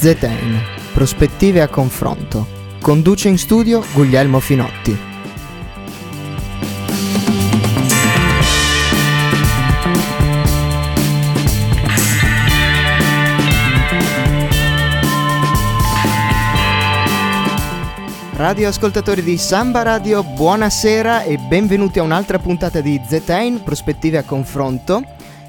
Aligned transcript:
ZN, 0.00 0.58
prospettive 0.94 1.60
a 1.60 1.68
confronto. 1.68 2.46
Conduce 2.80 3.28
in 3.28 3.36
studio 3.36 3.84
Guglielmo 3.92 4.40
Finotti. 4.40 4.96
Radio 18.36 18.68
ascoltatori 18.68 19.22
di 19.22 19.36
Samba 19.36 19.82
Radio, 19.82 20.22
buonasera 20.24 21.24
e 21.24 21.36
benvenuti 21.36 21.98
a 21.98 22.02
un'altra 22.04 22.38
puntata 22.38 22.80
di 22.80 22.98
ZN, 23.06 23.60
prospettive 23.62 24.16
a 24.16 24.22
confronto. 24.22 25.02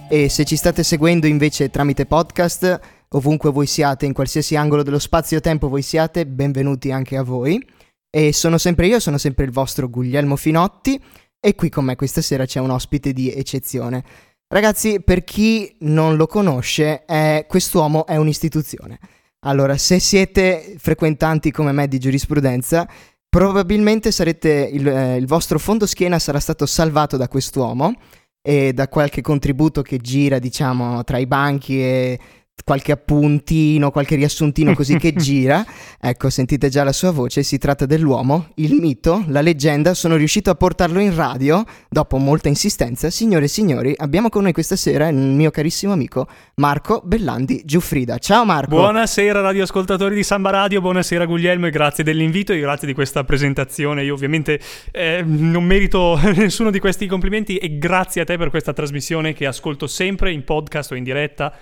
E 0.09 0.27
se 0.27 0.43
ci 0.43 0.57
state 0.57 0.83
seguendo 0.83 1.25
invece 1.25 1.69
tramite 1.69 2.05
podcast, 2.05 2.99
ovunque 3.13 3.51
voi 3.51 3.67
siate, 3.67 4.05
in 4.05 4.13
qualsiasi 4.13 4.55
angolo 4.55 4.83
dello 4.83 4.99
spazio-tempo 4.99 5.67
voi 5.67 5.81
siate, 5.81 6.25
benvenuti 6.25 6.91
anche 6.91 7.17
a 7.17 7.23
voi. 7.23 7.63
E 8.09 8.33
sono 8.33 8.57
sempre 8.57 8.87
io, 8.87 8.99
sono 8.99 9.17
sempre 9.17 9.45
il 9.45 9.51
vostro 9.51 9.89
Guglielmo 9.89 10.35
Finotti 10.35 11.01
e 11.39 11.55
qui 11.55 11.69
con 11.69 11.85
me 11.85 11.95
questa 11.95 12.21
sera 12.21 12.45
c'è 12.45 12.59
un 12.59 12.69
ospite 12.69 13.13
di 13.13 13.31
eccezione. 13.31 14.03
Ragazzi, 14.47 15.01
per 15.01 15.23
chi 15.23 15.75
non 15.79 16.17
lo 16.17 16.27
conosce, 16.27 17.05
è, 17.05 17.45
quest'uomo 17.47 18.05
è 18.05 18.17
un'istituzione. 18.17 18.99
Allora, 19.45 19.77
se 19.77 19.99
siete 19.99 20.75
frequentanti 20.77 21.51
come 21.51 21.71
me 21.71 21.87
di 21.87 21.99
giurisprudenza, 21.99 22.87
probabilmente 23.27 24.11
sarete 24.11 24.69
il, 24.71 24.87
eh, 24.87 25.15
il 25.15 25.25
vostro 25.25 25.57
fondo 25.57 25.85
schiena 25.85 26.19
sarà 26.19 26.39
stato 26.39 26.65
salvato 26.65 27.15
da 27.15 27.29
quest'uomo 27.29 27.93
e 28.41 28.73
da 28.73 28.89
qualche 28.89 29.21
contributo 29.21 29.81
che 29.81 29.97
gira, 29.97 30.37
diciamo, 30.37 31.03
tra 31.05 31.17
i 31.17 31.27
banchi 31.27 31.81
e 31.81 32.19
qualche 32.63 32.91
appuntino, 32.91 33.91
qualche 33.91 34.15
riassuntino 34.15 34.73
così 34.73 34.97
che 34.97 35.13
gira. 35.17 35.65
Ecco, 35.99 36.29
sentite 36.29 36.69
già 36.69 36.83
la 36.83 36.91
sua 36.91 37.11
voce, 37.11 37.43
si 37.43 37.57
tratta 37.57 37.85
dell'uomo, 37.85 38.49
il 38.55 38.73
mito, 38.73 39.23
la 39.27 39.41
leggenda, 39.41 39.93
sono 39.93 40.15
riuscito 40.15 40.49
a 40.49 40.55
portarlo 40.55 40.99
in 40.99 41.15
radio 41.15 41.63
dopo 41.89 42.17
molta 42.17 42.47
insistenza. 42.47 43.09
Signore 43.09 43.45
e 43.45 43.47
signori, 43.47 43.93
abbiamo 43.97 44.29
con 44.29 44.43
noi 44.43 44.53
questa 44.53 44.75
sera 44.75 45.07
il 45.07 45.15
mio 45.15 45.51
carissimo 45.51 45.93
amico 45.93 46.27
Marco 46.55 47.01
Bellandi 47.03 47.61
Giuffrida. 47.65 48.17
Ciao 48.17 48.45
Marco. 48.45 48.75
Buonasera 48.75 49.41
radioascoltatori 49.41 50.15
di 50.15 50.23
Samba 50.23 50.49
Radio, 50.51 50.81
buonasera 50.81 51.25
Guglielmo 51.25 51.67
e 51.67 51.69
grazie 51.69 52.03
dell'invito 52.03 52.53
e 52.53 52.59
grazie 52.59 52.87
di 52.87 52.93
questa 52.93 53.23
presentazione. 53.23 54.03
Io 54.03 54.13
ovviamente 54.13 54.59
eh, 54.91 55.23
non 55.25 55.63
merito 55.63 56.19
nessuno 56.35 56.71
di 56.71 56.79
questi 56.79 57.07
complimenti 57.07 57.57
e 57.57 57.77
grazie 57.77 58.21
a 58.21 58.25
te 58.25 58.37
per 58.37 58.49
questa 58.49 58.73
trasmissione 58.73 59.33
che 59.33 59.45
ascolto 59.45 59.87
sempre 59.87 60.31
in 60.31 60.43
podcast 60.43 60.91
o 60.91 60.95
in 60.95 61.03
diretta 61.03 61.53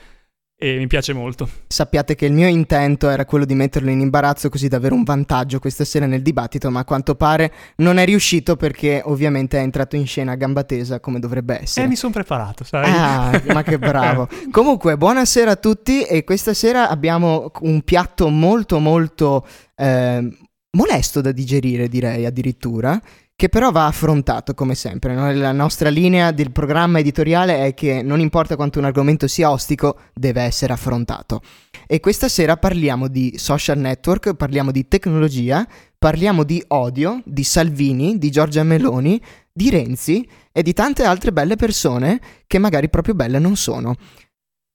e 0.62 0.76
mi 0.76 0.88
piace 0.88 1.14
molto. 1.14 1.50
Sappiate 1.68 2.16
che 2.16 2.26
il 2.26 2.34
mio 2.34 2.48
intento 2.48 3.08
era 3.08 3.24
quello 3.24 3.46
di 3.46 3.56
metterlo 3.56 3.90
in 3.90 4.02
imbarazzo 4.02 4.50
così 4.50 4.68
da 4.68 4.76
avere 4.76 4.94
un 4.94 5.04
vantaggio 5.04 5.58
questa 5.58 5.86
sera 5.86 6.06
nel 6.06 6.22
dibattito, 6.22 6.70
ma 6.70 6.82
a 6.82 6.84
quanto 6.84 7.16
pare 7.16 7.54
non 7.78 7.98
è 7.98 8.04
riuscito 8.04 8.58
perché 8.58 9.02
ovviamente 9.06 9.58
è 9.58 9.62
entrato 9.62 9.96
in 9.96 10.06
scena 10.06 10.34
a 10.34 10.36
gamba 10.36 10.66
tesa 10.66 11.00
come 11.00 11.20
dovrebbe 11.20 11.62
essere. 11.62 11.86
Eh, 11.86 11.90
mi 11.90 11.96
sono 11.96 12.12
preparato, 12.12 12.66
sai? 12.66 12.92
Ah, 12.92 13.42
ma 13.54 13.64
che 13.64 13.80
bravo. 13.80 14.28
Comunque, 14.52 14.98
buonasera 14.98 15.52
a 15.52 15.56
tutti 15.56 16.04
e 16.04 16.26
questa 16.26 16.54
sera 16.54 16.90
abbiamo 16.90 17.52
un 17.62 17.82
piatto 17.84 18.28
molto 18.28 18.80
molto 18.80 19.48
eh, 19.78 20.28
molesto 20.72 21.22
da 21.22 21.32
digerire, 21.32 21.88
direi 21.88 22.26
addirittura 22.26 23.02
che 23.40 23.48
però 23.48 23.72
va 23.72 23.86
affrontato 23.86 24.54
come 24.54 24.76
sempre. 24.76 25.16
No? 25.16 25.32
La 25.32 25.54
nostra 25.54 25.88
linea 25.88 26.32
del 26.32 26.52
programma 26.52 27.00
editoriale 27.00 27.68
è 27.68 27.74
che 27.74 28.02
non 28.04 28.20
importa 28.20 28.58
quanto 28.58 28.80
un 28.80 28.86
argomento 28.86 29.30
sia 29.30 29.50
ostico, 29.50 29.98
deve 30.14 30.42
essere 30.42 30.74
affrontato. 30.74 31.40
E 31.88 32.02
questa 32.02 32.28
sera 32.28 32.58
parliamo 32.58 33.08
di 33.08 33.36
social 33.38 33.78
network, 33.78 34.34
parliamo 34.34 34.72
di 34.72 34.90
tecnologia, 34.90 35.66
parliamo 35.98 36.44
di 36.44 36.62
odio, 36.68 37.22
di 37.24 37.46
Salvini, 37.46 38.18
di 38.18 38.30
Giorgia 38.30 38.64
Meloni, 38.64 39.22
di 39.54 39.70
Renzi 39.70 40.28
e 40.52 40.62
di 40.62 40.74
tante 40.74 41.06
altre 41.06 41.32
belle 41.32 41.56
persone 41.56 42.20
che 42.46 42.58
magari 42.58 42.90
proprio 42.90 43.14
belle 43.14 43.40
non 43.40 43.56
sono. 43.56 43.96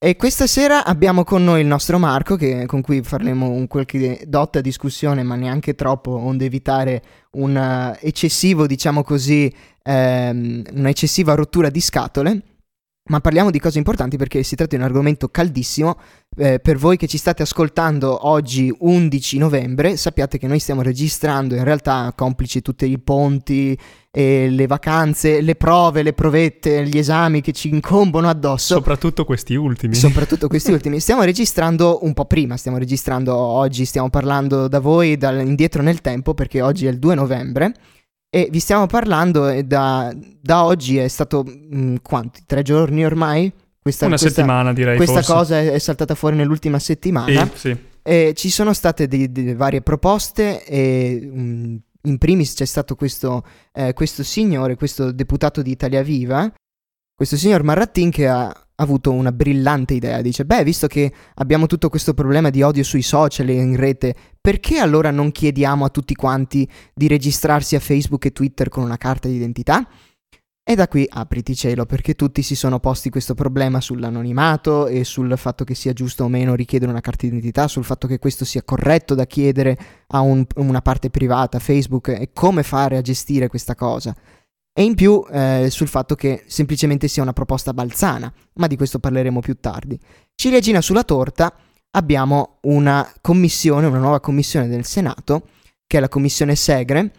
E 0.05 0.17
questa 0.17 0.45
sera 0.45 0.85
abbiamo 0.85 1.23
con 1.23 1.43
noi 1.43 1.61
il 1.61 1.65
nostro 1.65 1.97
Marco, 1.97 2.35
che, 2.35 2.67
con 2.67 2.81
cui 2.81 3.01
faremo 3.01 3.49
un 3.49 3.65
qualche 3.65 4.21
dotta 4.27 4.61
discussione, 4.61 5.23
ma 5.23 5.33
neanche 5.33 5.73
troppo, 5.73 6.11
onde 6.11 6.45
evitare 6.45 7.01
un 7.31 7.55
uh, 7.55 7.97
eccessivo, 7.99 8.67
diciamo 8.67 9.01
così, 9.01 9.51
um, 9.83 10.61
un'eccessiva 10.73 11.33
rottura 11.33 11.71
di 11.71 11.81
scatole. 11.81 12.41
Ma 13.07 13.19
parliamo 13.19 13.51
di 13.51 13.59
cose 13.59 13.77
importanti 13.77 14.17
perché 14.17 14.41
si 14.41 14.55
tratta 14.55 14.75
di 14.75 14.81
un 14.81 14.87
argomento 14.87 15.29
caldissimo. 15.29 15.99
Eh, 16.37 16.59
per 16.59 16.77
voi 16.77 16.97
che 16.97 17.05
ci 17.05 17.19
state 17.19 17.43
ascoltando 17.43 18.27
oggi 18.27 18.73
11 18.75 19.37
novembre, 19.37 19.95
sappiate 19.95 20.39
che 20.39 20.47
noi 20.47 20.57
stiamo 20.57 20.81
registrando 20.81 21.55
in 21.55 21.63
realtà 21.63 22.11
complici 22.15 22.61
tutti 22.63 22.89
i 22.89 22.97
ponti, 22.97 23.77
e 24.17 24.49
le 24.49 24.65
vacanze, 24.65 25.41
le 25.41 25.55
prove, 25.55 26.01
le 26.01 26.13
provette, 26.13 26.87
gli 26.87 26.97
esami 26.97 27.41
che 27.41 27.51
ci 27.51 27.67
incombono 27.67 28.29
addosso. 28.29 28.75
Soprattutto 28.75 29.25
questi 29.25 29.55
ultimi. 29.55 29.93
Soprattutto 29.93 30.47
questi 30.47 30.71
ultimi. 30.73 31.01
Stiamo 31.01 31.23
registrando 31.23 31.99
un 32.03 32.13
po' 32.13 32.23
prima, 32.23 32.55
stiamo 32.55 32.77
registrando 32.77 33.35
oggi, 33.35 33.83
stiamo 33.83 34.09
parlando 34.09 34.69
da 34.69 34.79
voi 34.79 35.17
da 35.17 35.41
indietro 35.41 35.81
nel 35.81 35.99
tempo 35.99 36.33
perché 36.33 36.61
oggi 36.61 36.85
è 36.85 36.89
il 36.89 36.97
2 36.97 37.13
novembre. 37.13 37.73
E 38.35 38.49
vi 38.51 38.59
stiamo 38.59 38.85
parlando 38.85 39.61
da, 39.63 40.13
da 40.41 40.65
oggi 40.65 40.97
è 40.97 41.07
stato 41.07 41.41
mh, 41.41 41.77
mm, 41.77 41.95
quanti? 42.01 42.43
Tre 42.45 42.63
giorni 42.63 43.05
ormai? 43.05 43.49
Questa, 43.81 44.07
Una 44.07 44.17
questa, 44.17 44.35
settimana 44.35 44.73
direi. 44.73 44.97
Questa 44.97 45.21
forse. 45.21 45.31
cosa 45.31 45.59
è, 45.61 45.71
è, 45.71 45.79
saltata 45.79 46.15
fuori 46.15 46.35
nell'ultima 46.35 46.77
settimana. 46.77 47.49
Sì, 47.53 47.69
sì. 47.69 47.77
E 48.03 48.33
ci 48.35 48.49
sono 48.49 48.73
state 48.73 49.07
delle 49.07 49.55
varie 49.55 49.81
proposte 49.81 50.65
e 50.65 51.17
mh, 51.21 51.39
mm, 51.39 51.75
in 52.01 52.17
primis 52.17 52.55
c'è 52.55 52.65
stato 52.65 52.95
questo, 52.95 53.41
eh, 53.71 53.93
questo 53.93 54.21
signore, 54.21 54.75
questo 54.75 55.13
deputato 55.13 55.61
di 55.61 55.71
Italia 55.71 56.03
Viva, 56.03 56.51
questo 57.15 57.37
signor 57.37 57.63
Marrattin 57.63 58.11
che 58.11 58.27
ha 58.27 58.53
avuto 58.75 59.11
una 59.11 59.31
brillante 59.31 59.93
idea. 59.93 60.21
Dice: 60.21 60.45
Beh, 60.45 60.63
visto 60.63 60.87
che 60.87 61.11
abbiamo 61.35 61.67
tutto 61.67 61.89
questo 61.89 62.13
problema 62.13 62.49
di 62.49 62.61
odio 62.61 62.83
sui 62.83 63.01
social 63.01 63.49
e 63.49 63.53
in 63.53 63.75
rete, 63.75 64.15
perché 64.39 64.79
allora 64.79 65.11
non 65.11 65.31
chiediamo 65.31 65.85
a 65.85 65.89
tutti 65.89 66.15
quanti 66.15 66.69
di 66.93 67.07
registrarsi 67.07 67.75
a 67.75 67.79
Facebook 67.79 68.25
e 68.25 68.31
Twitter 68.31 68.69
con 68.69 68.83
una 68.83 68.97
carta 68.97 69.27
d'identità? 69.27 69.87
E 70.67 70.73
da 70.73 70.87
qui 70.87 71.07
apriti 71.07 71.55
cielo, 71.55 71.85
perché 71.85 72.15
tutti 72.15 72.41
si 72.41 72.55
sono 72.55 72.79
posti 72.79 73.11
questo 73.11 73.35
problema 73.35 73.79
sull'anonimato 73.79 74.87
e 74.87 75.03
sul 75.03 75.31
fatto 75.37 75.63
che 75.63 75.75
sia 75.75 75.93
giusto 75.93 76.23
o 76.23 76.27
meno 76.27 76.55
richiedere 76.55 76.89
una 76.89 77.01
carta 77.01 77.27
d'identità, 77.27 77.67
sul 77.67 77.83
fatto 77.83 78.07
che 78.07 78.17
questo 78.17 78.45
sia 78.45 78.63
corretto 78.63 79.13
da 79.13 79.27
chiedere 79.27 79.77
a 80.07 80.21
un, 80.21 80.43
una 80.55 80.81
parte 80.81 81.11
privata, 81.11 81.59
Facebook, 81.59 82.07
e 82.07 82.31
come 82.33 82.63
fare 82.63 82.97
a 82.97 83.01
gestire 83.01 83.47
questa 83.47 83.75
cosa 83.75 84.15
e 84.77 84.83
in 84.83 84.93
più 84.93 85.25
eh, 85.31 85.69
sul 85.69 85.87
fatto 85.87 86.15
che 86.15 86.43
semplicemente 86.47 87.07
sia 87.07 87.23
una 87.23 87.31
proposta 87.31 87.73
balzana, 87.73 88.31
ma 88.55 88.67
di 88.67 88.75
questo 88.75 88.99
parleremo 88.99 89.39
più 89.39 89.57
tardi. 89.61 89.97
Ciliegina 90.35 90.81
sulla 90.81 91.05
torta 91.05 91.55
abbiamo 91.91 92.57
una 92.63 93.09
commissione, 93.21 93.87
una 93.87 93.99
nuova 93.99 94.19
commissione 94.19 94.67
del 94.67 94.83
Senato, 94.83 95.47
che 95.87 95.95
è 95.95 96.01
la 96.01 96.09
commissione 96.09 96.55
Segre, 96.55 97.13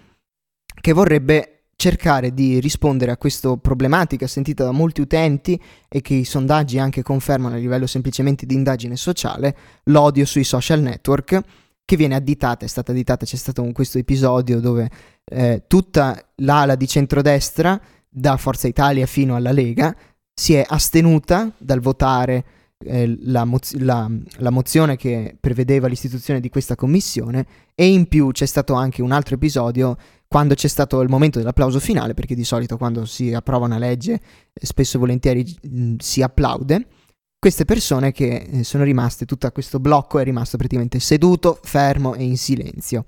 che 0.78 0.92
vorrebbe 0.92 1.68
cercare 1.76 2.34
di 2.34 2.60
rispondere 2.60 3.12
a 3.12 3.16
questa 3.16 3.56
problematica 3.56 4.26
sentita 4.26 4.64
da 4.64 4.72
molti 4.72 5.00
utenti 5.00 5.58
e 5.88 6.02
che 6.02 6.12
i 6.12 6.24
sondaggi 6.24 6.78
anche 6.78 7.02
confermano 7.02 7.54
a 7.54 7.58
livello 7.58 7.86
semplicemente 7.86 8.44
di 8.44 8.52
indagine 8.52 8.96
sociale, 8.96 9.56
l'odio 9.84 10.26
sui 10.26 10.44
social 10.44 10.80
network 10.80 11.40
che 11.86 11.96
viene 11.96 12.16
additata, 12.16 12.64
è 12.66 12.68
stata 12.68 12.90
additata, 12.90 13.24
c'è 13.24 13.36
stato 13.36 13.62
un, 13.62 13.72
questo 13.72 13.96
episodio 13.96 14.60
dove 14.60 14.90
eh, 15.24 15.62
tutta 15.66 16.20
l'ala 16.36 16.74
di 16.74 16.86
centrodestra, 16.86 17.80
da 18.08 18.36
Forza 18.36 18.66
Italia 18.66 19.06
fino 19.06 19.36
alla 19.36 19.52
Lega, 19.52 19.94
si 20.34 20.54
è 20.54 20.64
astenuta 20.66 21.52
dal 21.58 21.80
votare 21.80 22.44
eh, 22.84 23.16
la, 23.22 23.44
moz- 23.44 23.76
la, 23.76 24.10
la, 24.38 24.50
mozione 24.50 24.96
che 24.96 25.36
prevedeva 25.38 25.86
l'istituzione 25.86 26.40
di 26.40 26.48
questa 26.48 26.74
commissione 26.74 27.46
e 27.74 27.86
in 27.86 28.06
più 28.06 28.32
c'è 28.32 28.46
stato 28.46 28.74
anche 28.74 29.00
un 29.00 29.12
altro 29.12 29.36
episodio 29.36 29.96
quando 30.26 30.54
c'è 30.54 30.68
stato 30.68 31.00
il 31.02 31.08
momento 31.08 31.38
dell'applauso 31.38 31.78
finale, 31.78 32.14
perché 32.14 32.34
di 32.34 32.44
solito 32.44 32.76
quando 32.76 33.04
si 33.04 33.32
approva 33.32 33.66
una 33.66 33.78
legge 33.78 34.20
spesso 34.52 34.96
e 34.96 35.00
volentieri 35.00 35.56
mh, 35.62 35.94
si 35.98 36.20
applaude 36.20 36.86
queste 37.38 37.64
persone 37.64 38.12
che 38.12 38.46
eh, 38.50 38.64
sono 38.64 38.84
rimaste, 38.84 39.24
tutto 39.24 39.50
questo 39.50 39.78
blocco 39.78 40.18
è 40.18 40.24
rimasto 40.24 40.56
praticamente 40.56 40.98
seduto, 41.00 41.58
fermo 41.62 42.14
e 42.14 42.24
in 42.24 42.36
silenzio. 42.36 43.04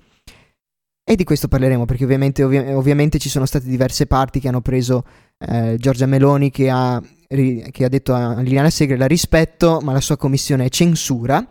E 1.09 1.17
di 1.17 1.25
questo 1.25 1.49
parleremo 1.49 1.87
perché 1.87 2.05
ovviamente, 2.05 2.43
ovvi- 2.43 2.59
ovviamente 2.59 3.19
ci 3.19 3.31
sono 3.31 3.47
state 3.47 3.67
diverse 3.67 4.07
parti 4.07 4.41
che 4.41 4.49
hanno 4.49 4.61
preso 4.61 5.05
eh, 5.39 5.77
Giorgia 5.79 6.05
Meloni 6.05 6.51
che 6.51 6.69
ha, 6.69 7.03
che 7.27 7.85
ha 7.85 7.89
detto 7.89 8.13
a 8.13 8.41
Liliana 8.41 8.69
Segre 8.69 8.99
la 8.99 9.07
rispetto 9.07 9.81
ma 9.83 9.93
la 9.93 10.03
sua 10.03 10.19
commissione 10.19 10.67
è 10.67 10.69
censura, 10.69 11.43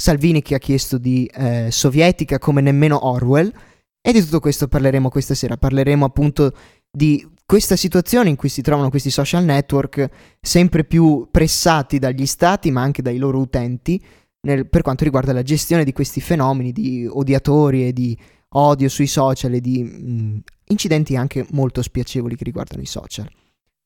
Salvini 0.00 0.42
che 0.42 0.54
ha 0.54 0.58
chiesto 0.58 0.96
di 0.96 1.26
eh, 1.26 1.68
sovietica 1.70 2.38
come 2.38 2.60
nemmeno 2.60 3.06
Orwell. 3.06 3.52
E 4.00 4.12
di 4.12 4.22
tutto 4.22 4.40
questo 4.40 4.66
parleremo 4.66 5.10
questa 5.10 5.34
sera, 5.34 5.58
parleremo 5.58 6.06
appunto 6.06 6.54
di 6.90 7.28
questa 7.50 7.74
situazione 7.74 8.28
in 8.28 8.36
cui 8.36 8.48
si 8.48 8.62
trovano 8.62 8.90
questi 8.90 9.10
social 9.10 9.42
network 9.42 10.08
sempre 10.40 10.84
più 10.84 11.26
pressati 11.32 11.98
dagli 11.98 12.24
stati 12.24 12.70
ma 12.70 12.80
anche 12.80 13.02
dai 13.02 13.18
loro 13.18 13.40
utenti 13.40 14.00
nel, 14.42 14.68
per 14.68 14.82
quanto 14.82 15.02
riguarda 15.02 15.32
la 15.32 15.42
gestione 15.42 15.82
di 15.82 15.92
questi 15.92 16.20
fenomeni 16.20 16.70
di 16.70 17.08
odiatori 17.10 17.88
e 17.88 17.92
di 17.92 18.16
odio 18.50 18.88
sui 18.88 19.08
social 19.08 19.54
e 19.54 19.60
di 19.60 19.82
mh, 19.82 20.42
incidenti 20.66 21.16
anche 21.16 21.44
molto 21.50 21.82
spiacevoli 21.82 22.36
che 22.36 22.44
riguardano 22.44 22.82
i 22.82 22.86
social. 22.86 23.28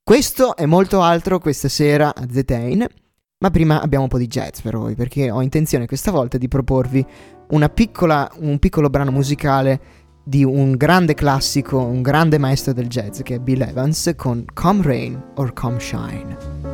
Questo 0.02 0.58
e 0.58 0.66
molto 0.66 1.00
altro 1.00 1.38
questa 1.38 1.70
sera 1.70 2.14
a 2.14 2.26
Zetain, 2.30 2.86
ma 3.38 3.50
prima 3.50 3.80
abbiamo 3.80 4.04
un 4.04 4.10
po' 4.10 4.18
di 4.18 4.26
jazz 4.26 4.60
per 4.60 4.76
voi, 4.76 4.94
perché 4.94 5.30
ho 5.30 5.40
intenzione 5.40 5.86
questa 5.86 6.10
volta 6.10 6.36
di 6.36 6.48
proporvi 6.48 7.02
piccola, 7.72 8.30
un 8.40 8.58
piccolo 8.58 8.90
brano 8.90 9.10
musicale 9.10 10.03
di 10.24 10.42
un 10.42 10.72
grande 10.72 11.14
classico, 11.14 11.78
un 11.78 12.02
grande 12.02 12.38
maestro 12.38 12.72
del 12.72 12.88
jazz 12.88 13.20
che 13.20 13.36
è 13.36 13.38
Bill 13.38 13.60
Evans 13.60 14.12
con 14.16 14.44
Come 14.52 14.82
Rain 14.82 15.22
or 15.34 15.52
Come 15.52 15.78
Shine. 15.78 16.73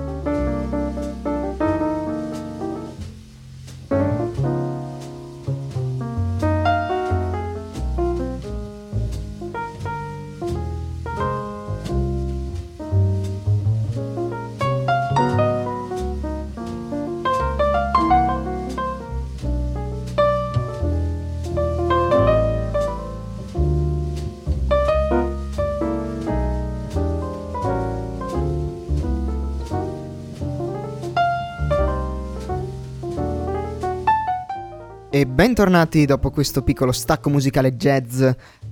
Bentornati 35.41 36.05
dopo 36.05 36.31
questo 36.31 36.61
piccolo 36.61 36.93
stacco 36.93 37.31
musicale 37.31 37.75
jazz 37.75 38.23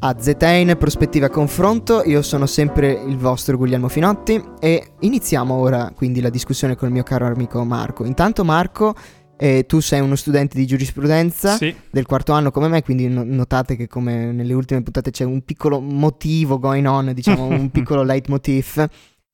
a 0.01 0.17
Zetain, 0.19 0.77
prospettiva 0.77 1.31
confronto. 1.31 2.03
Io 2.05 2.21
sono 2.21 2.45
sempre 2.45 2.93
il 2.93 3.17
vostro 3.17 3.57
Guglielmo 3.57 3.89
Finotti 3.89 4.39
e 4.61 4.91
iniziamo 5.01 5.55
ora 5.55 5.91
quindi 5.97 6.21
la 6.21 6.29
discussione 6.29 6.77
con 6.77 6.89
il 6.89 6.93
mio 6.93 7.05
caro 7.05 7.25
amico 7.25 7.65
Marco. 7.65 8.05
Intanto 8.05 8.45
Marco, 8.45 8.95
eh, 9.39 9.65
tu 9.65 9.81
sei 9.81 10.01
uno 10.01 10.15
studente 10.15 10.59
di 10.59 10.67
giurisprudenza 10.67 11.57
sì. 11.57 11.75
del 11.91 12.05
quarto 12.05 12.33
anno 12.33 12.51
come 12.51 12.69
me, 12.69 12.83
quindi 12.83 13.09
no- 13.09 13.25
notate 13.25 13.75
che 13.75 13.87
come 13.87 14.31
nelle 14.31 14.53
ultime 14.53 14.83
puntate 14.83 15.11
c'è 15.11 15.25
un 15.25 15.43
piccolo 15.47 15.81
motivo 15.81 16.59
going 16.59 16.85
on, 16.85 17.13
diciamo 17.15 17.47
un 17.49 17.71
piccolo 17.71 18.03
leitmotiv. 18.03 18.87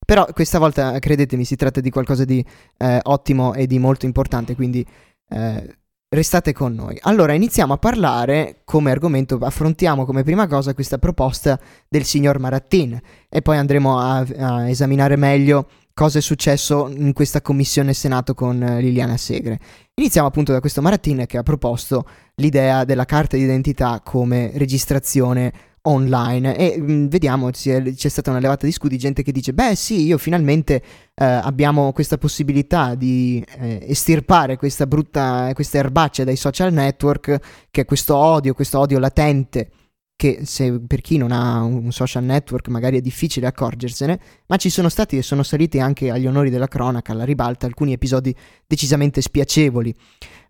Però 0.05 0.25
questa 0.31 0.57
volta, 0.57 0.97
credetemi, 0.99 1.43
si 1.43 1.57
tratta 1.57 1.81
di 1.81 1.89
qualcosa 1.89 2.23
di 2.23 2.41
eh, 2.77 2.99
ottimo 3.03 3.53
e 3.53 3.67
di 3.67 3.77
molto 3.77 4.05
importante, 4.05 4.55
quindi... 4.55 4.85
Eh, 5.27 5.83
restate 6.09 6.53
con 6.53 6.73
noi. 6.73 6.97
Allora, 7.01 7.33
iniziamo 7.33 7.73
a 7.73 7.77
parlare 7.77 8.61
come 8.63 8.91
argomento, 8.91 9.37
affrontiamo 9.41 10.05
come 10.05 10.23
prima 10.23 10.47
cosa 10.47 10.73
questa 10.73 10.97
proposta 10.97 11.59
del 11.87 12.03
signor 12.03 12.39
Marattin 12.39 12.99
e 13.29 13.41
poi 13.41 13.57
andremo 13.57 13.99
a, 13.99 14.25
a 14.37 14.69
esaminare 14.69 15.15
meglio 15.15 15.67
cosa 15.93 16.19
è 16.19 16.21
successo 16.21 16.89
in 16.89 17.13
questa 17.13 17.41
commissione 17.41 17.93
Senato 17.93 18.33
con 18.33 18.57
Liliana 18.57 19.17
Segre. 19.17 19.59
Iniziamo 19.95 20.27
appunto 20.27 20.51
da 20.51 20.59
questo 20.59 20.81
Marattin 20.81 21.25
che 21.25 21.37
ha 21.37 21.43
proposto 21.43 22.05
l'idea 22.35 22.83
della 22.83 23.05
carta 23.05 23.37
d'identità 23.37 24.01
come 24.03 24.51
registrazione 24.55 25.53
online 25.85 26.55
e 26.55 26.77
mh, 26.79 26.91
mm, 26.91 27.07
vediamo 27.07 27.49
c'è, 27.51 27.81
c'è, 27.93 28.09
stata 28.09 28.29
una 28.29 28.39
levata 28.39 28.65
di 28.65 28.71
scudi 28.71 28.97
gente 28.97 29.23
che 29.23 29.31
dice 29.31 29.53
beh 29.53 29.75
sì 29.75 30.05
io 30.05 30.17
finalmente 30.17 30.81
eh, 31.15 31.25
abbiamo 31.25 31.91
questa 31.91 32.17
possibilità 32.17 32.95
di 32.95 33.43
eh, 33.59 33.85
estirpare 33.87 34.57
questa 34.57 34.87
brutta 34.87 35.51
questa 35.53 35.77
erbaccia 35.77 36.23
dai 36.23 36.35
social 36.35 36.71
network 36.73 37.39
che 37.71 37.81
è 37.81 37.85
questo 37.85 38.15
odio 38.15 38.53
questo 38.53 38.79
odio 38.79 38.99
latente 38.99 39.69
che 40.17 40.41
se, 40.45 40.79
per 40.79 41.01
chi 41.01 41.17
non 41.17 41.31
ha 41.31 41.61
un 41.61 41.91
social 41.91 42.23
network 42.23 42.69
magari 42.69 42.97
è 42.97 43.01
difficile 43.01 43.47
accorgersene, 43.47 44.19
ma 44.47 44.55
ci 44.55 44.69
sono 44.69 44.87
stati 44.87 45.17
e 45.17 45.21
sono 45.21 45.43
saliti 45.43 45.79
anche 45.79 46.09
agli 46.09 46.25
onori 46.25 46.49
della 46.49 46.67
cronaca, 46.67 47.11
alla 47.11 47.25
ribalta, 47.25 47.65
alcuni 47.65 47.91
episodi 47.91 48.33
decisamente 48.65 49.21
spiacevoli. 49.21 49.93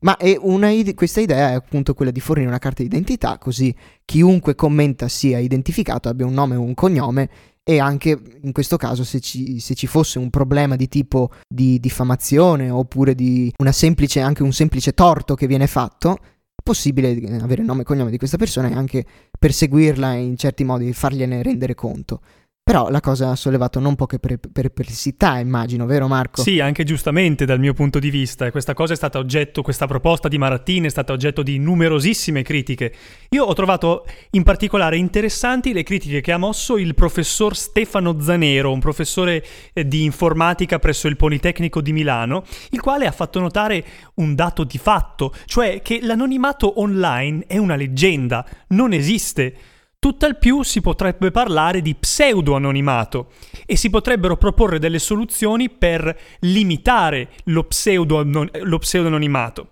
Ma 0.06 0.16
ide- 0.20 0.94
questa 0.94 1.20
idea 1.20 1.50
è 1.50 1.54
appunto 1.54 1.96
quella 1.96 2.12
di 2.12 2.20
fornire 2.20 2.48
una 2.48 2.60
carta 2.60 2.84
d'identità, 2.84 3.40
così 3.40 3.76
chiunque 4.06 4.54
commenta 4.54 5.08
sia 5.08 5.40
identificato, 5.40 6.10
abbia 6.10 6.28
un 6.28 6.34
nome 6.34 6.56
o 6.56 6.62
un 6.62 6.76
cognome 6.76 7.30
e 7.64 7.80
anche 7.80 8.16
in 8.42 8.52
questo 8.52 8.78
caso 8.78 9.04
se 9.04 9.20
ci, 9.20 9.60
se 9.60 9.74
ci, 9.74 9.88
fosse 9.88 10.20
un 10.20 10.30
problema 10.30 10.76
di 10.76 10.88
tipo 10.88 11.32
di 11.48 11.80
diffamazione 11.80 12.70
oppure 12.70 13.16
di 13.16 13.52
semplice, 13.72 14.20
anche 14.20 14.44
un 14.44 14.54
semplice 14.54 14.94
torto 14.94 15.34
che 15.34 15.48
viene 15.48 15.66
fatto, 15.66 16.20
possibile 16.62 17.10
avere 17.42 17.62
il 17.62 17.68
nome 17.68 17.82
e 17.82 17.86
cognome 17.86 18.12
di 18.12 18.20
questa 18.20 18.38
persona 18.38 18.70
e 18.70 18.76
anche 18.76 19.04
perseguirla 19.40 20.14
in 20.14 20.38
certi 20.38 20.64
modi, 20.64 20.94
fargliene 20.94 21.42
rendere 21.42 21.74
conto. 21.74 22.22
Però 22.68 22.90
la 22.90 23.00
cosa 23.00 23.30
ha 23.30 23.36
sollevato 23.36 23.80
non 23.80 23.94
poche 23.94 24.18
perplessità, 24.18 25.38
immagino, 25.38 25.86
vero 25.86 26.08
Marco? 26.08 26.42
Sì, 26.42 26.60
anche 26.60 26.84
giustamente 26.84 27.46
dal 27.46 27.60
mio 27.60 27.76
punto 27.76 28.00
di 28.00 28.10
vista. 28.10 28.50
Questa 28.50 28.74
cosa 28.74 28.94
è 28.94 28.96
stata 28.96 29.20
oggetto, 29.20 29.62
questa 29.62 29.86
proposta 29.86 30.28
di 30.28 30.40
Marattini 30.40 30.88
è 30.88 30.90
stata 30.90 31.14
oggetto 31.14 31.44
di 31.44 31.60
numerosissime 31.60 32.42
critiche. 32.42 32.92
Io 33.30 33.44
ho 33.44 33.54
trovato 33.54 34.08
in 34.32 34.42
particolare 34.42 34.98
interessanti 34.98 35.74
le 35.74 35.84
critiche 35.84 36.22
che 36.22 36.32
ha 36.32 36.40
mosso 36.40 36.78
il 36.78 36.96
professor 36.96 37.56
Stefano 37.56 38.20
Zanero, 38.20 38.72
un 38.72 38.80
professore 38.80 39.46
eh, 39.72 39.88
di 39.88 40.04
informatica 40.04 40.80
presso 40.80 41.08
il 41.08 41.18
Politecnico 41.18 41.82
di 41.82 41.94
Milano, 41.94 42.46
il 42.72 42.82
quale 42.82 43.06
ha 43.06 43.12
fatto 43.12 43.40
notare 43.40 43.86
un 44.16 44.34
dato 44.34 44.64
di 44.64 44.80
fatto, 44.80 45.36
cioè 45.46 45.84
che 45.84 46.00
l'anonimato 46.02 46.82
online 46.82 47.44
è 47.46 47.60
una 47.60 47.76
leggenda, 47.76 48.44
non 48.70 48.92
esiste. 48.92 49.56
Tutt'al 50.00 50.38
più 50.38 50.64
si 50.64 50.82
potrebbe 50.82 51.32
parlare 51.32 51.82
di 51.82 51.96
pseudo-anonimato 51.96 53.32
e 53.66 53.76
si 53.76 53.90
potrebbero 53.90 54.38
proporre 54.38 54.80
delle 54.80 55.00
soluzioni 55.00 55.70
per 55.70 56.18
limitare 56.42 57.30
lo, 57.46 57.64
pseudo-anonimato. 57.64 59.70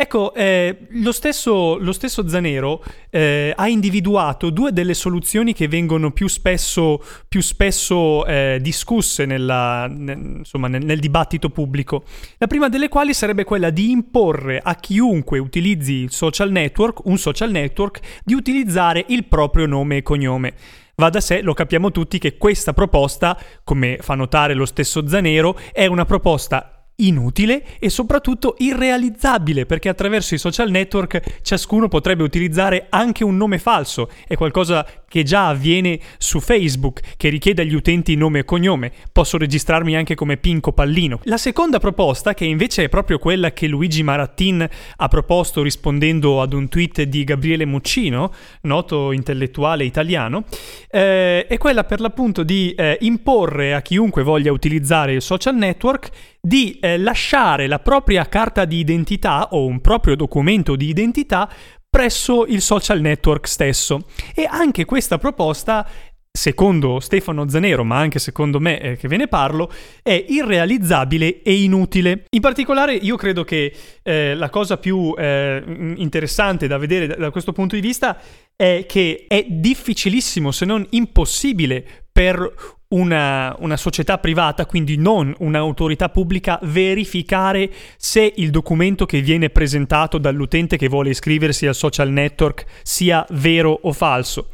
Ecco, 0.00 0.32
eh, 0.32 0.86
lo, 0.90 1.10
stesso, 1.10 1.76
lo, 1.76 1.90
stesso, 1.90 2.28
Zanero 2.28 2.84
eh, 3.10 3.52
ha 3.56 3.66
individuato 3.66 4.50
due 4.50 4.72
delle 4.72 4.94
soluzioni 4.94 5.52
che 5.52 5.66
vengono 5.66 6.12
più 6.12 6.28
spesso, 6.28 7.02
più 7.26 7.40
spesso 7.40 8.24
eh, 8.24 8.58
discusse 8.60 9.26
nella, 9.26 9.88
nel, 9.88 10.36
insomma, 10.36 10.68
nel, 10.68 10.84
nel, 10.84 11.00
dibattito 11.00 11.50
pubblico. 11.50 12.04
La 12.36 12.46
prima 12.46 12.68
delle 12.68 12.88
quali 12.88 13.12
sarebbe 13.12 13.42
quella 13.42 13.70
di 13.70 13.90
imporre 13.90 14.60
a 14.62 14.76
chiunque 14.76 15.40
utilizzi 15.40 15.94
il 15.94 16.12
social 16.12 16.52
network, 16.52 17.04
un 17.06 17.18
social 17.18 17.50
network, 17.50 18.20
di 18.22 18.34
utilizzare 18.34 19.04
il 19.08 19.24
proprio 19.24 19.66
nome 19.66 19.96
e 19.96 20.02
cognome. 20.02 20.54
Va 20.94 21.10
da 21.10 21.20
sé, 21.20 21.42
lo 21.42 21.54
capiamo 21.54 21.90
tutti, 21.90 22.18
che 22.20 22.36
questa 22.36 22.72
proposta, 22.72 23.36
come 23.64 23.98
fa 24.00 24.14
notare 24.14 24.54
lo 24.54 24.64
stesso 24.64 25.08
Zanero, 25.08 25.58
è 25.72 25.86
una 25.86 26.04
proposta 26.04 26.77
inutile 27.00 27.62
e 27.78 27.90
soprattutto 27.90 28.56
irrealizzabile 28.58 29.66
perché 29.66 29.88
attraverso 29.88 30.34
i 30.34 30.38
social 30.38 30.70
network 30.70 31.42
ciascuno 31.42 31.86
potrebbe 31.86 32.24
utilizzare 32.24 32.86
anche 32.88 33.22
un 33.22 33.36
nome 33.36 33.58
falso, 33.58 34.10
è 34.26 34.34
qualcosa 34.34 34.84
che 35.08 35.22
già 35.22 35.48
avviene 35.48 35.98
su 36.18 36.40
Facebook, 36.40 37.00
che 37.16 37.28
richiede 37.28 37.62
agli 37.62 37.74
utenti 37.74 38.14
nome 38.14 38.40
e 38.40 38.44
cognome. 38.44 38.92
Posso 39.10 39.38
registrarmi 39.38 39.96
anche 39.96 40.14
come 40.14 40.36
Pinco 40.36 40.72
Pallino. 40.72 41.20
La 41.24 41.38
seconda 41.38 41.78
proposta, 41.78 42.34
che 42.34 42.44
invece 42.44 42.84
è 42.84 42.88
proprio 42.88 43.18
quella 43.18 43.52
che 43.52 43.66
Luigi 43.68 44.02
Marattin 44.02 44.68
ha 44.96 45.08
proposto 45.08 45.62
rispondendo 45.62 46.42
ad 46.42 46.52
un 46.52 46.68
tweet 46.68 47.02
di 47.02 47.24
Gabriele 47.24 47.64
Muccino, 47.64 48.32
noto 48.62 49.12
intellettuale 49.12 49.84
italiano, 49.84 50.44
eh, 50.90 51.46
è 51.46 51.56
quella 51.56 51.84
per 51.84 52.00
l'appunto 52.00 52.42
di 52.42 52.74
eh, 52.74 52.98
imporre 53.00 53.74
a 53.74 53.80
chiunque 53.80 54.22
voglia 54.22 54.52
utilizzare 54.52 55.14
il 55.14 55.22
social 55.22 55.54
network 55.54 56.10
di 56.40 56.78
eh, 56.80 56.98
lasciare 56.98 57.66
la 57.66 57.78
propria 57.78 58.26
carta 58.26 58.64
di 58.64 58.78
identità 58.78 59.48
o 59.50 59.66
un 59.66 59.80
proprio 59.80 60.16
documento 60.16 60.76
di 60.76 60.88
identità 60.88 61.50
presso 61.90 62.44
il 62.46 62.60
social 62.60 63.00
network 63.00 63.48
stesso. 63.48 64.06
E 64.34 64.46
anche 64.48 64.84
questa 64.84 65.18
proposta 65.18 65.86
secondo 66.30 67.00
Stefano 67.00 67.48
Zanero, 67.48 67.82
ma 67.82 67.96
anche 67.96 68.20
secondo 68.20 68.60
me 68.60 68.80
eh, 68.80 68.96
che 68.96 69.08
ve 69.08 69.16
ne 69.16 69.26
parlo, 69.26 69.70
è 70.02 70.24
irrealizzabile 70.28 71.42
e 71.42 71.62
inutile. 71.62 72.24
In 72.30 72.40
particolare 72.40 72.94
io 72.94 73.16
credo 73.16 73.42
che 73.42 73.74
eh, 74.02 74.34
la 74.34 74.48
cosa 74.48 74.76
più 74.76 75.14
eh, 75.18 75.62
interessante 75.96 76.68
da 76.68 76.78
vedere 76.78 77.08
da, 77.08 77.16
da 77.16 77.30
questo 77.30 77.52
punto 77.52 77.74
di 77.74 77.80
vista 77.80 78.20
è 78.54 78.84
che 78.86 79.24
è 79.26 79.46
difficilissimo, 79.48 80.52
se 80.52 80.64
non 80.64 80.86
impossibile, 80.90 81.84
per 82.12 82.77
una, 82.88 83.54
una, 83.58 83.76
società 83.76 84.18
privata, 84.18 84.64
quindi 84.64 84.96
non 84.96 85.34
un'autorità 85.38 86.08
pubblica, 86.08 86.58
verificare 86.62 87.70
se 87.96 88.32
il 88.36 88.50
documento 88.50 89.04
che 89.04 89.20
viene 89.20 89.50
presentato 89.50 90.18
dall'utente 90.18 90.76
che 90.76 90.88
vuole 90.88 91.10
iscriversi 91.10 91.66
al 91.66 91.74
social 91.74 92.10
network 92.10 92.64
sia 92.82 93.26
vero 93.30 93.78
o 93.82 93.92
falso. 93.92 94.48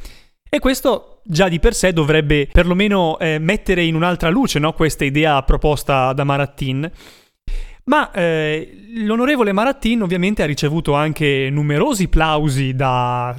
E 0.49 0.59
questo 0.59 1.21
già 1.25 1.49
di 1.49 1.59
per 1.59 1.75
sé 1.75 1.93
dovrebbe 1.93 2.49
perlomeno 2.51 3.19
eh, 3.19 3.39
mettere 3.39 3.83
in 3.85 3.95
un'altra 3.95 4.29
luce 4.29 4.59
no, 4.59 4.73
questa 4.73 5.05
idea 5.05 5.43
proposta 5.43 6.13
da 6.13 6.25
Marattin. 6.25 6.91
Ma 7.87 8.11
eh, 8.13 8.87
l'onorevole 8.97 9.53
Marattin 9.53 10.03
ovviamente 10.03 10.43
ha 10.43 10.47
ricevuto 10.47 10.95
anche 10.95 11.49
numerosi 11.51 12.09
plausi 12.09 12.75
da 12.75 13.37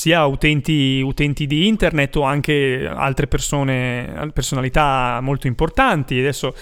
sia 0.00 0.24
utenti, 0.24 1.02
utenti 1.04 1.46
di 1.46 1.66
internet 1.68 2.16
o 2.16 2.22
anche 2.22 2.90
altre 2.90 3.26
persone, 3.26 4.30
personalità 4.32 5.20
molto 5.20 5.46
importanti. 5.46 6.18
Adesso 6.18 6.54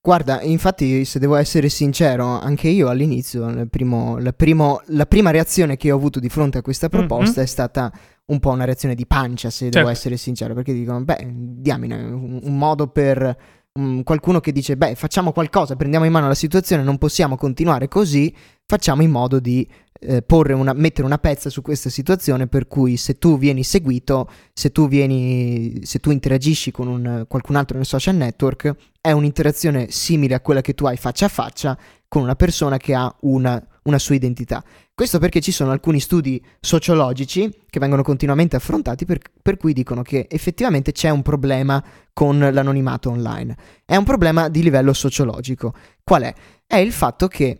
Guarda, 0.00 0.42
infatti, 0.42 1.06
se 1.06 1.18
devo 1.18 1.34
essere 1.34 1.70
sincero, 1.70 2.26
anche 2.38 2.68
io 2.68 2.88
all'inizio, 2.88 3.66
primo, 3.70 4.18
la, 4.18 4.34
primo, 4.34 4.82
la, 4.88 5.06
prima 5.06 5.30
reazione 5.30 5.78
che 5.78 5.90
ho 5.90 5.96
avuto 5.96 6.20
di 6.20 6.28
fronte 6.28 6.58
a 6.58 6.60
questa 6.60 6.90
proposta 6.90 7.36
mm-hmm. 7.36 7.44
è 7.44 7.46
stata 7.46 7.90
un 8.26 8.38
po' 8.38 8.50
una 8.50 8.66
reazione 8.66 8.94
di 8.94 9.06
pancia, 9.06 9.48
se 9.48 9.64
certo. 9.64 9.78
devo 9.78 9.88
essere 9.88 10.18
sincero, 10.18 10.52
perché 10.52 10.74
dicono, 10.74 11.02
beh, 11.02 11.26
diamine, 11.26 11.96
un, 12.02 12.38
un 12.42 12.58
modo 12.58 12.88
per 12.88 13.34
um, 13.78 14.02
qualcuno 14.02 14.40
che 14.40 14.52
dice, 14.52 14.76
beh, 14.76 14.94
facciamo 14.94 15.32
qualcosa, 15.32 15.76
prendiamo 15.76 16.04
in 16.04 16.12
mano 16.12 16.28
la 16.28 16.34
situazione, 16.34 16.82
non 16.82 16.98
possiamo 16.98 17.36
continuare 17.36 17.88
così, 17.88 18.34
facciamo 18.66 19.02
in 19.02 19.10
modo 19.10 19.40
di 19.40 19.68
eh, 20.00 20.24
una, 20.28 20.72
mettere 20.72 21.06
una 21.06 21.18
pezza 21.18 21.50
su 21.50 21.62
questa 21.62 21.88
situazione 21.88 22.46
per 22.46 22.66
cui 22.66 22.96
se 22.96 23.18
tu 23.18 23.38
vieni 23.38 23.62
seguito, 23.62 24.30
se 24.52 24.70
tu, 24.70 24.88
vieni, 24.88 25.80
se 25.84 25.98
tu 25.98 26.10
interagisci 26.10 26.70
con 26.70 26.88
un, 26.88 27.24
qualcun 27.28 27.56
altro 27.56 27.76
nel 27.76 27.86
social 27.86 28.14
network, 28.14 28.74
è 29.00 29.12
un'interazione 29.12 29.90
simile 29.90 30.34
a 30.34 30.40
quella 30.40 30.60
che 30.60 30.74
tu 30.74 30.86
hai 30.86 30.96
faccia 30.96 31.26
a 31.26 31.28
faccia 31.28 31.76
con 32.08 32.22
una 32.22 32.36
persona 32.36 32.76
che 32.76 32.94
ha 32.94 33.12
una, 33.20 33.62
una 33.84 33.98
sua 33.98 34.14
identità. 34.14 34.62
Questo 34.94 35.18
perché 35.18 35.40
ci 35.40 35.52
sono 35.52 35.70
alcuni 35.70 36.00
studi 36.00 36.42
sociologici 36.60 37.50
che 37.68 37.80
vengono 37.80 38.02
continuamente 38.02 38.56
affrontati 38.56 39.04
per, 39.04 39.18
per, 39.42 39.56
cui 39.56 39.72
dicono 39.72 40.02
che 40.02 40.26
effettivamente 40.30 40.92
c'è 40.92 41.10
un 41.10 41.22
problema 41.22 41.82
con 42.12 42.38
l'anonimato 42.38 43.10
online. 43.10 43.56
È 43.84 43.96
un 43.96 44.04
problema 44.04 44.48
di 44.48 44.62
livello 44.62 44.92
sociologico. 44.92 45.74
Qual 46.02 46.22
è? 46.22 46.34
È 46.66 46.76
il 46.76 46.92
fatto 46.92 47.28
che 47.28 47.58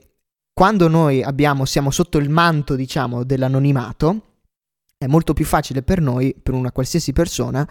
quando 0.52 0.88
noi 0.88 1.22
abbiamo, 1.22 1.64
siamo 1.64 1.90
sotto 1.90 2.18
il 2.18 2.30
manto, 2.30 2.76
diciamo, 2.76 3.24
dell'anonimato, 3.24 4.20
è 4.96 5.06
molto 5.06 5.32
più 5.34 5.44
facile 5.44 5.82
per 5.82 6.00
noi, 6.00 6.34
per 6.40 6.54
una 6.54 6.72
qualsiasi 6.72 7.12
persona, 7.12 7.68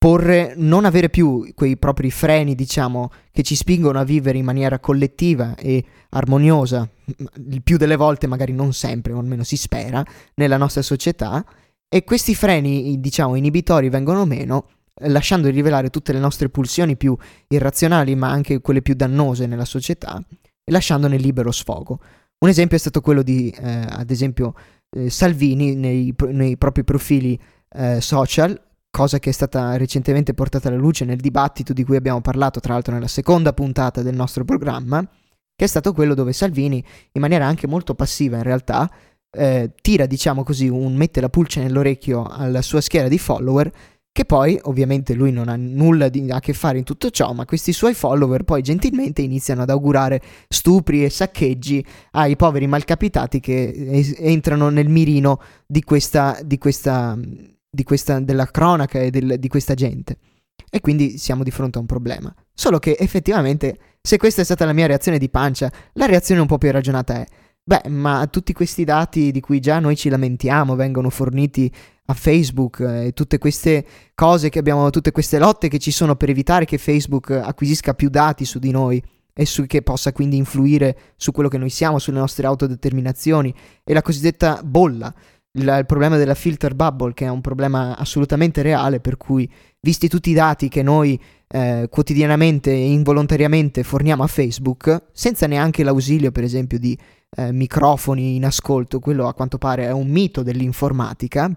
porre, 0.00 0.54
non 0.56 0.86
avere 0.86 1.10
più 1.10 1.52
quei 1.54 1.76
propri 1.76 2.10
freni, 2.10 2.54
diciamo, 2.54 3.10
che 3.30 3.42
ci 3.42 3.54
spingono 3.54 3.98
a 3.98 4.02
vivere 4.04 4.38
in 4.38 4.46
maniera 4.46 4.78
collettiva 4.78 5.54
e 5.56 5.84
armoniosa, 6.08 6.88
il 7.50 7.62
più 7.62 7.76
delle 7.76 7.96
volte 7.96 8.26
magari 8.26 8.54
non 8.54 8.72
sempre, 8.72 9.12
o 9.12 9.18
almeno 9.18 9.44
si 9.44 9.58
spera, 9.58 10.02
nella 10.36 10.56
nostra 10.56 10.80
società, 10.80 11.44
e 11.86 12.02
questi 12.02 12.34
freni, 12.34 12.98
diciamo, 12.98 13.34
inibitori 13.34 13.90
vengono 13.90 14.24
meno, 14.24 14.68
lasciando 15.02 15.50
rivelare 15.50 15.90
tutte 15.90 16.14
le 16.14 16.18
nostre 16.18 16.48
pulsioni 16.48 16.96
più 16.96 17.14
irrazionali, 17.48 18.14
ma 18.14 18.30
anche 18.30 18.62
quelle 18.62 18.80
più 18.80 18.94
dannose 18.94 19.44
nella 19.44 19.66
società, 19.66 20.18
e 20.64 20.72
lasciandone 20.72 21.18
libero 21.18 21.52
sfogo. 21.52 22.00
Un 22.38 22.48
esempio 22.48 22.78
è 22.78 22.80
stato 22.80 23.02
quello 23.02 23.20
di, 23.20 23.50
eh, 23.50 23.84
ad 23.86 24.10
esempio, 24.10 24.54
eh, 24.96 25.10
Salvini 25.10 25.74
nei, 25.74 26.14
nei, 26.30 26.56
propri 26.56 26.84
profili 26.84 27.38
eh, 27.74 28.00
social, 28.00 28.58
cosa 28.90 29.18
che 29.18 29.30
è 29.30 29.32
stata 29.32 29.76
recentemente 29.76 30.34
portata 30.34 30.68
alla 30.68 30.76
luce 30.76 31.04
nel 31.04 31.20
dibattito 31.20 31.72
di 31.72 31.84
cui 31.84 31.96
abbiamo 31.96 32.20
parlato, 32.20 32.60
tra 32.60 32.72
l'altro 32.72 32.94
nella 32.94 33.08
seconda 33.08 33.52
puntata 33.52 34.02
del 34.02 34.14
nostro 34.14 34.44
programma, 34.44 35.00
che 35.56 35.64
è 35.64 35.68
stato 35.68 35.92
quello 35.92 36.14
dove 36.14 36.32
Salvini, 36.32 36.84
in 37.12 37.20
maniera 37.20 37.46
anche 37.46 37.66
molto 37.66 37.94
passiva 37.94 38.36
in 38.36 38.42
realtà, 38.42 38.90
eh, 39.30 39.72
tira, 39.80 40.06
diciamo 40.06 40.42
così, 40.42 40.68
un, 40.68 40.94
mette 40.94 41.20
la 41.20 41.28
pulce 41.28 41.62
nell'orecchio 41.62 42.24
alla 42.24 42.62
sua 42.62 42.80
schiera 42.80 43.08
di 43.08 43.18
follower 43.18 43.72
che 44.12 44.24
poi 44.24 44.58
ovviamente 44.64 45.14
lui 45.14 45.30
non 45.30 45.48
ha 45.48 45.56
nulla 45.56 46.08
di, 46.08 46.30
a 46.30 46.40
che 46.40 46.52
fare 46.52 46.78
in 46.78 46.84
tutto 46.84 47.10
ciò, 47.10 47.32
ma 47.32 47.44
questi 47.44 47.72
suoi 47.72 47.94
follower 47.94 48.42
poi 48.42 48.60
gentilmente 48.60 49.22
iniziano 49.22 49.62
ad 49.62 49.70
augurare 49.70 50.20
stupri 50.48 51.04
e 51.04 51.10
saccheggi 51.10 51.84
ai 52.12 52.34
poveri 52.34 52.66
malcapitati 52.66 53.38
che 53.38 53.72
es- 53.92 54.16
entrano 54.18 54.68
nel 54.68 54.88
mirino 54.88 55.40
di 55.64 55.84
questa, 55.84 56.38
di 56.44 56.58
questa, 56.58 57.16
di 57.70 57.82
questa 57.84 58.18
della 58.20 58.46
cronaca 58.46 58.98
e 58.98 59.10
del, 59.10 59.38
di 59.38 59.48
questa 59.48 59.74
gente. 59.74 60.18
E 60.70 60.80
quindi 60.80 61.18
siamo 61.18 61.42
di 61.42 61.50
fronte 61.50 61.78
a 61.78 61.80
un 61.80 61.86
problema. 61.86 62.34
Solo 62.52 62.78
che 62.78 62.96
effettivamente, 62.98 63.78
se 64.00 64.18
questa 64.18 64.42
è 64.42 64.44
stata 64.44 64.64
la 64.64 64.72
mia 64.72 64.86
reazione 64.86 65.18
di 65.18 65.30
pancia, 65.30 65.70
la 65.94 66.06
reazione 66.06 66.40
un 66.40 66.46
po' 66.46 66.58
più 66.58 66.70
ragionata 66.70 67.14
è 67.14 67.26
Beh, 67.62 67.88
ma 67.88 68.26
tutti 68.26 68.52
questi 68.52 68.82
dati 68.84 69.30
di 69.30 69.40
cui 69.40 69.60
già 69.60 69.78
noi 69.78 69.94
ci 69.94 70.08
lamentiamo 70.08 70.74
vengono 70.74 71.08
forniti 71.08 71.72
a 72.06 72.14
Facebook 72.14 72.80
eh, 72.80 73.06
e 73.06 73.12
tutte 73.12 73.38
queste 73.38 73.86
cose 74.14 74.48
che 74.48 74.58
abbiamo, 74.58 74.90
tutte 74.90 75.12
queste 75.12 75.38
lotte 75.38 75.68
che 75.68 75.78
ci 75.78 75.92
sono 75.92 76.16
per 76.16 76.30
evitare 76.30 76.64
che 76.64 76.78
Facebook 76.78 77.30
acquisisca 77.30 77.94
più 77.94 78.08
dati 78.08 78.44
su 78.44 78.58
di 78.58 78.72
noi 78.72 79.00
e 79.32 79.46
su, 79.46 79.66
che 79.66 79.82
possa 79.82 80.12
quindi 80.12 80.36
influire 80.36 81.14
su 81.16 81.30
quello 81.30 81.48
che 81.48 81.58
noi 81.58 81.70
siamo, 81.70 82.00
sulle 82.00 82.18
nostre 82.18 82.46
autodeterminazioni 82.46 83.54
e 83.84 83.92
la 83.92 84.02
cosiddetta 84.02 84.60
bolla, 84.64 85.14
il, 85.52 85.76
il 85.78 85.86
problema 85.86 86.16
della 86.16 86.34
filter 86.34 86.74
bubble 86.74 87.14
che 87.14 87.24
è 87.24 87.28
un 87.28 87.40
problema 87.40 87.96
assolutamente 87.96 88.62
reale 88.62 89.00
per 89.00 89.16
cui 89.16 89.50
visti 89.80 90.08
tutti 90.08 90.30
i 90.30 90.34
dati 90.34 90.68
che 90.68 90.82
noi 90.82 91.20
eh, 91.48 91.88
quotidianamente 91.90 92.70
e 92.70 92.92
involontariamente 92.92 93.82
forniamo 93.82 94.22
a 94.22 94.28
Facebook 94.28 95.08
senza 95.12 95.46
neanche 95.46 95.82
l'ausilio 95.82 96.30
per 96.30 96.44
esempio 96.44 96.78
di 96.78 96.96
eh, 97.36 97.52
microfoni 97.52 98.36
in 98.36 98.44
ascolto, 98.44 98.98
quello 98.98 99.26
a 99.26 99.34
quanto 99.34 99.58
pare 99.58 99.84
è 99.84 99.92
un 99.92 100.08
mito 100.08 100.42
dell'informatica, 100.42 101.50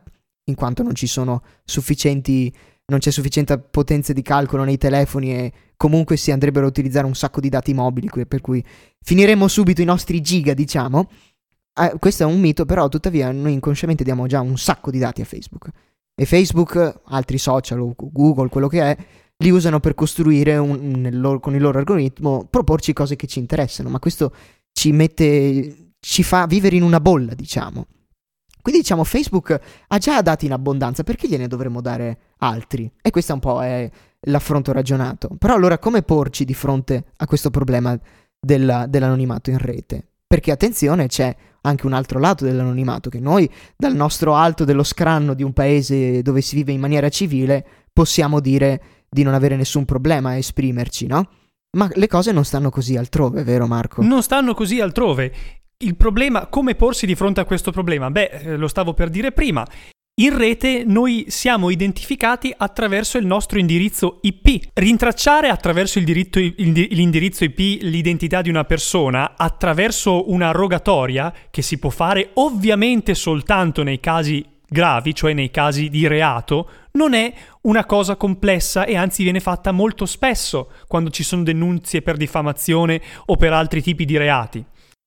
in 0.45 0.55
quanto 0.55 0.83
non 0.83 0.95
ci 0.95 1.07
sono 1.07 1.41
sufficienti 1.63 2.53
non 2.85 2.99
c'è 2.99 3.11
sufficiente 3.11 3.57
potenza 3.57 4.11
di 4.11 4.21
calcolo 4.21 4.63
nei 4.65 4.77
telefoni 4.77 5.33
e 5.33 5.53
comunque 5.77 6.17
si 6.17 6.31
andrebbero 6.31 6.65
a 6.65 6.69
utilizzare 6.69 7.05
un 7.05 7.15
sacco 7.15 7.39
di 7.39 7.47
dati 7.47 7.73
mobili, 7.73 8.09
per 8.27 8.41
cui 8.41 8.63
finiremo 9.01 9.47
subito 9.47 9.81
i 9.81 9.85
nostri 9.85 10.21
giga, 10.21 10.53
diciamo. 10.53 11.09
Eh, 11.75 11.95
questo 11.99 12.23
è 12.23 12.25
un 12.25 12.39
mito, 12.39 12.65
però 12.65 12.87
tuttavia 12.87 13.31
noi 13.31 13.53
inconsciamente 13.53 14.03
diamo 14.03 14.27
già 14.27 14.41
un 14.41 14.57
sacco 14.57 14.91
di 14.91 14.99
dati 14.99 15.21
a 15.21 15.25
Facebook. 15.25 15.69
E 16.15 16.25
Facebook, 16.25 17.01
altri 17.05 17.37
social 17.37 17.93
Google, 17.95 18.49
quello 18.49 18.67
che 18.67 18.81
è, 18.81 18.97
li 19.37 19.49
usano 19.49 19.79
per 19.79 19.95
costruire 19.95 20.57
un, 20.57 21.09
loro, 21.11 21.39
con 21.39 21.55
il 21.55 21.61
loro 21.61 21.79
algoritmo, 21.79 22.45
proporci 22.49 22.93
cose 22.93 23.15
che 23.15 23.25
ci 23.25 23.39
interessano, 23.39 23.89
ma 23.89 23.99
questo 23.99 24.33
ci 24.71 24.91
mette, 24.91 25.93
ci 25.99 26.23
fa 26.23 26.45
vivere 26.45 26.75
in 26.75 26.83
una 26.83 26.99
bolla, 26.99 27.33
diciamo. 27.33 27.87
Quindi 28.61 28.81
diciamo 28.81 29.03
Facebook 29.03 29.59
ha 29.87 29.97
già 29.97 30.21
dati 30.21 30.45
in 30.45 30.53
abbondanza, 30.53 31.03
perché 31.03 31.27
gliene 31.27 31.47
dovremmo 31.47 31.81
dare 31.81 32.35
altri? 32.37 32.89
E 33.01 33.09
questo 33.09 33.33
un 33.33 33.39
po' 33.39 33.61
è 33.61 33.89
l'affronto 34.27 34.71
ragionato. 34.71 35.29
Però 35.37 35.55
allora 35.55 35.79
come 35.79 36.03
porci 36.03 36.45
di 36.45 36.53
fronte 36.53 37.05
a 37.17 37.25
questo 37.25 37.49
problema 37.49 37.99
della, 38.39 38.85
dell'anonimato 38.87 39.49
in 39.49 39.57
rete? 39.57 40.07
Perché 40.25 40.51
attenzione, 40.51 41.07
c'è 41.07 41.35
anche 41.65 41.85
un 41.85 41.93
altro 41.93 42.19
lato 42.19 42.45
dell'anonimato, 42.45 43.09
che 43.09 43.19
noi 43.19 43.49
dal 43.75 43.95
nostro 43.95 44.35
alto 44.35 44.65
dello 44.65 44.83
scranno 44.83 45.33
di 45.33 45.43
un 45.43 45.53
paese 45.53 46.21
dove 46.21 46.41
si 46.41 46.55
vive 46.55 46.71
in 46.71 46.79
maniera 46.79 47.09
civile 47.09 47.65
possiamo 47.91 48.39
dire 48.39 48.81
di 49.09 49.23
non 49.23 49.33
avere 49.33 49.55
nessun 49.55 49.85
problema 49.85 50.29
a 50.29 50.37
esprimerci, 50.37 51.05
no? 51.05 51.29
Ma 51.77 51.89
le 51.93 52.07
cose 52.07 52.31
non 52.31 52.45
stanno 52.45 52.69
così 52.69 52.97
altrove, 52.97 53.43
vero 53.43 53.67
Marco? 53.67 54.01
Non 54.03 54.21
stanno 54.21 54.53
così 54.53 54.79
altrove. 54.79 55.33
Il 55.77 55.95
problema, 55.95 56.47
come 56.47 56.75
porsi 56.75 57.05
di 57.05 57.15
fronte 57.15 57.39
a 57.41 57.45
questo 57.45 57.71
problema? 57.71 58.11
Beh, 58.11 58.29
eh, 58.29 58.57
lo 58.57 58.67
stavo 58.67 58.93
per 58.93 59.09
dire 59.09 59.31
prima. 59.31 59.65
In 60.17 60.37
rete 60.37 60.83
noi 60.85 61.25
siamo 61.29 61.71
identificati 61.71 62.53
attraverso 62.55 63.17
il 63.17 63.25
nostro 63.25 63.57
indirizzo 63.57 64.19
IP. 64.21 64.69
Rintracciare 64.75 65.49
attraverso 65.49 65.97
il 65.97 66.05
diritto, 66.05 66.37
l'indirizzo 66.37 67.43
IP 67.43 67.81
l'identità 67.81 68.43
di 68.43 68.49
una 68.51 68.63
persona 68.63 69.33
attraverso 69.35 70.29
una 70.29 70.51
rogatoria 70.51 71.33
che 71.49 71.63
si 71.63 71.79
può 71.79 71.89
fare 71.89 72.29
ovviamente 72.35 73.15
soltanto 73.15 73.81
nei 73.81 73.99
casi 73.99 74.45
gravi, 74.67 75.15
cioè 75.15 75.33
nei 75.33 75.49
casi 75.49 75.89
di 75.89 76.05
reato, 76.05 76.69
non 76.91 77.15
è 77.15 77.33
una 77.61 77.83
cosa 77.85 78.15
complessa 78.15 78.85
e 78.85 78.95
anzi 78.95 79.23
viene 79.23 79.39
fatta 79.39 79.71
molto 79.71 80.05
spesso 80.05 80.73
quando 80.87 81.09
ci 81.09 81.23
sono 81.23 81.41
denunzie 81.41 82.03
per 82.03 82.17
diffamazione 82.17 83.01
o 83.25 83.35
per 83.35 83.51
altri 83.51 83.81
tipi 83.81 84.05
di 84.05 84.17
reati. 84.17 84.63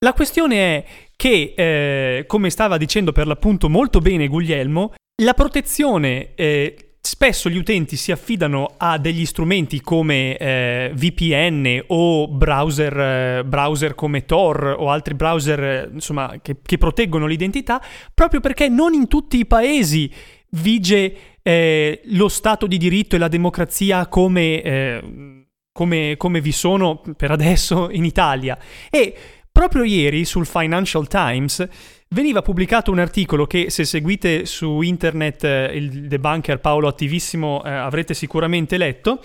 La 0.06 0.12
questione 0.12 0.56
è 0.56 0.84
che, 1.16 1.52
eh, 1.56 2.26
come 2.28 2.48
stava 2.50 2.76
dicendo 2.76 3.10
per 3.10 3.26
l'appunto 3.26 3.68
molto 3.68 3.98
bene 3.98 4.28
Guglielmo, 4.28 4.94
la 5.20 5.34
protezione 5.34 6.34
eh, 6.36 6.76
Spesso 7.00 7.48
gli 7.48 7.56
utenti 7.56 7.94
si 7.94 8.10
affidano 8.10 8.75
a 8.78 8.98
degli 8.98 9.25
strumenti 9.26 9.80
come 9.80 10.36
eh, 10.36 10.90
VPN 10.92 11.84
o 11.86 12.26
browser, 12.26 12.98
eh, 12.98 13.44
browser, 13.44 13.94
come 13.94 14.25
Tor 14.25 14.75
o 14.76 14.90
altri 14.90 15.14
browser 15.14 15.62
eh, 15.62 15.90
insomma, 15.92 16.40
che, 16.42 16.56
che, 16.60 16.78
proteggono 16.78 17.26
l'identità 17.26 17.80
proprio 18.12 18.40
perché 18.40 18.68
non 18.68 18.92
in 18.92 19.06
tutti 19.06 19.38
i 19.38 19.46
paesi 19.46 20.10
vige 20.50 21.16
eh, 21.42 22.00
lo 22.06 22.28
Stato 22.28 22.66
di 22.66 22.76
diritto 22.76 23.14
e 23.14 23.20
la 23.20 23.28
democrazia 23.28 24.08
come, 24.08 24.62
eh, 24.62 25.46
come, 25.70 26.16
come 26.16 26.40
vi 26.40 26.52
sono 26.52 27.00
per 27.16 27.30
adesso 27.30 27.88
in 27.88 28.04
Italia. 28.04 28.58
E 28.90 29.14
proprio 29.56 29.84
ieri 29.84 30.26
sul 30.26 30.44
Financial 30.44 31.08
Times 31.08 31.66
veniva 32.08 32.42
pubblicato 32.42 32.90
un 32.90 32.98
articolo 32.98 33.46
che 33.46 33.70
se 33.70 33.86
seguite 33.86 34.44
su 34.44 34.82
internet 34.82 35.44
eh, 35.44 35.70
il 35.72 36.08
debunker 36.08 36.60
Paolo 36.60 36.88
Attivissimo 36.88 37.64
eh, 37.64 37.70
avrete 37.70 38.12
sicuramente 38.12 38.76
letto, 38.76 39.18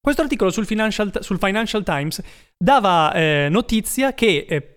Questo 0.00 0.22
articolo 0.22 0.50
sul 0.50 0.64
Financial, 0.64 1.12
sul 1.20 1.38
Financial 1.38 1.84
Times 1.84 2.22
dava 2.56 3.12
eh, 3.12 3.48
notizia 3.50 4.14
che 4.14 4.46
eh, 4.48 4.71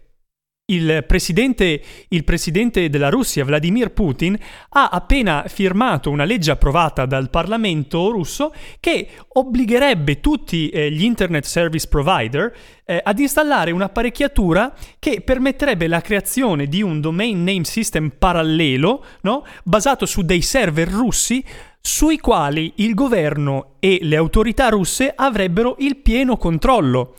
il 0.68 1.04
presidente, 1.06 1.80
il 2.08 2.24
presidente, 2.24 2.90
della 2.90 3.10
Russia, 3.10 3.46
Vladimir 3.46 3.92
Putin, 3.92 4.36
ha 4.70 4.90
appena 4.90 5.44
firmato 5.48 6.10
una 6.10 6.24
legge 6.24 6.50
approvata 6.50 7.06
dal 7.06 7.30
Parlamento 7.30 8.10
russo 8.10 8.52
che 8.80 9.10
obbligherebbe 9.28 10.20
tutti 10.20 10.70
eh, 10.70 10.92
gli 10.92 11.04
Internet 11.04 11.46
Service 11.46 11.88
Provider 11.88 12.52
eh, 12.84 13.00
ad 13.04 13.20
installare 13.20 13.72
un'apparecchiatura 13.72 14.74
che 14.98 15.22
permetterebbe 15.22 15.86
la 15.88 16.02
creazione 16.02 16.66
di 16.66 16.82
un 16.82 17.00
domain 17.00 17.44
name 17.44 17.64
system 17.64 18.14
parallelo, 18.18 19.06
no? 19.22 19.46
basato 19.64 20.08
su 20.08 20.24
dei 20.24 20.42
server 20.42 20.88
russi 20.88 21.44
sui 21.80 22.18
quali 22.18 22.74
il 22.78 22.96
governo 22.96 23.76
e 23.80 24.00
le 24.02 24.16
autorità 24.16 24.70
russe 24.70 25.14
avrebbero 25.16 25.76
il 25.78 25.98
pieno 25.98 26.38
controllo. 26.38 27.14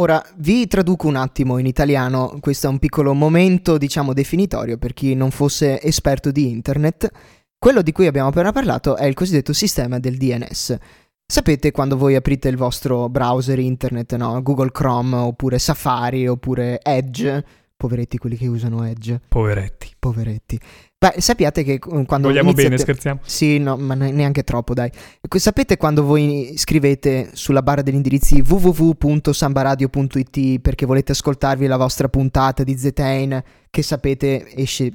Ora 0.00 0.24
vi 0.36 0.66
traduco 0.68 1.06
un 1.06 1.16
attimo 1.16 1.58
in 1.58 1.66
italiano, 1.66 2.38
questo 2.40 2.66
è 2.66 2.70
un 2.70 2.78
piccolo 2.78 3.12
momento, 3.12 3.76
diciamo, 3.76 4.14
definitorio 4.14 4.78
per 4.78 4.94
chi 4.94 5.14
non 5.14 5.30
fosse 5.30 5.82
esperto 5.82 6.30
di 6.30 6.48
internet. 6.48 7.10
Quello 7.58 7.82
di 7.82 7.92
cui 7.92 8.06
abbiamo 8.06 8.28
appena 8.28 8.52
parlato 8.52 8.96
è 8.96 9.04
il 9.04 9.12
cosiddetto 9.12 9.52
sistema 9.52 9.98
del 9.98 10.16
DNS. 10.16 10.78
Sapete 11.26 11.72
quando 11.72 11.98
voi 11.98 12.14
aprite 12.14 12.48
il 12.48 12.56
vostro 12.56 13.10
browser 13.10 13.58
internet, 13.58 14.16
no? 14.16 14.40
Google 14.42 14.72
Chrome 14.72 15.14
oppure 15.14 15.58
Safari 15.58 16.26
oppure 16.26 16.80
Edge, 16.82 17.44
Poveretti 17.82 18.16
quelli 18.16 18.36
che 18.36 18.46
usano 18.46 18.84
Edge. 18.84 19.20
Poveretti. 19.26 19.90
Poveretti. 19.98 20.56
Beh, 20.96 21.20
sappiate 21.20 21.64
che 21.64 21.80
quando 21.80 22.28
Vogliamo 22.28 22.50
iniziate... 22.50 22.68
bene, 22.68 22.78
scherziamo. 22.78 23.18
Sì, 23.24 23.58
no, 23.58 23.76
ma 23.76 23.94
neanche 23.94 24.44
troppo, 24.44 24.72
dai. 24.72 24.88
Sapete 25.28 25.76
quando 25.76 26.04
voi 26.04 26.52
scrivete 26.54 27.30
sulla 27.32 27.60
barra 27.60 27.82
degli 27.82 27.96
indirizzi 27.96 28.40
www.sambaradio.it 28.40 30.60
perché 30.60 30.86
volete 30.86 31.10
ascoltarvi 31.10 31.66
la 31.66 31.76
vostra 31.76 32.08
puntata 32.08 32.62
di 32.62 32.78
Zetain, 32.78 33.42
che 33.68 33.82
sapete 33.82 34.54
esce... 34.54 34.92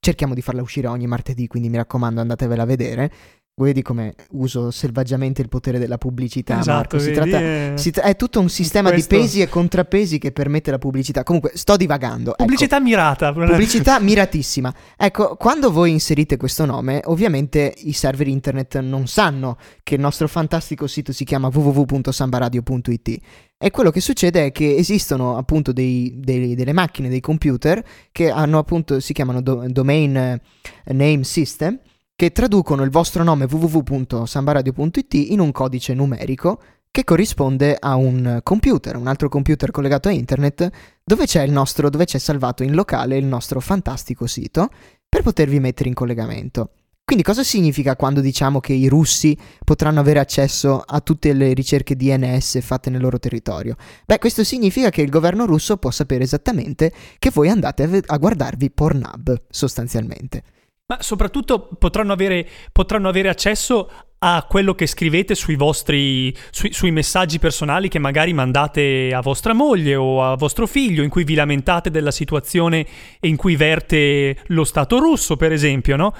Cerchiamo 0.00 0.34
di 0.34 0.42
farla 0.42 0.60
uscire 0.60 0.88
ogni 0.88 1.06
martedì, 1.06 1.46
quindi 1.46 1.68
mi 1.68 1.76
raccomando 1.76 2.20
andatevela 2.20 2.64
a 2.64 2.66
vedere. 2.66 3.12
Vedi 3.56 3.82
come 3.82 4.14
uso 4.32 4.72
selvaggiamente 4.72 5.40
il 5.40 5.48
potere 5.48 5.78
della 5.78 5.96
pubblicità, 5.96 6.58
esatto, 6.58 6.76
Marco. 6.76 6.98
Si 6.98 7.12
vedi, 7.12 7.30
tratta, 7.30 7.38
è... 7.38 7.72
si 7.76 7.90
tra- 7.92 8.02
è 8.02 8.16
tutto 8.16 8.40
un 8.40 8.48
sistema 8.48 8.90
questo... 8.90 9.14
di 9.14 9.20
pesi 9.20 9.40
e 9.42 9.48
contrappesi 9.48 10.18
che 10.18 10.32
permette 10.32 10.72
la 10.72 10.78
pubblicità. 10.78 11.22
Comunque, 11.22 11.52
sto 11.54 11.76
divagando. 11.76 12.32
ecco. 12.32 12.42
Pubblicità 12.42 12.80
mirata. 12.80 13.32
Pubblicità 13.32 14.00
miratissima. 14.02 14.74
Ecco, 14.96 15.36
quando 15.36 15.70
voi 15.70 15.92
inserite 15.92 16.36
questo 16.36 16.64
nome, 16.64 17.00
ovviamente 17.04 17.72
i 17.76 17.92
server 17.92 18.26
internet 18.26 18.80
non 18.80 19.06
sanno 19.06 19.56
che 19.84 19.94
il 19.94 20.00
nostro 20.00 20.26
fantastico 20.26 20.88
sito 20.88 21.12
si 21.12 21.22
chiama 21.24 21.46
www.sambaradio.it. 21.46 23.18
E 23.56 23.70
quello 23.70 23.92
che 23.92 24.00
succede 24.00 24.46
è 24.46 24.50
che 24.50 24.74
esistono 24.74 25.36
appunto 25.36 25.72
dei, 25.72 26.12
dei, 26.16 26.56
delle 26.56 26.72
macchine, 26.72 27.08
dei 27.08 27.20
computer 27.20 27.80
che 28.10 28.30
hanno 28.30 28.58
appunto, 28.58 28.98
si 28.98 29.12
chiamano 29.12 29.40
do- 29.40 29.64
domain 29.68 30.40
name 30.86 31.22
system 31.22 31.78
che 32.16 32.30
traducono 32.30 32.84
il 32.84 32.90
vostro 32.90 33.24
nome 33.24 33.46
www.sambaradio.it 33.50 35.14
in 35.14 35.40
un 35.40 35.50
codice 35.50 35.94
numerico 35.94 36.60
che 36.90 37.02
corrisponde 37.02 37.76
a 37.78 37.96
un 37.96 38.38
computer, 38.44 38.94
un 38.94 39.08
altro 39.08 39.28
computer 39.28 39.72
collegato 39.72 40.08
a 40.08 40.12
internet, 40.12 40.70
dove 41.02 41.26
c'è, 41.26 41.44
nostro, 41.48 41.90
dove 41.90 42.04
c'è 42.04 42.18
salvato 42.18 42.62
in 42.62 42.72
locale 42.72 43.16
il 43.16 43.24
nostro 43.24 43.58
fantastico 43.58 44.28
sito 44.28 44.68
per 45.08 45.22
potervi 45.22 45.58
mettere 45.58 45.88
in 45.88 45.94
collegamento. 45.96 46.70
Quindi 47.04 47.24
cosa 47.24 47.42
significa 47.42 47.96
quando 47.96 48.20
diciamo 48.20 48.60
che 48.60 48.72
i 48.72 48.86
russi 48.86 49.36
potranno 49.64 49.98
avere 49.98 50.20
accesso 50.20 50.80
a 50.80 51.00
tutte 51.00 51.32
le 51.32 51.52
ricerche 51.52 51.96
DNS 51.96 52.60
fatte 52.62 52.90
nel 52.90 53.02
loro 53.02 53.18
territorio? 53.18 53.74
Beh, 54.06 54.18
questo 54.18 54.44
significa 54.44 54.88
che 54.88 55.02
il 55.02 55.10
governo 55.10 55.46
russo 55.46 55.76
può 55.76 55.90
sapere 55.90 56.22
esattamente 56.22 56.92
che 57.18 57.30
voi 57.30 57.50
andate 57.50 58.02
a 58.06 58.16
guardarvi 58.16 58.70
Pornhub, 58.70 59.42
sostanzialmente. 59.50 60.44
Ma 60.86 61.00
soprattutto 61.00 61.70
potranno 61.78 62.12
avere, 62.12 62.46
potranno 62.70 63.08
avere 63.08 63.30
accesso 63.30 63.90
a 64.18 64.44
quello 64.46 64.74
che 64.74 64.86
scrivete 64.86 65.34
sui 65.34 65.54
vostri 65.54 66.34
sui, 66.50 66.72
sui, 66.74 66.90
messaggi 66.90 67.38
personali 67.38 67.88
che 67.88 67.98
magari 67.98 68.34
mandate 68.34 69.10
a 69.14 69.20
vostra 69.20 69.54
moglie 69.54 69.96
o 69.96 70.22
a 70.22 70.36
vostro 70.36 70.66
figlio 70.66 71.02
in 71.02 71.08
cui 71.08 71.24
vi 71.24 71.34
lamentate 71.34 71.90
della 71.90 72.10
situazione 72.10 72.86
in 73.20 73.36
cui 73.36 73.56
verte 73.56 74.36
lo 74.48 74.64
Stato 74.64 74.98
russo, 74.98 75.36
per 75.36 75.52
esempio, 75.52 75.96
no? 75.96 76.14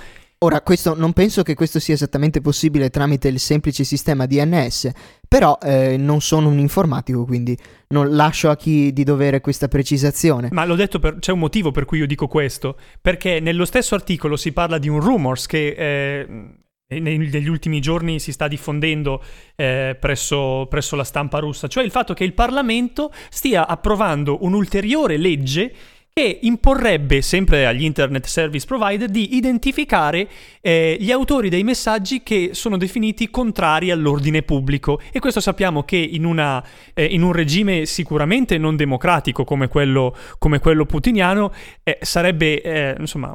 Ora, 0.45 0.61
questo, 0.61 0.95
non 0.95 1.15
penso 1.15 1.43
che 1.43 1.55
questo 1.55 1.79
sia 1.79 1.95
esattamente 1.95 2.43
possibile 2.43 2.91
tramite 2.91 3.29
il 3.29 3.41
semplice 3.41 3.83
sistema 3.83 4.27
DNS, 4.27 4.91
però 5.27 5.57
eh, 5.63 5.97
non 5.97 6.21
sono 6.21 6.49
un 6.49 6.59
informatico, 6.59 7.25
quindi 7.25 7.57
non 7.89 8.15
lascio 8.15 8.51
a 8.51 8.57
chi 8.57 8.93
di 8.93 9.05
dovere 9.05 9.41
questa 9.41 9.69
precisazione. 9.69 10.51
Ma 10.53 10.67
l'ho 10.67 10.75
detto, 10.75 10.99
per, 10.99 11.19
c'è 11.19 11.33
un 11.33 11.39
motivo 11.39 11.71
per 11.71 11.87
cui 11.87 11.97
io 11.97 12.07
dico 12.07 12.29
questo, 12.29 12.77
perché 13.01 13.41
nello 13.41 13.65
stesso 13.65 13.95
articolo 13.95 14.37
si 14.37 14.53
parla 14.53 14.77
di 14.77 14.89
un 14.89 15.01
rumors 15.01 15.47
che... 15.47 15.75
Eh, 15.79 16.29
negli 16.87 17.49
ultimi 17.49 17.81
giorni 17.81 18.21
si 18.21 18.31
sta 18.31 18.47
diffondendo 18.47 19.21
eh, 19.57 19.97
presso, 19.99 20.67
presso 20.69 20.95
la 20.95 21.03
stampa 21.03 21.39
russa, 21.39 21.67
cioè 21.67 21.83
il 21.83 21.91
fatto 21.91 22.15
che 22.15 22.23
il 22.23 22.35
Parlamento 22.35 23.11
stia 23.31 23.67
approvando 23.67 24.45
un'ulteriore 24.45 25.17
legge 25.17 25.75
che 26.15 26.39
imporrebbe 26.43 27.23
sempre 27.23 27.67
agli 27.67 27.83
internet 27.83 28.27
service 28.27 28.67
provider 28.67 29.09
di 29.09 29.35
identificare 29.35 30.29
eh, 30.61 30.97
gli 31.01 31.11
autori 31.11 31.49
dei 31.49 31.65
messaggi 31.65 32.23
che 32.23 32.51
sono 32.53 32.77
definiti 32.77 33.31
contrari 33.31 33.91
all'ordine 33.91 34.43
pubblico 34.43 35.01
e 35.11 35.19
questo 35.19 35.41
sappiamo 35.41 35.83
che 35.83 35.97
in, 35.97 36.25
una, 36.25 36.65
eh, 36.95 37.05
in 37.07 37.23
un 37.23 37.33
regime 37.33 37.85
sicuramente 37.85 38.59
non 38.59 38.77
democratico 38.77 39.43
come 39.43 39.67
quello, 39.67 40.15
come 40.39 40.61
quello 40.61 40.87
putiniano 40.87 41.53
eh, 41.83 41.99
sarebbe 42.01 42.63
eh, 42.63 42.95
insomma 42.97 43.35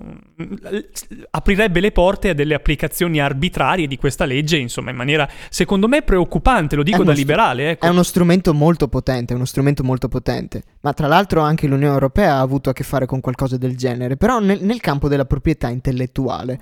aprirebbe 1.32 1.82
le 1.82 1.92
porte 1.92 2.30
a 2.30 2.34
delle 2.34 2.54
applicazioni 2.54 3.20
arbitrarie 3.20 3.88
di 3.88 3.98
questa 3.98 4.24
legge 4.24 4.56
insomma 4.56 4.92
in 4.92 4.96
maniera 4.96 5.30
secondo 5.50 5.90
me 5.90 6.02
preoccupante 6.02 6.78
lo 6.78 6.84
dico 6.84 7.04
da 7.04 7.12
liberale 7.12 7.72
ecco. 7.72 7.86
è 7.86 7.90
uno 7.90 8.04
strumento 8.04 8.54
molto 8.54 8.88
potente 8.88 9.34
è 9.34 9.36
uno 9.36 9.44
strumento 9.44 9.84
molto 9.84 10.08
potente 10.08 10.64
ma 10.80 10.94
tra 10.94 11.08
l'altro 11.08 11.42
anche 11.42 11.68
l'Unione 11.68 11.92
Europea 11.92 12.36
ha 12.36 12.40
avuto 12.40 12.68
a 12.70 12.74
che 12.74 12.84
fare 12.84 13.06
con 13.06 13.22
qualcosa 13.22 13.58
del 13.58 13.78
genere, 13.78 14.18
però 14.18 14.40
nel, 14.40 14.64
nel 14.64 14.80
campo 14.82 15.08
della 15.08 15.26
proprietà 15.26 15.70
intellettuale. 15.70 16.60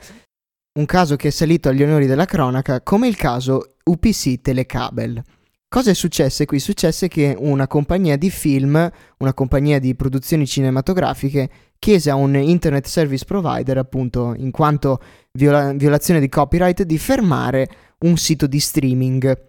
Un 0.78 0.86
caso 0.86 1.16
che 1.16 1.30
è 1.30 1.32
salito 1.32 1.70
agli 1.70 1.84
onori 1.84 2.06
della 2.06 2.26
cronaca, 2.26 2.82
come 2.82 3.08
il 3.08 3.16
caso 3.16 3.78
UPC 3.84 4.42
Telecabel. 4.42 5.24
Cosa 5.70 5.92
è 5.92 5.94
successo 5.94 6.46
qui? 6.46 6.60
Successe 6.60 7.10
che 7.10 7.36
una 7.38 7.68
compagnia 7.68 8.16
di 8.16 8.30
film, 8.30 8.90
una 9.18 9.34
compagnia 9.34 9.80
di 9.80 9.96
produzioni 9.96 10.48
cinematografiche, 10.48 11.50
chiese 11.78 12.10
a 12.10 12.16
un 12.16 12.36
internet 12.38 12.86
service 12.86 13.26
provider, 13.26 13.78
appunto, 13.78 14.34
in 14.38 14.52
quanto 14.52 15.02
viola- 15.34 15.74
violazione 15.74 16.22
di 16.22 16.30
copyright, 16.30 16.84
di 16.84 16.98
fermare 16.98 17.68
un 18.00 18.16
sito 18.16 18.48
di 18.48 18.60
streaming. 18.60 19.46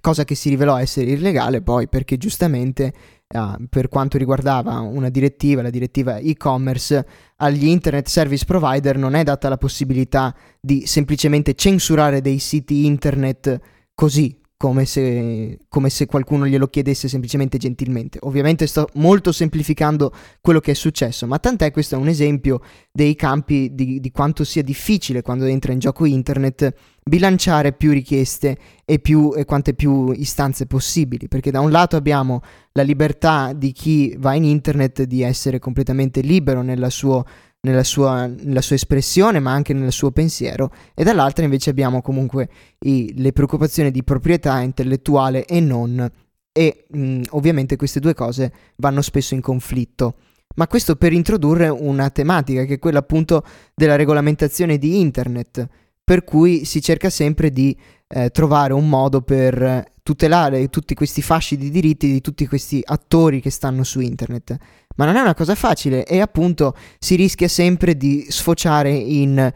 Cosa 0.00 0.24
che 0.24 0.34
si 0.34 0.48
rivelò 0.48 0.78
essere 0.78 1.10
illegale 1.10 1.60
poi 1.60 1.86
perché 1.88 2.16
giustamente 2.16 2.92
uh, 3.34 3.66
per 3.68 3.88
quanto 3.88 4.18
riguardava 4.18 4.80
una 4.80 5.08
direttiva, 5.08 5.62
la 5.62 5.70
direttiva 5.70 6.16
e-commerce, 6.18 7.06
agli 7.36 7.66
internet 7.66 8.08
service 8.08 8.44
provider 8.44 8.96
non 8.96 9.14
è 9.14 9.22
data 9.22 9.48
la 9.48 9.58
possibilità 9.58 10.34
di 10.60 10.86
semplicemente 10.86 11.54
censurare 11.54 12.20
dei 12.20 12.38
siti 12.38 12.86
internet 12.86 13.60
così, 13.94 14.38
come 14.56 14.86
se, 14.86 15.58
come 15.68 15.90
se, 15.90 16.06
qualcuno 16.06 16.46
glielo 16.46 16.68
chiedesse 16.68 17.08
semplicemente 17.08 17.58
gentilmente. 17.58 18.18
Ovviamente 18.22 18.66
sto 18.66 18.88
molto 18.94 19.30
semplificando 19.30 20.12
quello 20.40 20.60
che 20.60 20.70
è 20.70 20.74
successo, 20.74 21.26
ma 21.26 21.38
tant'è 21.38 21.70
questo 21.70 21.94
è 21.94 21.98
un 21.98 22.08
esempio 22.08 22.60
dei 22.90 23.14
campi 23.14 23.74
di, 23.74 24.00
di 24.00 24.10
quanto 24.10 24.44
sia 24.44 24.62
difficile 24.62 25.22
quando 25.22 25.44
entra 25.44 25.72
in 25.72 25.78
gioco 25.78 26.06
internet 26.06 26.74
bilanciare 27.04 27.72
più 27.72 27.92
richieste 27.92 28.56
e, 28.84 28.98
più, 28.98 29.32
e 29.36 29.44
quante 29.44 29.74
più 29.74 30.10
istanze 30.10 30.66
possibili, 30.66 31.28
perché 31.28 31.50
da 31.50 31.60
un 31.60 31.70
lato 31.70 31.96
abbiamo 31.96 32.40
la 32.72 32.82
libertà 32.82 33.52
di 33.52 33.72
chi 33.72 34.16
va 34.18 34.34
in 34.34 34.44
internet 34.44 35.02
di 35.02 35.22
essere 35.22 35.58
completamente 35.58 36.20
libero 36.20 36.62
nella, 36.62 36.90
suo, 36.90 37.24
nella, 37.66 37.84
sua, 37.84 38.26
nella 38.26 38.60
sua, 38.60 38.76
espressione, 38.76 39.40
ma 39.40 39.52
anche 39.52 39.72
nel 39.72 39.92
suo 39.92 40.12
pensiero, 40.12 40.72
e 40.94 41.02
dall'altra 41.02 41.44
invece 41.44 41.70
abbiamo 41.70 42.00
comunque 42.00 42.48
i, 42.80 43.12
le 43.16 43.32
preoccupazioni 43.32 43.90
di 43.90 44.04
proprietà 44.04 44.60
intellettuale 44.60 45.44
e 45.44 45.60
non, 45.60 46.08
e 46.52 46.86
mh, 46.88 47.22
ovviamente 47.30 47.76
queste 47.76 48.00
due 48.00 48.14
cose 48.14 48.52
vanno 48.76 49.02
spesso 49.02 49.34
in 49.34 49.40
conflitto. 49.40 50.14
Ma 50.56 50.68
questo 50.68 50.96
per 50.96 51.12
introdurre 51.12 51.68
una 51.68 52.08
tematica 52.08 52.64
che 52.64 52.74
è 52.74 52.78
quella 52.78 53.00
appunto 53.00 53.44
della 53.74 53.96
regolamentazione 53.96 54.78
di 54.78 55.00
internet 55.00 55.68
per 56.02 56.22
cui 56.22 56.64
si 56.64 56.80
cerca 56.80 57.10
sempre 57.10 57.50
di 57.50 57.76
eh, 58.06 58.30
trovare 58.30 58.72
un 58.72 58.88
modo 58.88 59.22
per 59.22 59.84
tutelare 60.04 60.68
tutti 60.68 60.94
questi 60.94 61.20
fasci 61.20 61.56
di 61.56 61.68
diritti 61.68 62.06
di 62.06 62.20
tutti 62.20 62.46
questi 62.46 62.80
attori 62.84 63.40
che 63.40 63.50
stanno 63.50 63.82
su 63.82 63.98
internet. 63.98 64.56
Ma 64.96 65.04
non 65.04 65.16
è 65.16 65.20
una 65.20 65.34
cosa 65.34 65.54
facile 65.54 66.04
e 66.04 66.20
appunto 66.20 66.74
si 66.98 67.14
rischia 67.16 67.48
sempre 67.48 67.96
di 67.96 68.26
sfociare 68.28 68.90
in 68.90 69.52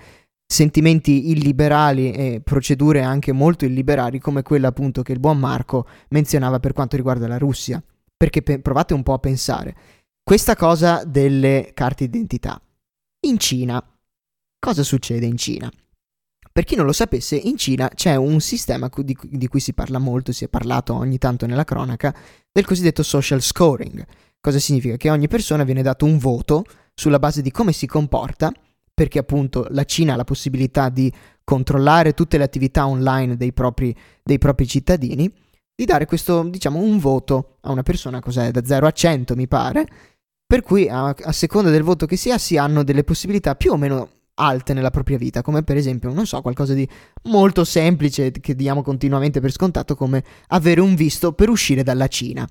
sentimenti 0.46 1.31
illiberali 1.31 2.12
e 2.12 2.40
procedure 2.42 3.03
anche 3.03 3.33
molto 3.33 3.64
illiberali 3.64 4.18
come 4.18 4.42
quella 4.42 4.68
appunto 4.68 5.03
che 5.03 5.12
il 5.12 5.20
buon 5.20 5.38
Marco 5.38 5.87
menzionava 6.09 6.59
per 6.59 6.72
quanto 6.72 6.96
riguarda 6.96 7.29
la 7.29 7.38
Russia. 7.38 7.83
Perché 8.16 8.42
pe- 8.42 8.61
provate 8.61 8.92
un 8.92 9.03
po' 9.03 9.14
a 9.14 9.18
pensare. 9.18 9.74
Questa 10.22 10.55
cosa 10.55 11.05
delle 11.05 11.70
carte 11.72 12.09
d'identità. 12.09 12.61
In 13.26 13.38
Cina, 13.38 13.83
cosa 14.59 14.83
succede 14.83 15.26
in 15.26 15.37
Cina? 15.37 15.70
Per 16.53 16.64
chi 16.64 16.74
non 16.74 16.85
lo 16.85 16.92
sapesse, 16.92 17.37
in 17.37 17.57
Cina 17.57 17.88
c'è 17.88 18.16
un 18.16 18.40
sistema 18.40 18.90
di, 18.94 19.16
di 19.22 19.48
cui 19.48 19.61
si 19.61 19.72
parla 19.72 19.98
molto, 19.98 20.33
si 20.33 20.44
è 20.44 20.48
parlato 20.48 20.94
ogni 20.94 21.16
tanto 21.16 21.46
nella 21.46 21.64
cronaca, 21.64 22.14
del 22.50 22.66
cosiddetto 22.66 23.03
social 23.03 23.40
scoring. 23.40 24.05
Cosa 24.40 24.59
significa? 24.59 24.96
Che 24.96 25.11
ogni 25.11 25.29
persona 25.29 25.64
viene 25.64 25.83
dato 25.83 26.07
un 26.07 26.16
voto 26.16 26.64
sulla 26.94 27.18
base 27.18 27.42
di 27.42 27.50
come 27.50 27.72
si 27.72 27.87
comporta 27.87 28.50
perché 29.00 29.18
appunto 29.18 29.66
la 29.70 29.85
Cina 29.85 30.14
ha 30.14 30.16
la 30.16 30.24
possibilità 30.24 30.88
di 30.88 31.12
controllare 31.44 32.12
tutte 32.12 32.38
le 32.38 32.44
attività 32.44 32.87
online 32.87 33.37
dei 33.37 33.53
propri, 33.53 33.96
dei 34.22 34.38
propri 34.38 34.66
cittadini, 34.66 35.33
di 35.74 35.85
dare 35.87 36.05
questo, 36.05 36.42
diciamo, 36.42 36.79
un 36.79 36.98
voto 36.98 37.57
a 37.62 37.70
una 37.70 37.83
persona, 37.83 38.20
cos'è, 38.20 38.50
da 38.50 38.62
0 38.62 38.87
a 38.87 38.90
100 38.90 39.35
mi 39.37 39.48
pare, 39.48 39.87
per 40.46 40.62
cui 40.62 40.87
a, 40.88 41.09
a 41.09 41.33
seconda 41.33 41.70
del 41.70 41.83
voto 41.83 42.05
che 42.05 42.16
si 42.16 42.31
ha 42.31 42.37
si 42.37 42.59
hanno 42.59 42.85
delle 42.85 43.03
possibilità 43.03 43.55
più 43.55 43.72
o 43.72 43.79
meno 43.79 44.11
alte 44.35 44.74
nella 44.74 44.90
propria 44.90 45.16
vita, 45.16 45.40
come 45.40 45.62
per 45.62 45.79
esempio, 45.79 46.12
non 46.12 46.26
so, 46.26 46.42
qualcosa 46.42 46.74
di 46.74 46.87
molto 47.24 47.64
semplice 47.64 48.31
che 48.31 48.55
diamo 48.55 48.83
continuamente 48.83 49.40
per 49.40 49.50
scontato 49.50 49.94
come 49.94 50.22
avere 50.48 50.81
un 50.81 50.94
visto 50.94 51.33
per 51.33 51.48
uscire 51.48 51.83
dalla 51.83 52.09
Cina. 52.09 52.46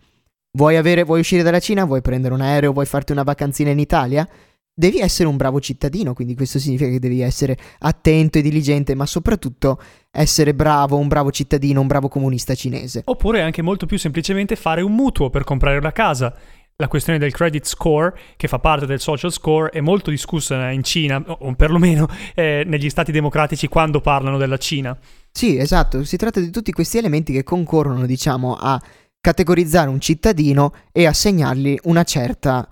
Vuoi, 0.60 0.76
avere, 0.76 1.06
vuoi 1.06 1.22
uscire 1.22 1.42
dalla 1.42 1.62
Cina? 1.62 1.86
Vuoi 1.86 2.02
prendere 2.02 2.34
un 2.34 2.42
aereo? 2.42 2.74
Vuoi 2.74 2.86
farti 2.86 3.14
una 3.14 3.24
vacanzina 3.24 3.70
in 3.70 3.80
Italia? 3.80 4.28
devi 4.74 5.00
essere 5.00 5.28
un 5.28 5.36
bravo 5.36 5.60
cittadino, 5.60 6.14
quindi 6.14 6.36
questo 6.36 6.58
significa 6.58 6.90
che 6.90 7.00
devi 7.00 7.20
essere 7.20 7.58
attento 7.80 8.38
e 8.38 8.42
diligente, 8.42 8.96
ma 8.96 9.06
soprattutto 9.06 9.78
essere 10.10 10.54
bravo, 10.54 10.96
un 10.96 11.10
bravo 11.10 11.32
cittadino, 11.32 11.82
un 11.82 11.88
bravo 11.88 12.08
comunista 12.08 12.56
cinese. 12.56 13.02
Oppure 13.04 13.42
anche 13.42 13.62
molto 13.62 13.86
più 13.86 13.98
semplicemente 13.98 14.56
fare 14.56 14.82
un 14.82 14.94
mutuo 14.94 15.30
per 15.30 15.44
comprare 15.44 15.78
una 15.78 15.92
casa. 15.92 16.34
La 16.78 16.88
questione 16.88 17.20
del 17.20 17.34
credit 17.34 17.66
score, 17.66 18.18
che 18.38 18.48
fa 18.48 18.60
parte 18.60 18.86
del 18.86 19.02
social 19.02 19.34
score, 19.34 19.70
è 19.70 19.82
molto 19.82 20.12
discussa 20.12 20.72
in 20.72 20.84
Cina, 20.84 21.22
o 21.28 21.54
perlomeno 21.56 22.08
eh, 22.34 22.64
negli 22.66 22.90
stati 22.90 23.12
democratici 23.12 23.68
quando 23.68 24.00
parlano 24.00 24.38
della 24.38 24.58
Cina. 24.58 24.98
Sì, 25.30 25.58
esatto, 25.58 26.06
si 26.06 26.16
tratta 26.16 26.40
di 26.40 26.52
tutti 26.52 26.72
questi 26.72 26.98
elementi 26.98 27.34
che 27.34 27.44
concorrono, 27.44 28.06
diciamo, 28.06 28.56
a 28.56 28.82
categorizzare 29.22 29.90
un 29.90 30.00
cittadino 30.00 30.74
e 30.92 31.06
assegnargli 31.06 31.78
una 31.84 32.04
certa 32.04 32.68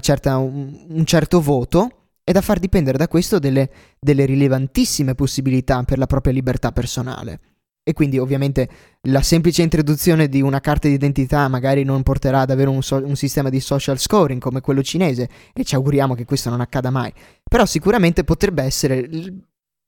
certa, 0.00 0.36
un, 0.36 1.04
certo 1.04 1.40
voto 1.40 1.90
e 2.24 2.32
da 2.32 2.40
far 2.40 2.58
dipendere 2.58 2.98
da 2.98 3.08
questo 3.08 3.38
delle, 3.38 3.70
delle 3.98 4.24
rilevantissime 4.24 5.14
possibilità 5.14 5.82
per 5.84 5.98
la 5.98 6.06
propria 6.06 6.32
libertà 6.32 6.72
personale. 6.72 7.40
E 7.82 7.94
quindi 7.94 8.18
ovviamente 8.18 8.68
la 9.08 9.22
semplice 9.22 9.62
introduzione 9.62 10.28
di 10.28 10.42
una 10.42 10.60
carta 10.60 10.86
d'identità 10.86 11.48
magari 11.48 11.82
non 11.82 12.02
porterà 12.02 12.40
ad 12.40 12.50
avere 12.50 12.68
un, 12.68 12.82
so- 12.82 13.02
un, 13.02 13.16
sistema 13.16 13.48
di 13.48 13.58
social 13.58 13.98
scoring 13.98 14.40
come 14.40 14.60
quello 14.60 14.82
cinese 14.82 15.28
e 15.54 15.64
ci 15.64 15.74
auguriamo 15.74 16.14
che 16.14 16.26
questo 16.26 16.50
non 16.50 16.60
accada 16.60 16.90
mai. 16.90 17.12
Però 17.42 17.64
sicuramente 17.64 18.22
potrebbe 18.22 18.62
essere 18.62 19.08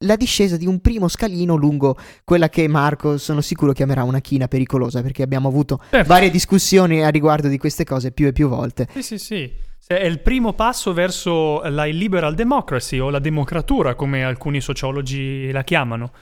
la 0.02 0.16
discesa 0.16 0.56
di 0.56 0.66
un 0.66 0.80
primo 0.80 1.08
scalino 1.08 1.54
lungo 1.54 1.96
quella 2.24 2.48
che 2.48 2.68
Marco 2.68 3.18
sono 3.18 3.40
sicuro 3.40 3.72
chiamerà 3.72 4.02
una 4.04 4.20
china 4.20 4.48
pericolosa 4.48 5.02
perché 5.02 5.22
abbiamo 5.22 5.48
avuto 5.48 5.80
certo. 5.90 6.08
varie 6.08 6.30
discussioni 6.30 7.02
a 7.02 7.08
riguardo 7.08 7.48
di 7.48 7.58
queste 7.58 7.84
cose 7.84 8.12
più 8.12 8.26
e 8.26 8.32
più 8.32 8.48
volte. 8.48 8.88
Sì, 8.92 9.02
sì, 9.02 9.18
sì. 9.18 9.52
È 9.84 10.04
il 10.04 10.20
primo 10.20 10.52
passo 10.52 10.92
verso 10.92 11.60
la 11.62 11.84
liberal 11.84 12.34
democracy 12.34 12.98
o 12.98 13.10
la 13.10 13.18
democratura, 13.18 13.94
come 13.94 14.24
alcuni 14.24 14.60
sociologi 14.60 15.50
la 15.50 15.64
chiamano. 15.64 16.12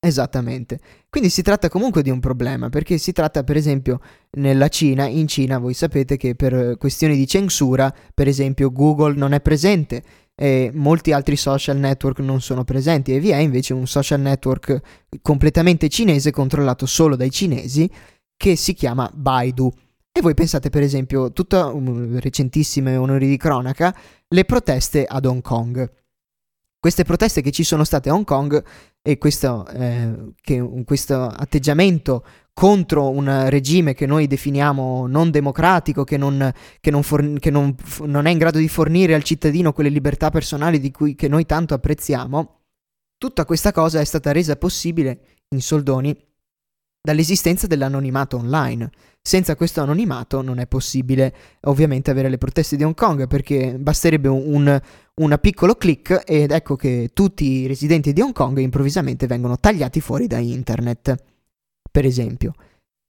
Esattamente. 0.00 0.78
Quindi 1.10 1.28
si 1.28 1.42
tratta 1.42 1.68
comunque 1.68 2.02
di 2.02 2.10
un 2.10 2.20
problema, 2.20 2.68
perché 2.68 2.98
si 2.98 3.12
tratta 3.12 3.42
per 3.42 3.56
esempio 3.56 4.00
nella 4.32 4.68
Cina, 4.68 5.06
in 5.06 5.26
Cina 5.26 5.58
voi 5.58 5.74
sapete 5.74 6.16
che 6.16 6.34
per 6.34 6.76
questioni 6.78 7.16
di 7.16 7.26
censura, 7.26 7.92
per 8.14 8.28
esempio 8.28 8.70
Google 8.70 9.14
non 9.14 9.32
è 9.32 9.40
presente 9.40 10.02
e 10.40 10.70
molti 10.72 11.10
altri 11.10 11.34
social 11.34 11.76
network 11.78 12.20
non 12.20 12.40
sono 12.40 12.62
presenti 12.62 13.12
e 13.12 13.18
vi 13.18 13.30
è 13.30 13.38
invece 13.38 13.74
un 13.74 13.88
social 13.88 14.20
network 14.20 14.80
completamente 15.20 15.88
cinese 15.88 16.30
controllato 16.30 16.86
solo 16.86 17.16
dai 17.16 17.32
cinesi 17.32 17.90
che 18.36 18.54
si 18.54 18.72
chiama 18.72 19.10
Baidu. 19.12 19.68
E 20.12 20.20
voi 20.20 20.34
pensate 20.34 20.70
per 20.70 20.82
esempio, 20.82 21.32
tutta 21.32 21.66
um, 21.66 22.20
recentissime 22.20 22.96
onori 22.96 23.26
di 23.26 23.36
cronaca, 23.36 23.92
le 24.28 24.44
proteste 24.44 25.04
ad 25.04 25.24
Hong 25.24 25.42
Kong. 25.42 25.90
Queste 26.80 27.02
proteste 27.02 27.42
che 27.42 27.50
ci 27.50 27.64
sono 27.64 27.82
state 27.82 28.08
a 28.08 28.14
Hong 28.14 28.24
Kong 28.24 28.62
e 29.02 29.18
questo, 29.18 29.66
eh, 29.68 30.32
che, 30.40 30.84
questo 30.84 31.24
atteggiamento 31.24 32.24
contro 32.52 33.08
un 33.10 33.48
regime 33.48 33.94
che 33.94 34.06
noi 34.06 34.26
definiamo 34.26 35.06
non 35.06 35.30
democratico, 35.30 36.04
che, 36.04 36.16
non, 36.16 36.52
che, 36.80 36.90
non, 36.90 37.02
forn- 37.02 37.38
che 37.38 37.50
non, 37.50 37.74
non, 38.00 38.26
è 38.26 38.30
in 38.30 38.38
grado 38.38 38.58
di 38.58 38.68
fornire 38.68 39.14
al 39.14 39.24
cittadino 39.24 39.72
quelle 39.72 39.88
libertà 39.88 40.30
personali 40.30 40.78
di 40.78 40.90
cui 40.92 41.14
che 41.14 41.26
noi 41.26 41.46
tanto 41.46 41.74
apprezziamo, 41.74 42.60
tutta 43.16 43.44
questa 43.44 43.72
cosa 43.72 44.00
è 44.00 44.04
stata 44.04 44.30
resa 44.30 44.56
possibile 44.56 45.20
in 45.48 45.60
soldoni 45.60 46.16
dall'esistenza 47.00 47.66
dell'anonimato 47.66 48.36
online. 48.36 48.90
Senza 49.20 49.56
questo 49.56 49.80
anonimato 49.80 50.42
non 50.42 50.58
è 50.58 50.66
possibile 50.66 51.34
ovviamente 51.62 52.10
avere 52.10 52.28
le 52.28 52.38
proteste 52.38 52.76
di 52.76 52.84
Hong 52.84 52.94
Kong 52.94 53.26
perché 53.26 53.76
basterebbe 53.78 54.28
un, 54.28 54.80
un 55.18 55.36
piccolo 55.40 55.74
click 55.74 56.22
ed 56.26 56.50
ecco 56.50 56.76
che 56.76 57.10
tutti 57.12 57.44
i 57.44 57.66
residenti 57.66 58.12
di 58.12 58.20
Hong 58.20 58.32
Kong 58.32 58.58
improvvisamente 58.58 59.26
vengono 59.26 59.58
tagliati 59.58 60.00
fuori 60.00 60.26
da 60.26 60.38
internet, 60.38 61.14
per 61.90 62.04
esempio. 62.04 62.52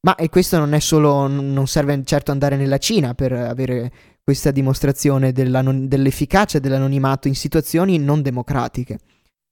Ma 0.01 0.15
e 0.15 0.29
questo 0.29 0.57
non 0.57 0.73
è 0.73 0.79
solo, 0.79 1.27
non 1.27 1.67
serve 1.67 2.01
certo 2.05 2.31
andare 2.31 2.55
nella 2.55 2.77
Cina 2.77 3.13
per 3.13 3.33
avere 3.33 3.91
questa 4.23 4.51
dimostrazione 4.51 5.31
dell'efficacia 5.31 6.59
dell'anonimato 6.59 7.27
in 7.27 7.35
situazioni 7.35 7.97
non 7.97 8.21
democratiche. 8.21 8.99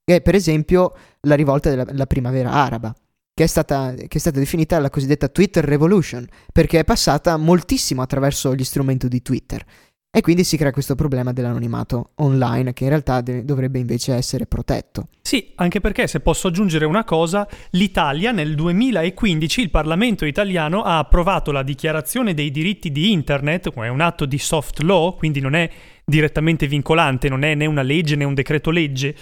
È 0.04 0.22
per 0.22 0.36
esempio 0.36 0.94
la 1.22 1.36
rivolta 1.36 1.84
della 1.84 2.06
primavera 2.06 2.52
araba 2.52 2.96
che 3.38 3.44
è, 3.44 3.48
stata, 3.48 3.94
che 3.94 4.08
è 4.10 4.18
stata 4.18 4.40
definita 4.40 4.80
la 4.80 4.90
cosiddetta 4.90 5.28
Twitter 5.28 5.64
Revolution, 5.64 6.26
perché 6.52 6.80
è 6.80 6.84
passata 6.84 7.38
moltissimo 7.38 8.02
attraverso 8.02 8.56
gli 8.56 8.64
strumenti 8.64 9.08
di 9.08 9.22
Twitter. 9.22 9.64
E 10.10 10.22
quindi 10.22 10.44
si 10.44 10.58
crea 10.58 10.72
questo 10.72 10.96
problema 10.96 11.32
dell'anonimato 11.32 12.12
online 12.16 12.74
che 12.74 12.84
in 12.84 12.90
realtà 12.90 13.22
de- 13.22 13.46
dovrebbe 13.46 13.78
invece 13.78 14.16
essere 14.16 14.48
protetto. 14.48 15.10
Sì, 15.22 15.52
anche 15.56 15.80
perché 15.80 16.08
se 16.08 16.22
posso 16.22 16.48
aggiungere 16.48 16.86
una 16.86 17.04
cosa, 17.04 17.48
l'Italia 17.72 18.32
nel 18.32 18.56
2015, 18.56 19.62
il 19.62 19.70
Parlamento 19.70 20.26
italiano 20.26 20.82
ha 20.82 20.98
approvato 20.98 21.52
la 21.52 21.62
dichiarazione 21.62 22.34
dei 22.34 22.50
diritti 22.50 22.92
di 22.92 23.12
Internet, 23.12 23.72
è 23.74 23.88
un 23.90 24.02
atto 24.02 24.26
di 24.26 24.40
soft 24.40 24.80
law, 24.80 25.16
quindi 25.18 25.40
non 25.40 25.54
è 25.54 25.70
direttamente 26.04 26.68
vincolante, 26.68 27.30
non 27.30 27.44
è 27.44 27.54
né 27.54 27.66
una 27.66 27.82
legge 27.82 28.16
né 28.16 28.24
un 28.24 28.34
decreto 28.34 28.72
legge 28.72 29.16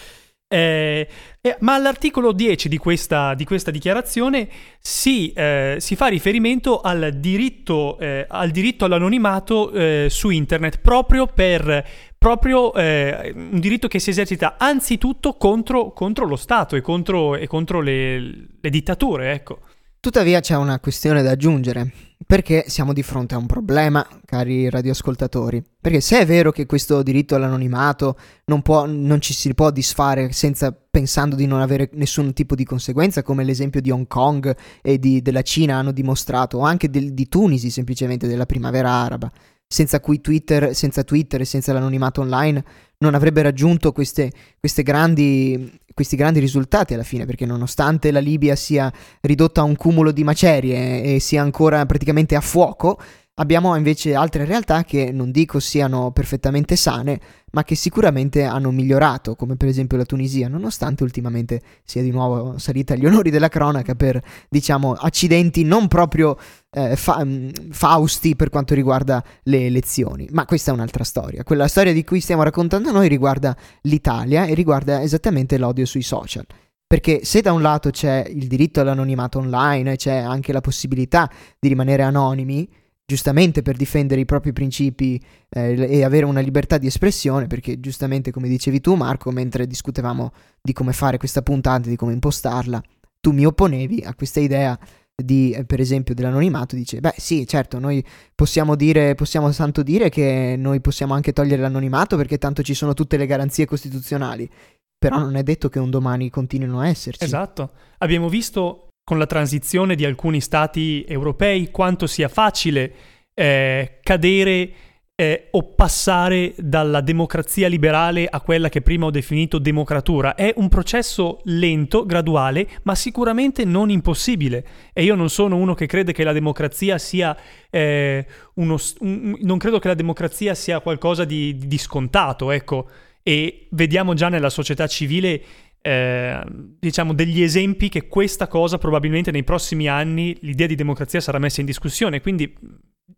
eh, 0.56 1.08
eh, 1.42 1.58
ma 1.60 1.74
all'articolo 1.74 2.32
10 2.32 2.70
di 2.70 2.78
questa, 2.78 3.34
di 3.34 3.44
questa 3.44 3.72
dichiarazione 3.72 4.48
si, 4.80 5.34
eh, 5.34 5.76
si, 5.80 5.96
fa 5.98 6.08
riferimento 6.08 6.80
al 6.80 7.12
diritto, 7.18 8.00
eh, 8.00 8.26
al 8.28 8.52
diritto 8.52 8.86
all'anonimato 8.86 9.72
eh, 9.72 10.08
su 10.10 10.30
internet 10.30 10.80
proprio 10.80 11.28
per 11.28 11.86
proprio 12.18 12.74
eh, 12.74 13.34
un 13.36 13.60
diritto 13.60 13.88
che 13.88 14.00
si 14.00 14.10
esercita 14.10 14.56
anzitutto 14.58 15.34
contro, 15.34 15.92
contro 15.92 16.26
lo 16.26 16.38
Stato 16.38 16.76
e 16.76 16.82
contro, 16.82 17.36
e 17.36 17.46
contro 17.46 17.82
le, 17.82 18.20
le 18.60 18.70
dittature. 18.72 19.34
Ecco. 19.34 19.60
Tuttavia 20.00 20.40
c'è 20.40 20.56
una 20.56 20.80
questione 20.80 21.22
da 21.22 21.32
aggiungere, 21.32 21.92
perché 22.26 22.66
siamo 22.68 22.92
di 22.92 23.04
fronte 23.04 23.36
a 23.36 23.38
un 23.38 23.46
problema, 23.46 24.06
cari 24.26 24.70
radioascoltatori. 24.70 25.64
Perché 25.80 26.02
se 26.02 26.20
è 26.20 26.26
vero 26.26 26.52
che 26.52 26.66
questo 26.66 27.04
diritto 27.04 27.36
all'anonimato 27.36 28.18
non, 28.46 28.64
può, 28.64 28.86
non 28.88 29.22
ci 29.22 29.34
si 29.34 29.54
può 29.54 29.70
disfare 29.70 30.32
senza 30.32 30.72
pensando 30.72 31.36
di 31.36 31.46
non 31.46 31.62
avere 31.62 31.90
nessun 31.94 32.34
tipo 32.34 32.56
di 32.56 32.66
conseguenza, 32.66 33.22
come 33.22 33.44
l'esempio 33.44 33.82
di 33.82 33.92
Hong 33.92 34.08
Kong 34.08 34.56
e 34.82 34.98
di, 34.98 35.22
della 35.22 35.44
Cina 35.44 35.78
hanno 35.78 35.92
dimostrato, 35.92 36.58
o 36.58 36.62
anche 36.62 36.90
del, 36.90 37.14
di 37.14 37.28
Tunisi 37.28 37.70
semplicemente, 37.70 38.28
della 38.28 38.48
primavera 38.48 38.90
araba, 38.90 39.32
senza 39.68 40.00
cui 40.00 40.22
Twitter, 40.22 40.76
senza 40.76 41.04
Twitter 41.04 41.42
e 41.42 41.46
senza 41.46 41.74
l'anonimato 41.74 42.22
online 42.22 42.64
non 43.00 43.14
avrebbe 43.14 43.42
raggiunto 43.42 43.92
queste, 43.92 44.32
queste 44.60 44.84
grandi, 44.84 45.80
questi 45.94 46.16
grandi 46.16 46.40
risultati 46.40 46.94
alla 46.94 47.04
fine, 47.04 47.26
perché 47.26 47.46
nonostante 47.46 48.12
la 48.12 48.20
Libia 48.20 48.56
sia 48.56 48.92
ridotta 49.22 49.62
a 49.62 49.66
un 49.66 49.76
cumulo 49.76 50.12
di 50.12 50.24
macerie 50.24 51.02
e 51.16 51.20
sia 51.20 51.42
ancora 51.42 51.86
praticamente 51.86 52.36
a 52.36 52.42
fuoco, 52.42 53.00
Abbiamo 53.38 53.76
invece 53.76 54.16
altre 54.16 54.46
realtà 54.46 54.86
che 54.86 55.12
non 55.12 55.30
dico 55.30 55.60
siano 55.60 56.12
perfettamente 56.12 56.78
sane, 56.78 57.20
ma 57.52 57.66
che 57.66 57.76
sicuramente 57.76 58.44
hanno 58.44 58.72
migliorato, 58.72 59.36
come 59.36 59.58
per 59.58 59.68
esempio 59.68 59.98
la 59.98 60.06
Tunisia, 60.06 60.48
nonostante 60.48 61.04
ultimamente 61.04 61.62
sia 61.84 62.02
di 62.02 62.12
nuovo 62.12 62.58
salita 62.58 62.94
agli 62.94 63.06
onori 63.06 63.30
della 63.32 63.50
cronaca 63.50 63.94
per, 63.94 64.24
diciamo, 64.48 64.94
accidenti 64.94 65.66
non 65.66 65.90
proprio 65.90 66.38
eh, 66.72 66.96
fa- 66.96 67.26
mm, 67.26 67.50
fausti 67.72 68.38
per 68.38 68.48
quanto 68.48 68.74
riguarda 68.74 69.22
le 69.44 69.66
elezioni. 69.66 70.30
Ma 70.32 70.46
questa 70.46 70.72
è 70.72 70.74
un'altra 70.74 71.04
storia. 71.04 71.44
Quella 71.44 71.68
storia 71.68 71.92
di 71.92 72.06
cui 72.06 72.22
stiamo 72.22 72.44
raccontando 72.44 72.90
noi 72.94 73.10
riguarda 73.10 73.54
l'Italia 73.82 74.46
e 74.46 74.54
riguarda 74.54 75.02
esattamente 75.02 75.58
l'odio 75.58 75.86
sui 75.86 76.04
social. 76.04 76.46
Perché 76.88 77.26
se 77.26 77.42
da 77.42 77.52
un 77.52 77.62
lato 77.62 77.90
c'è 77.90 78.26
il 78.30 78.48
diritto 78.48 78.80
all'anonimato 78.80 79.40
online 79.40 79.98
c'è 79.98 80.16
anche 80.16 80.54
la 80.54 80.62
possibilità 80.62 81.30
di 81.60 81.68
rimanere 81.68 82.04
anonimi, 82.04 82.70
giustamente 83.06 83.62
per 83.62 83.76
difendere 83.76 84.22
i 84.22 84.26
propri 84.26 84.52
principi 84.52 85.22
eh, 85.50 85.88
e 85.90 86.04
avere 86.04 86.26
una 86.26 86.40
libertà 86.40 86.78
di 86.78 86.88
espressione, 86.88 87.48
perché 87.48 87.80
giustamente 87.80 88.32
come 88.32 88.48
dicevi 88.48 88.82
tu 88.82 88.96
Marco, 88.96 89.32
mentre 89.32 89.68
discutevamo 89.68 90.32
di 90.62 90.74
come 90.74 90.92
fare 90.92 91.18
questa 91.18 91.42
puntata, 91.42 91.88
di 91.88 91.96
come 91.96 92.14
impostarla, 92.14 92.82
tu 93.20 93.32
mi 93.32 93.46
opponevi 93.46 94.04
a 94.06 94.16
questa 94.16 94.40
idea 94.40 94.78
di, 95.16 95.52
eh, 95.52 95.66
per 95.66 95.80
esempio, 95.80 96.14
dell'anonimato, 96.14 96.76
dice, 96.76 97.00
beh 97.00 97.14
sì, 97.18 97.48
certo, 97.48 97.80
noi 97.80 98.04
possiamo 98.34 98.76
dire, 98.76 99.16
possiamo 99.16 99.50
tanto 99.52 99.84
dire 99.84 100.10
che 100.10 100.56
noi 100.58 100.82
possiamo 100.82 101.14
anche 101.14 101.32
togliere 101.32 101.62
l'anonimato 101.62 102.18
perché 102.18 102.38
tanto 102.38 102.64
ci 102.64 102.74
sono 102.74 102.94
tutte 102.94 103.18
le 103.18 103.26
garanzie 103.26 103.66
costituzionali, 103.66 104.50
però 104.98 105.20
non 105.20 105.36
è 105.36 105.44
detto 105.44 105.70
che 105.70 105.80
un 105.80 105.90
domani 105.90 106.30
continuino 106.30 106.80
a 106.80 106.88
esserci. 106.88 107.24
Esatto, 107.24 107.72
abbiamo 108.00 108.30
visto 108.30 108.85
con 109.06 109.20
la 109.20 109.28
transizione 109.28 109.96
di 109.96 110.04
alcuni 110.04 110.42
stati 110.42 111.06
europei 111.08 111.70
quanto 111.70 112.08
sia 112.08 112.28
facile 112.28 112.92
eh, 113.36 114.00
cadere 114.02 114.72
eh, 115.18 115.48
o 115.52 115.64
passare 115.76 116.54
dalla 116.58 117.00
democrazia 117.00 117.68
liberale 117.68 118.28
a 118.28 118.42
quella 118.42 118.68
che 118.68 118.82
prima 118.82 119.06
ho 119.06 119.12
definito 119.12 119.60
democratura. 119.60 120.36
È 120.36 120.54
un 120.58 120.68
processo 120.70 121.40
lento, 121.44 122.06
graduale, 122.06 122.68
ma 122.82 122.96
sicuramente 122.96 123.64
non 123.64 123.90
impossibile. 123.92 124.66
E 124.92 125.04
io 125.04 125.16
non 125.16 125.30
sono 125.30 125.56
uno 125.56 125.76
che 125.76 125.86
crede 125.86 126.12
che 126.12 126.24
la 126.24 126.34
democrazia 126.34 126.98
sia 126.98 127.38
eh, 127.70 128.26
uno... 128.56 128.78
Un, 129.00 129.38
non 129.42 129.58
credo 129.58 129.80
che 129.80 129.88
la 129.88 129.94
democrazia 129.94 130.54
sia 130.56 130.82
qualcosa 130.82 131.24
di, 131.26 131.56
di 131.58 131.78
scontato, 131.78 132.52
ecco. 132.52 132.90
E 133.24 133.68
vediamo 133.72 134.14
già 134.14 134.30
nella 134.30 134.50
società 134.50 134.86
civile 134.86 135.42
eh, 135.86 136.42
diciamo 136.80 137.14
degli 137.14 137.44
esempi 137.44 137.90
che 137.90 138.08
questa 138.08 138.48
cosa 138.48 138.80
probabilmente 138.80 139.30
nei 139.30 139.44
prossimi 139.44 139.88
anni 139.88 140.36
l'idea 140.42 140.66
di 140.66 140.74
democrazia 140.74 141.22
sarà 141.22 141.38
messa 141.38 141.60
in 141.60 141.68
discussione, 141.68 142.22
quindi 142.22 142.52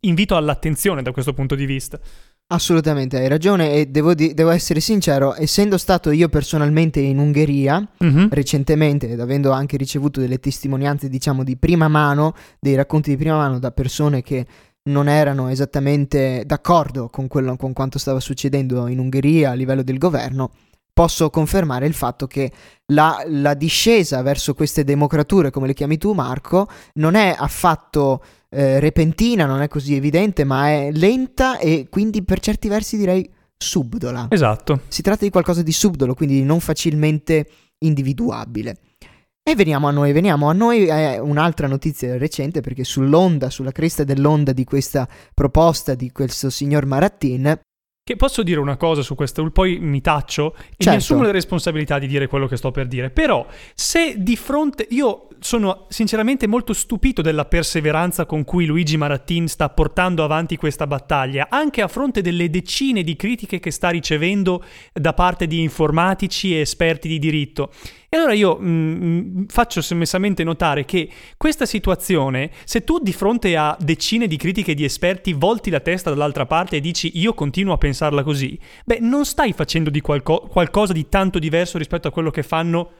invito 0.00 0.36
all'attenzione 0.36 1.00
da 1.00 1.10
questo 1.10 1.32
punto 1.32 1.54
di 1.54 1.64
vista. 1.64 1.98
Assolutamente, 2.48 3.16
hai 3.16 3.28
ragione 3.28 3.72
e 3.72 3.86
devo, 3.86 4.12
di- 4.12 4.34
devo, 4.34 4.50
essere 4.50 4.80
sincero, 4.80 5.34
essendo 5.34 5.78
stato 5.78 6.10
io 6.10 6.28
personalmente 6.28 7.00
in 7.00 7.18
Ungheria 7.18 7.86
mm-hmm. 8.04 8.26
recentemente 8.30 9.08
ed 9.08 9.20
avendo 9.20 9.50
anche 9.50 9.78
ricevuto 9.78 10.20
delle 10.20 10.38
testimonianze 10.38 11.08
diciamo 11.08 11.44
di 11.44 11.56
prima 11.56 11.88
mano, 11.88 12.34
dei 12.60 12.74
racconti 12.74 13.08
di 13.08 13.16
prima 13.16 13.36
mano 13.36 13.58
da 13.58 13.70
persone 13.70 14.20
che 14.20 14.46
non 14.88 15.08
erano 15.08 15.48
esattamente 15.48 16.42
d'accordo 16.44 17.08
con, 17.08 17.28
quello, 17.28 17.56
con 17.56 17.72
quanto 17.72 17.98
stava 17.98 18.20
succedendo 18.20 18.86
in 18.88 18.98
Ungheria 18.98 19.50
a 19.50 19.54
livello 19.54 19.82
del 19.82 19.98
governo, 19.98 20.50
posso 20.98 21.30
confermare 21.30 21.86
il 21.86 21.94
fatto 21.94 22.26
che 22.26 22.50
la, 22.86 23.22
la, 23.28 23.54
discesa 23.54 24.20
verso 24.20 24.52
queste 24.52 24.82
democrature, 24.82 25.50
come 25.52 25.68
le 25.68 25.72
chiami 25.72 25.96
tu 25.96 26.12
Marco, 26.12 26.66
non 26.94 27.14
è 27.14 27.36
affatto 27.38 28.20
eh, 28.48 28.80
repentina, 28.80 29.46
non 29.46 29.62
è 29.62 29.68
così 29.68 29.94
evidente, 29.94 30.42
ma 30.42 30.70
è 30.70 30.90
lenta 30.90 31.58
e 31.58 31.86
quindi 31.88 32.24
per 32.24 32.40
certi 32.40 32.66
versi 32.66 32.96
direi 32.96 33.30
subdola. 33.56 34.26
Esatto. 34.28 34.80
Si 34.88 35.00
tratta 35.00 35.24
di 35.24 35.30
qualcosa 35.30 35.62
di 35.62 35.70
subdolo, 35.70 36.14
quindi 36.14 36.42
non 36.42 36.58
facilmente 36.58 37.48
individuabile. 37.78 38.78
E 39.40 39.54
veniamo 39.54 39.86
a 39.86 39.92
noi, 39.92 40.10
veniamo 40.10 40.48
a 40.48 40.52
noi, 40.52 40.86
è 40.86 41.18
un'altra 41.18 41.68
notizia 41.68 42.18
recente 42.18 42.60
perché 42.60 42.82
sull'onda, 42.82 43.50
sulla 43.50 43.70
cresta 43.70 44.02
dell'onda 44.02 44.50
di 44.52 44.64
questa 44.64 45.08
proposta 45.32 45.94
di 45.94 46.10
questo 46.10 46.50
signor 46.50 46.86
Marattin, 46.86 47.56
che 48.08 48.16
posso 48.16 48.42
dire 48.42 48.58
una 48.58 48.78
cosa 48.78 49.02
su 49.02 49.14
questo, 49.14 49.50
poi 49.50 49.78
mi 49.80 50.00
taccio 50.00 50.54
e 50.54 50.62
certo. 50.78 50.90
mi 50.90 50.96
assumo 50.96 51.22
la 51.24 51.30
responsabilità 51.30 51.98
di 51.98 52.06
dire 52.06 52.26
quello 52.26 52.46
che 52.46 52.56
sto 52.56 52.70
per 52.70 52.86
dire. 52.86 53.10
Però, 53.10 53.46
se 53.74 54.14
di 54.16 54.34
fronte. 54.34 54.86
Io 54.92 55.28
sono 55.40 55.84
sinceramente 55.88 56.46
molto 56.46 56.72
stupito 56.72 57.20
della 57.20 57.44
perseveranza 57.44 58.24
con 58.24 58.44
cui 58.44 58.64
Luigi 58.64 58.96
Marattin 58.96 59.46
sta 59.46 59.68
portando 59.68 60.24
avanti 60.24 60.56
questa 60.56 60.86
battaglia, 60.86 61.48
anche 61.50 61.82
a 61.82 61.88
fronte 61.88 62.22
delle 62.22 62.48
decine 62.48 63.02
di 63.02 63.14
critiche 63.14 63.60
che 63.60 63.70
sta 63.70 63.90
ricevendo 63.90 64.64
da 64.92 65.12
parte 65.12 65.46
di 65.46 65.60
informatici 65.60 66.54
e 66.54 66.60
esperti 66.60 67.08
di 67.08 67.18
diritto. 67.18 67.70
E 68.10 68.16
allora 68.16 68.32
io 68.32 68.56
mh, 68.56 68.66
mm, 68.66 69.02
mm, 69.02 69.44
faccio 69.48 69.82
sommessamente 69.82 70.42
notare 70.42 70.86
che 70.86 71.10
questa 71.36 71.66
situazione, 71.66 72.50
se 72.64 72.82
tu 72.82 72.98
di 73.00 73.12
fronte 73.12 73.54
a 73.54 73.76
decine 73.78 74.26
di 74.26 74.38
critiche 74.38 74.72
di 74.72 74.84
esperti 74.84 75.34
volti 75.34 75.68
la 75.68 75.80
testa 75.80 76.08
dall'altra 76.08 76.46
parte 76.46 76.76
e 76.76 76.80
dici 76.80 77.10
io 77.18 77.34
continuo 77.34 77.74
a 77.74 77.78
pensarla 77.78 78.22
così, 78.22 78.58
beh, 78.86 79.00
non 79.00 79.26
stai 79.26 79.52
facendo 79.52 79.90
di 79.90 80.00
qualco- 80.00 80.48
qualcosa 80.48 80.94
di 80.94 81.08
tanto 81.10 81.38
diverso 81.38 81.76
rispetto 81.76 82.08
a 82.08 82.10
quello 82.10 82.30
che 82.30 82.42
fanno 82.42 82.90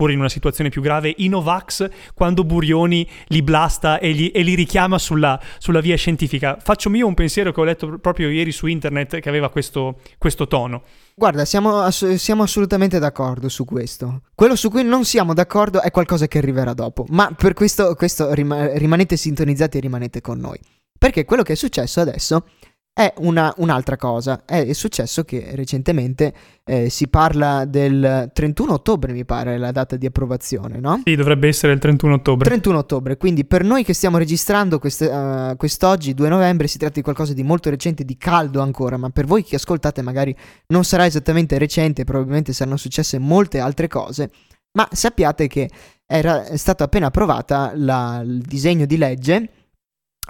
pure 0.00 0.14
in 0.14 0.18
una 0.18 0.30
situazione 0.30 0.70
più 0.70 0.80
grave, 0.80 1.12
i 1.18 1.28
Novax 1.28 1.86
quando 2.14 2.42
Burioni 2.42 3.06
li 3.26 3.42
blasta 3.42 3.98
e, 3.98 4.12
gli, 4.14 4.30
e 4.34 4.40
li 4.40 4.54
richiama 4.54 4.96
sulla, 4.96 5.38
sulla, 5.58 5.80
via 5.80 5.94
scientifica. 5.94 6.56
Faccio 6.58 6.88
mio 6.88 7.06
un 7.06 7.12
pensiero 7.12 7.52
che 7.52 7.60
ho 7.60 7.64
letto 7.64 7.98
proprio 7.98 8.30
ieri 8.30 8.50
su 8.50 8.66
internet 8.66 9.20
che 9.20 9.28
aveva 9.28 9.50
questo, 9.50 10.00
questo 10.16 10.46
tono. 10.46 10.84
Guarda, 11.14 11.44
siamo, 11.44 11.80
ass- 11.80 12.14
siamo, 12.14 12.44
assolutamente 12.44 12.98
d'accordo 12.98 13.50
su 13.50 13.66
questo. 13.66 14.22
Quello 14.34 14.56
su 14.56 14.70
cui 14.70 14.84
non 14.84 15.04
siamo 15.04 15.34
d'accordo 15.34 15.82
è 15.82 15.90
qualcosa 15.90 16.26
che 16.28 16.38
arriverà 16.38 16.72
dopo, 16.72 17.04
ma 17.10 17.30
per 17.36 17.52
questo, 17.52 17.94
questo 17.94 18.32
rim- 18.32 18.70
rimanete 18.76 19.18
sintonizzati 19.18 19.76
e 19.76 19.80
rimanete 19.80 20.22
con 20.22 20.38
noi. 20.38 20.58
Perché 20.98 21.26
quello 21.26 21.42
che 21.42 21.52
è 21.52 21.56
successo 21.56 22.00
adesso 22.00 22.46
è 22.92 23.12
una, 23.18 23.52
un'altra 23.56 23.96
cosa. 23.96 24.44
È 24.44 24.72
successo 24.72 25.24
che 25.24 25.52
recentemente 25.54 26.32
eh, 26.64 26.90
si 26.90 27.08
parla 27.08 27.64
del 27.64 28.30
31 28.32 28.72
ottobre, 28.72 29.12
mi 29.12 29.24
pare, 29.24 29.58
la 29.58 29.72
data 29.72 29.96
di 29.96 30.06
approvazione, 30.06 30.78
no? 30.78 31.00
Sì, 31.04 31.14
dovrebbe 31.14 31.48
essere 31.48 31.72
il 31.72 31.78
31 31.78 32.14
ottobre. 32.14 32.48
31 32.48 32.78
ottobre, 32.78 33.16
quindi 33.16 33.44
per 33.44 33.64
noi 33.64 33.84
che 33.84 33.94
stiamo 33.94 34.18
registrando 34.18 34.78
queste, 34.78 35.06
uh, 35.06 35.56
quest'oggi, 35.56 36.14
2 36.14 36.28
novembre, 36.28 36.66
si 36.66 36.78
tratta 36.78 36.94
di 36.94 37.02
qualcosa 37.02 37.32
di 37.32 37.42
molto 37.42 37.70
recente, 37.70 38.04
di 38.04 38.16
caldo 38.16 38.60
ancora, 38.60 38.96
ma 38.96 39.08
per 39.10 39.24
voi 39.24 39.44
che 39.44 39.56
ascoltate 39.56 40.02
magari 40.02 40.36
non 40.68 40.84
sarà 40.84 41.06
esattamente 41.06 41.58
recente, 41.58 42.04
probabilmente 42.04 42.52
saranno 42.52 42.76
successe 42.76 43.18
molte 43.18 43.60
altre 43.60 43.88
cose, 43.88 44.30
ma 44.72 44.86
sappiate 44.90 45.46
che 45.46 45.70
era 46.06 46.56
stato 46.56 46.82
appena 46.82 47.06
approvata 47.06 47.72
la, 47.74 48.20
il 48.24 48.40
disegno 48.40 48.84
di 48.84 48.96
legge 48.96 49.48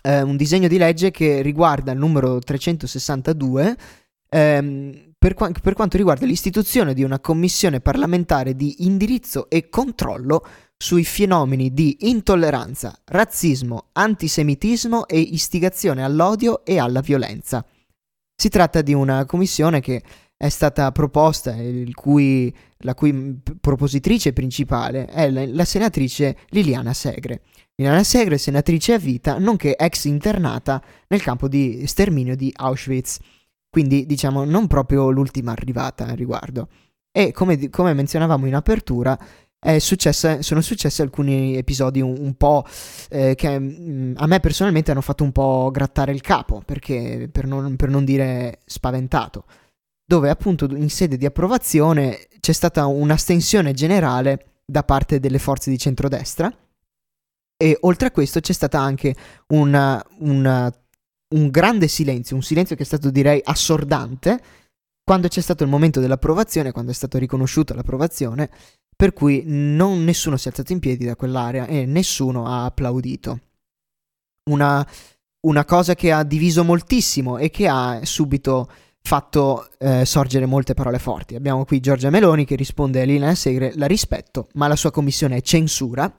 eh, 0.03 0.23
un 0.23 0.37
disegno 0.37 0.69
di 0.69 0.79
legge 0.79 1.11
che 1.11 1.43
riguarda 1.43 1.93
il 1.93 1.99
numero 1.99 2.39
362 2.39 3.77
ehm, 4.29 5.13
per, 5.19 5.35
qua- 5.35 5.51
per 5.51 5.75
quanto 5.75 5.99
riguarda 5.99 6.25
l'istituzione 6.25 6.95
di 6.95 7.03
una 7.03 7.21
commissione 7.21 7.81
parlamentare 7.81 8.57
di 8.57 8.87
indirizzo 8.87 9.51
e 9.51 9.69
controllo 9.69 10.47
sui 10.79 11.05
fenomeni 11.05 11.75
di 11.75 12.09
intolleranza, 12.09 12.99
razzismo, 13.05 13.89
antisemitismo 13.93 15.07
e 15.07 15.19
istigazione 15.19 16.03
all'odio 16.03 16.65
e 16.65 16.79
alla 16.79 17.01
violenza. 17.01 17.63
Si 18.35 18.49
tratta 18.49 18.81
di 18.81 18.95
una 18.95 19.27
commissione 19.27 19.81
che 19.81 20.03
è 20.35 20.49
stata 20.49 20.91
proposta, 20.91 21.55
cui, 21.93 22.51
la 22.79 22.95
cui 22.95 23.39
propositrice 23.61 24.33
principale 24.33 25.05
è 25.05 25.29
la, 25.29 25.45
la 25.47 25.67
senatrice 25.67 26.39
Liliana 26.49 26.95
Segre. 26.95 27.43
Milana 27.81 28.05
Segre, 28.05 28.37
senatrice 28.37 28.93
a 28.93 28.99
vita, 28.99 29.38
nonché 29.38 29.75
ex 29.75 30.05
internata 30.05 30.83
nel 31.09 31.23
campo 31.23 31.49
di 31.49 31.87
sterminio 31.87 32.37
di 32.37 32.53
Auschwitz. 32.55 33.16
Quindi, 33.71 34.05
diciamo, 34.05 34.45
non 34.45 34.66
proprio 34.66 35.09
l'ultima 35.09 35.53
arrivata 35.53 36.05
al 36.05 36.14
riguardo. 36.14 36.69
E 37.11 37.33
come, 37.33 37.71
come 37.71 37.95
menzionavamo 37.95 38.47
in 38.47 38.55
apertura, 38.55 39.19
successa, 39.79 40.43
sono 40.43 40.61
successi 40.61 41.01
alcuni 41.01 41.57
episodi 41.57 42.03
un, 42.03 42.16
un 42.19 42.35
po' 42.35 42.66
eh, 43.09 43.35
che 43.35 43.59
mh, 43.59 43.75
mm, 43.81 44.12
a 44.16 44.27
me 44.27 44.40
personalmente 44.40 44.90
hanno 44.90 45.01
fatto 45.01 45.25
un 45.25 45.33
po' 45.33 45.71
grattare 45.73 46.12
il 46.12 46.21
capo, 46.21 46.61
perché, 46.62 47.31
per, 47.33 47.47
non, 47.47 47.77
per 47.77 47.88
non 47.88 48.05
dire 48.05 48.59
spaventato, 48.66 49.47
dove 50.05 50.29
appunto 50.29 50.66
in 50.66 50.90
sede 50.90 51.16
di 51.16 51.25
approvazione 51.25 52.27
c'è 52.40 52.53
stata 52.53 52.85
un'astensione 52.85 53.73
generale 53.73 54.57
da 54.66 54.83
parte 54.83 55.19
delle 55.19 55.38
forze 55.38 55.71
di 55.71 55.79
centrodestra 55.79 56.55
e 57.62 57.77
oltre 57.83 58.07
a 58.07 58.11
questo 58.11 58.40
c'è 58.40 58.55
stato 58.55 58.79
anche 58.79 59.14
una, 59.49 60.03
una, 60.20 60.73
un 61.35 61.51
grande 61.51 61.88
silenzio, 61.88 62.35
un 62.35 62.42
silenzio 62.42 62.75
che 62.75 62.85
è 62.85 62.87
stato 62.87 63.11
direi 63.11 63.38
assordante 63.44 64.40
quando 65.05 65.29
c'è 65.29 65.42
stato 65.42 65.62
il 65.62 65.68
momento 65.68 66.01
dell'approvazione, 66.01 66.73
quando 66.73 66.90
è 66.90 66.94
stata 66.94 67.18
riconosciuta 67.18 67.75
l'approvazione, 67.75 68.49
per 68.96 69.12
cui 69.12 69.42
non, 69.44 70.05
nessuno 70.05 70.38
si 70.38 70.49
è 70.49 70.51
alzato 70.51 70.73
in 70.73 70.79
piedi 70.79 71.05
da 71.05 71.16
quell'area 71.16 71.66
e 71.66 71.85
nessuno 71.85 72.46
ha 72.46 72.64
applaudito. 72.64 73.40
Una, 74.51 74.87
una 75.46 75.64
cosa 75.66 75.94
che 75.94 76.12
ha 76.12 76.23
diviso 76.23 76.64
moltissimo 76.64 77.37
e 77.37 77.51
che 77.51 77.68
ha 77.68 78.01
subito 78.05 78.70
fatto 79.03 79.68
eh, 79.77 80.07
sorgere 80.07 80.46
molte 80.46 80.73
parole 80.73 80.99
forti. 80.99 81.35
Abbiamo 81.35 81.66
qui 81.66 81.81
Giorgia 81.81 82.09
Meloni 82.09 82.46
che 82.46 82.57
risponde 82.57 83.03
a 83.03 83.05
Lina 83.05 83.35
Segre, 83.35 83.73
la 83.75 83.87
rispetto, 83.87 84.49
ma 84.55 84.66
la 84.66 84.77
sua 84.77 84.90
commissione 84.90 85.37
è 85.37 85.42
censura, 85.42 86.11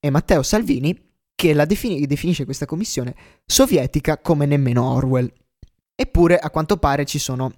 e 0.00 0.10
Matteo 0.10 0.42
Salvini 0.42 0.96
che 1.34 1.54
defini- 1.66 2.04
definisce 2.06 2.44
questa 2.44 2.66
commissione 2.66 3.14
sovietica 3.46 4.18
come 4.18 4.44
nemmeno 4.44 4.90
Orwell. 4.90 5.32
Eppure 5.94 6.38
a 6.38 6.50
quanto 6.50 6.76
pare 6.78 7.04
ci 7.04 7.18
sono 7.18 7.52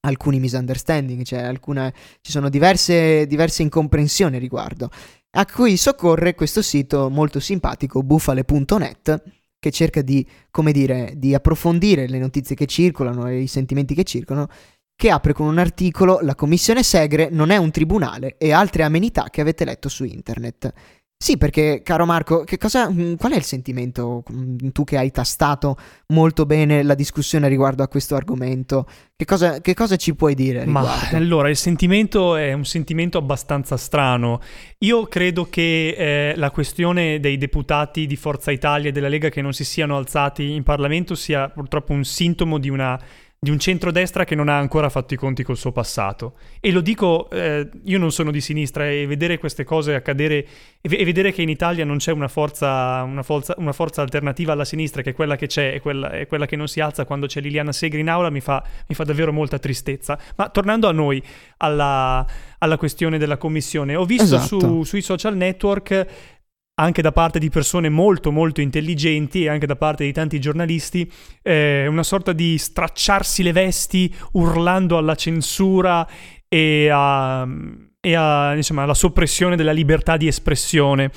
alcuni 0.00 0.38
misunderstanding, 0.38 1.22
cioè 1.22 1.40
alcune, 1.40 1.94
ci 2.20 2.30
sono 2.30 2.48
diverse, 2.48 3.26
diverse 3.26 3.62
incomprensioni 3.62 4.38
riguardo, 4.38 4.90
a 5.36 5.46
cui 5.46 5.76
soccorre 5.76 6.34
questo 6.34 6.62
sito 6.62 7.08
molto 7.08 7.40
simpatico, 7.40 8.02
bufale.net, 8.02 9.22
che 9.58 9.70
cerca 9.70 10.02
di, 10.02 10.26
come 10.50 10.72
dire, 10.72 11.14
di 11.16 11.34
approfondire 11.34 12.06
le 12.06 12.18
notizie 12.18 12.54
che 12.54 12.66
circolano 12.66 13.28
e 13.28 13.40
i 13.40 13.46
sentimenti 13.46 13.94
che 13.94 14.04
circolano, 14.04 14.48
che 14.96 15.10
apre 15.10 15.32
con 15.32 15.46
un 15.46 15.58
articolo 15.58 16.20
La 16.20 16.34
commissione 16.34 16.82
Segre 16.82 17.28
non 17.30 17.50
è 17.50 17.56
un 17.56 17.70
tribunale 17.70 18.36
e 18.38 18.52
altre 18.52 18.84
amenità 18.84 19.28
che 19.30 19.40
avete 19.40 19.64
letto 19.64 19.88
su 19.88 20.04
internet. 20.04 20.72
Sì, 21.24 21.38
perché, 21.38 21.80
caro 21.82 22.04
Marco, 22.04 22.44
cosa, 22.58 22.90
mm, 22.90 23.14
qual 23.14 23.32
è 23.32 23.36
il 23.36 23.44
sentimento, 23.44 24.22
mm, 24.30 24.68
tu 24.72 24.84
che 24.84 24.98
hai 24.98 25.10
tastato 25.10 25.74
molto 26.08 26.44
bene 26.44 26.82
la 26.82 26.92
discussione 26.92 27.48
riguardo 27.48 27.82
a 27.82 27.88
questo 27.88 28.14
argomento? 28.14 28.86
Che 29.16 29.24
cosa, 29.24 29.62
che 29.62 29.72
cosa 29.72 29.96
ci 29.96 30.14
puoi 30.14 30.34
dire? 30.34 30.66
Ma 30.66 31.08
allora, 31.12 31.48
il 31.48 31.56
sentimento 31.56 32.36
è 32.36 32.52
un 32.52 32.66
sentimento 32.66 33.16
abbastanza 33.16 33.78
strano. 33.78 34.38
Io 34.80 35.06
credo 35.06 35.48
che 35.48 35.94
eh, 35.96 36.36
la 36.36 36.50
questione 36.50 37.18
dei 37.20 37.38
deputati 37.38 38.04
di 38.04 38.16
Forza 38.16 38.50
Italia 38.50 38.90
e 38.90 38.92
della 38.92 39.08
Lega 39.08 39.30
che 39.30 39.40
non 39.40 39.54
si 39.54 39.64
siano 39.64 39.96
alzati 39.96 40.52
in 40.52 40.62
Parlamento 40.62 41.14
sia 41.14 41.48
purtroppo 41.48 41.94
un 41.94 42.04
sintomo 42.04 42.58
di 42.58 42.68
una 42.68 43.00
di 43.44 43.50
un 43.50 43.58
centrodestra 43.58 44.24
che 44.24 44.34
non 44.34 44.48
ha 44.48 44.58
ancora 44.58 44.88
fatto 44.88 45.14
i 45.14 45.16
conti 45.16 45.44
col 45.44 45.58
suo 45.58 45.70
passato. 45.70 46.34
E 46.58 46.72
lo 46.72 46.80
dico, 46.80 47.28
eh, 47.30 47.68
io 47.84 47.98
non 47.98 48.10
sono 48.10 48.30
di 48.30 48.40
sinistra 48.40 48.88
e 48.88 49.06
vedere 49.06 49.38
queste 49.38 49.64
cose 49.64 49.94
accadere 49.94 50.46
e, 50.80 51.04
vedere 51.04 51.30
che 51.30 51.42
in 51.42 51.50
Italia 51.50 51.84
non 51.84 51.98
c'è 51.98 52.10
una 52.10 52.26
forza, 52.26 53.02
una, 53.02 53.22
forza, 53.22 53.54
una 53.58 53.72
forza, 53.72 54.00
alternativa 54.02 54.52
alla 54.52 54.64
sinistra, 54.64 55.02
che 55.02 55.10
è 55.10 55.14
quella 55.14 55.36
che 55.36 55.46
c'è 55.46 55.74
e 55.74 55.80
quella, 55.80 56.10
è 56.10 56.26
quella 56.26 56.46
che 56.46 56.56
non 56.56 56.68
si 56.68 56.80
alza 56.80 57.04
quando 57.04 57.26
c'è 57.26 57.40
Liliana 57.40 57.70
Segri 57.70 58.00
in 58.00 58.08
aula, 58.08 58.30
mi 58.30 58.40
fa, 58.40 58.64
mi 58.88 58.94
fa 58.94 59.04
davvero 59.04 59.32
molta 59.32 59.58
tristezza. 59.58 60.18
Ma 60.36 60.48
tornando 60.48 60.88
a 60.88 60.92
noi, 60.92 61.22
alla, 61.58 62.26
alla 62.58 62.76
questione 62.78 63.18
della 63.18 63.36
commissione, 63.36 63.94
ho 63.94 64.06
visto 64.06 64.36
esatto. 64.36 64.58
su, 64.58 64.82
sui 64.84 65.02
social 65.02 65.36
network 65.36 66.06
anche 66.76 67.02
da 67.02 67.12
parte 67.12 67.38
di 67.38 67.50
persone 67.50 67.88
molto 67.88 68.32
molto 68.32 68.60
intelligenti 68.60 69.44
e 69.44 69.48
anche 69.48 69.66
da 69.66 69.76
parte 69.76 70.04
di 70.04 70.12
tanti 70.12 70.40
giornalisti, 70.40 71.10
eh, 71.42 71.86
una 71.86 72.02
sorta 72.02 72.32
di 72.32 72.58
stracciarsi 72.58 73.42
le 73.42 73.52
vesti 73.52 74.12
urlando 74.32 74.96
alla 74.98 75.14
censura 75.14 76.06
e, 76.48 76.88
a, 76.90 77.46
e 78.00 78.14
a, 78.14 78.54
insomma, 78.54 78.82
alla 78.82 78.94
soppressione 78.94 79.56
della 79.56 79.72
libertà 79.72 80.16
di 80.16 80.26
espressione. 80.26 81.10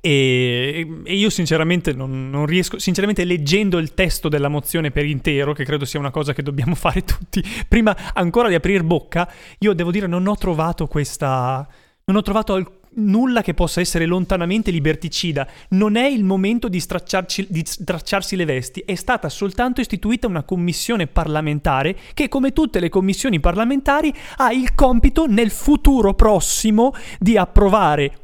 E, 0.00 0.86
e, 1.04 1.14
io 1.14 1.30
sinceramente 1.30 1.92
non, 1.92 2.28
non, 2.28 2.44
riesco, 2.44 2.80
sinceramente 2.80 3.24
leggendo 3.24 3.78
il 3.78 3.94
testo 3.94 4.28
della 4.28 4.48
mozione 4.48 4.90
per 4.90 5.06
intero, 5.06 5.52
che 5.52 5.64
credo 5.64 5.84
sia 5.84 6.00
una 6.00 6.10
cosa 6.10 6.32
che 6.32 6.42
dobbiamo 6.42 6.74
fare 6.74 7.04
tutti, 7.04 7.42
prima 7.68 7.96
ancora 8.12 8.48
di 8.48 8.56
aprire 8.56 8.82
bocca, 8.82 9.30
io 9.60 9.72
devo 9.72 9.92
dire 9.92 10.08
non 10.08 10.26
ho 10.26 10.36
trovato 10.36 10.88
questa, 10.88 11.66
non 12.06 12.16
ho 12.16 12.22
trovato 12.22 12.54
alcun 12.54 12.82
nulla 12.96 13.42
che 13.42 13.54
possa 13.54 13.80
essere 13.80 14.06
lontanamente 14.06 14.70
liberticida. 14.70 15.46
Non 15.70 15.96
è 15.96 16.06
il 16.06 16.24
momento 16.24 16.68
di, 16.68 16.82
di 17.48 17.62
stracciarsi 17.64 18.36
le 18.36 18.44
vesti. 18.44 18.82
È 18.84 18.94
stata 18.94 19.28
soltanto 19.28 19.80
istituita 19.80 20.26
una 20.26 20.42
commissione 20.42 21.06
parlamentare 21.06 21.96
che, 22.14 22.28
come 22.28 22.52
tutte 22.52 22.80
le 22.80 22.88
commissioni 22.88 23.40
parlamentari, 23.40 24.12
ha 24.36 24.52
il 24.52 24.74
compito 24.74 25.26
nel 25.26 25.50
futuro 25.50 26.14
prossimo 26.14 26.92
di 27.18 27.36
approvare 27.36 28.18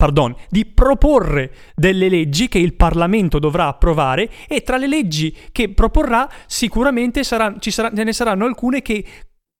pardon, 0.00 0.34
di 0.48 0.64
proporre 0.64 1.52
delle 1.74 2.08
leggi 2.08 2.48
che 2.48 2.58
il 2.58 2.72
Parlamento 2.72 3.38
dovrà 3.38 3.66
approvare 3.66 4.30
e 4.48 4.62
tra 4.62 4.78
le 4.78 4.88
leggi 4.88 5.36
che 5.52 5.68
proporrà 5.74 6.26
sicuramente 6.46 7.22
sarà, 7.22 7.54
sarà, 7.60 7.90
ne 7.90 8.12
saranno 8.14 8.46
alcune 8.46 8.80
che 8.80 9.04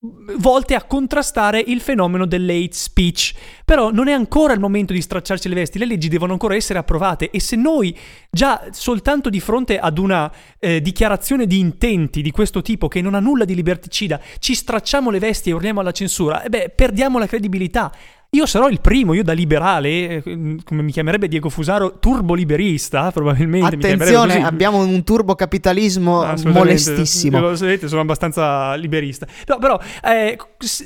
volte 0.03 0.75
a 0.75 0.85
contrastare 0.85 1.63
il 1.67 1.81
fenomeno 1.81 2.25
dell'hate 2.25 2.73
speech. 2.73 3.35
Però 3.65 3.91
non 3.91 4.09
è 4.09 4.13
ancora 4.13 4.55
il 4.55 4.61
momento 4.61 4.93
di 4.93 5.03
stracciarci 5.03 5.49
le 5.49 5.55
vesti, 5.55 5.79
le 5.79 5.85
leggi 5.85 6.09
devono 6.09 6.33
ancora 6.33 6.55
essere 6.55 6.79
approvate 6.79 7.31
e 7.31 7.39
se 7.39 7.57
noi 7.57 7.97
già 8.31 8.69
soltanto 8.71 9.29
di 9.29 9.41
fronte 9.41 9.79
ad 9.79 9.99
una 9.99 10.33
eh, 10.59 10.81
dichiarazione 10.81 11.47
di 11.47 11.59
intenti 11.59 12.23
di 12.23 12.31
questo 12.31 12.63
tipo 12.63 12.89
che 12.89 13.03
non 13.03 13.15
ha 13.15 13.21
nulla 13.21 13.45
di 13.45 13.55
liberticida 13.55 14.21
ci 14.39 14.55
stracciamo 14.55 15.11
le 15.11 15.19
vesti 15.19 15.51
e 15.51 15.53
urliamo 15.53 15.81
alla 15.81 15.93
censura, 15.93 16.43
eh 16.43 16.49
beh, 16.49 16.73
perdiamo 16.75 17.19
la 17.19 17.27
credibilità. 17.27 17.93
Io 18.33 18.47
sarò 18.47 18.69
il 18.69 18.81
primo, 18.81 19.13
io 19.13 19.25
da 19.25 19.33
liberale, 19.33 19.89
eh, 19.89 20.23
come 20.23 20.83
mi 20.83 20.93
chiamerebbe 20.93 21.27
Diego 21.27 21.49
Fusaro, 21.49 21.99
turboliberista, 21.99 23.11
probabilmente. 23.13 23.75
Attenzione, 23.75 24.45
abbiamo 24.45 24.79
un 24.79 25.03
turbocapitalismo 25.03 26.35
molestissimo. 26.45 27.41
Lo 27.41 27.57
sapete, 27.57 27.89
sono 27.89 28.03
abbastanza 28.03 28.77
liberista. 28.77 29.27
No, 29.49 29.59
però, 29.59 29.81
eh, 30.05 30.39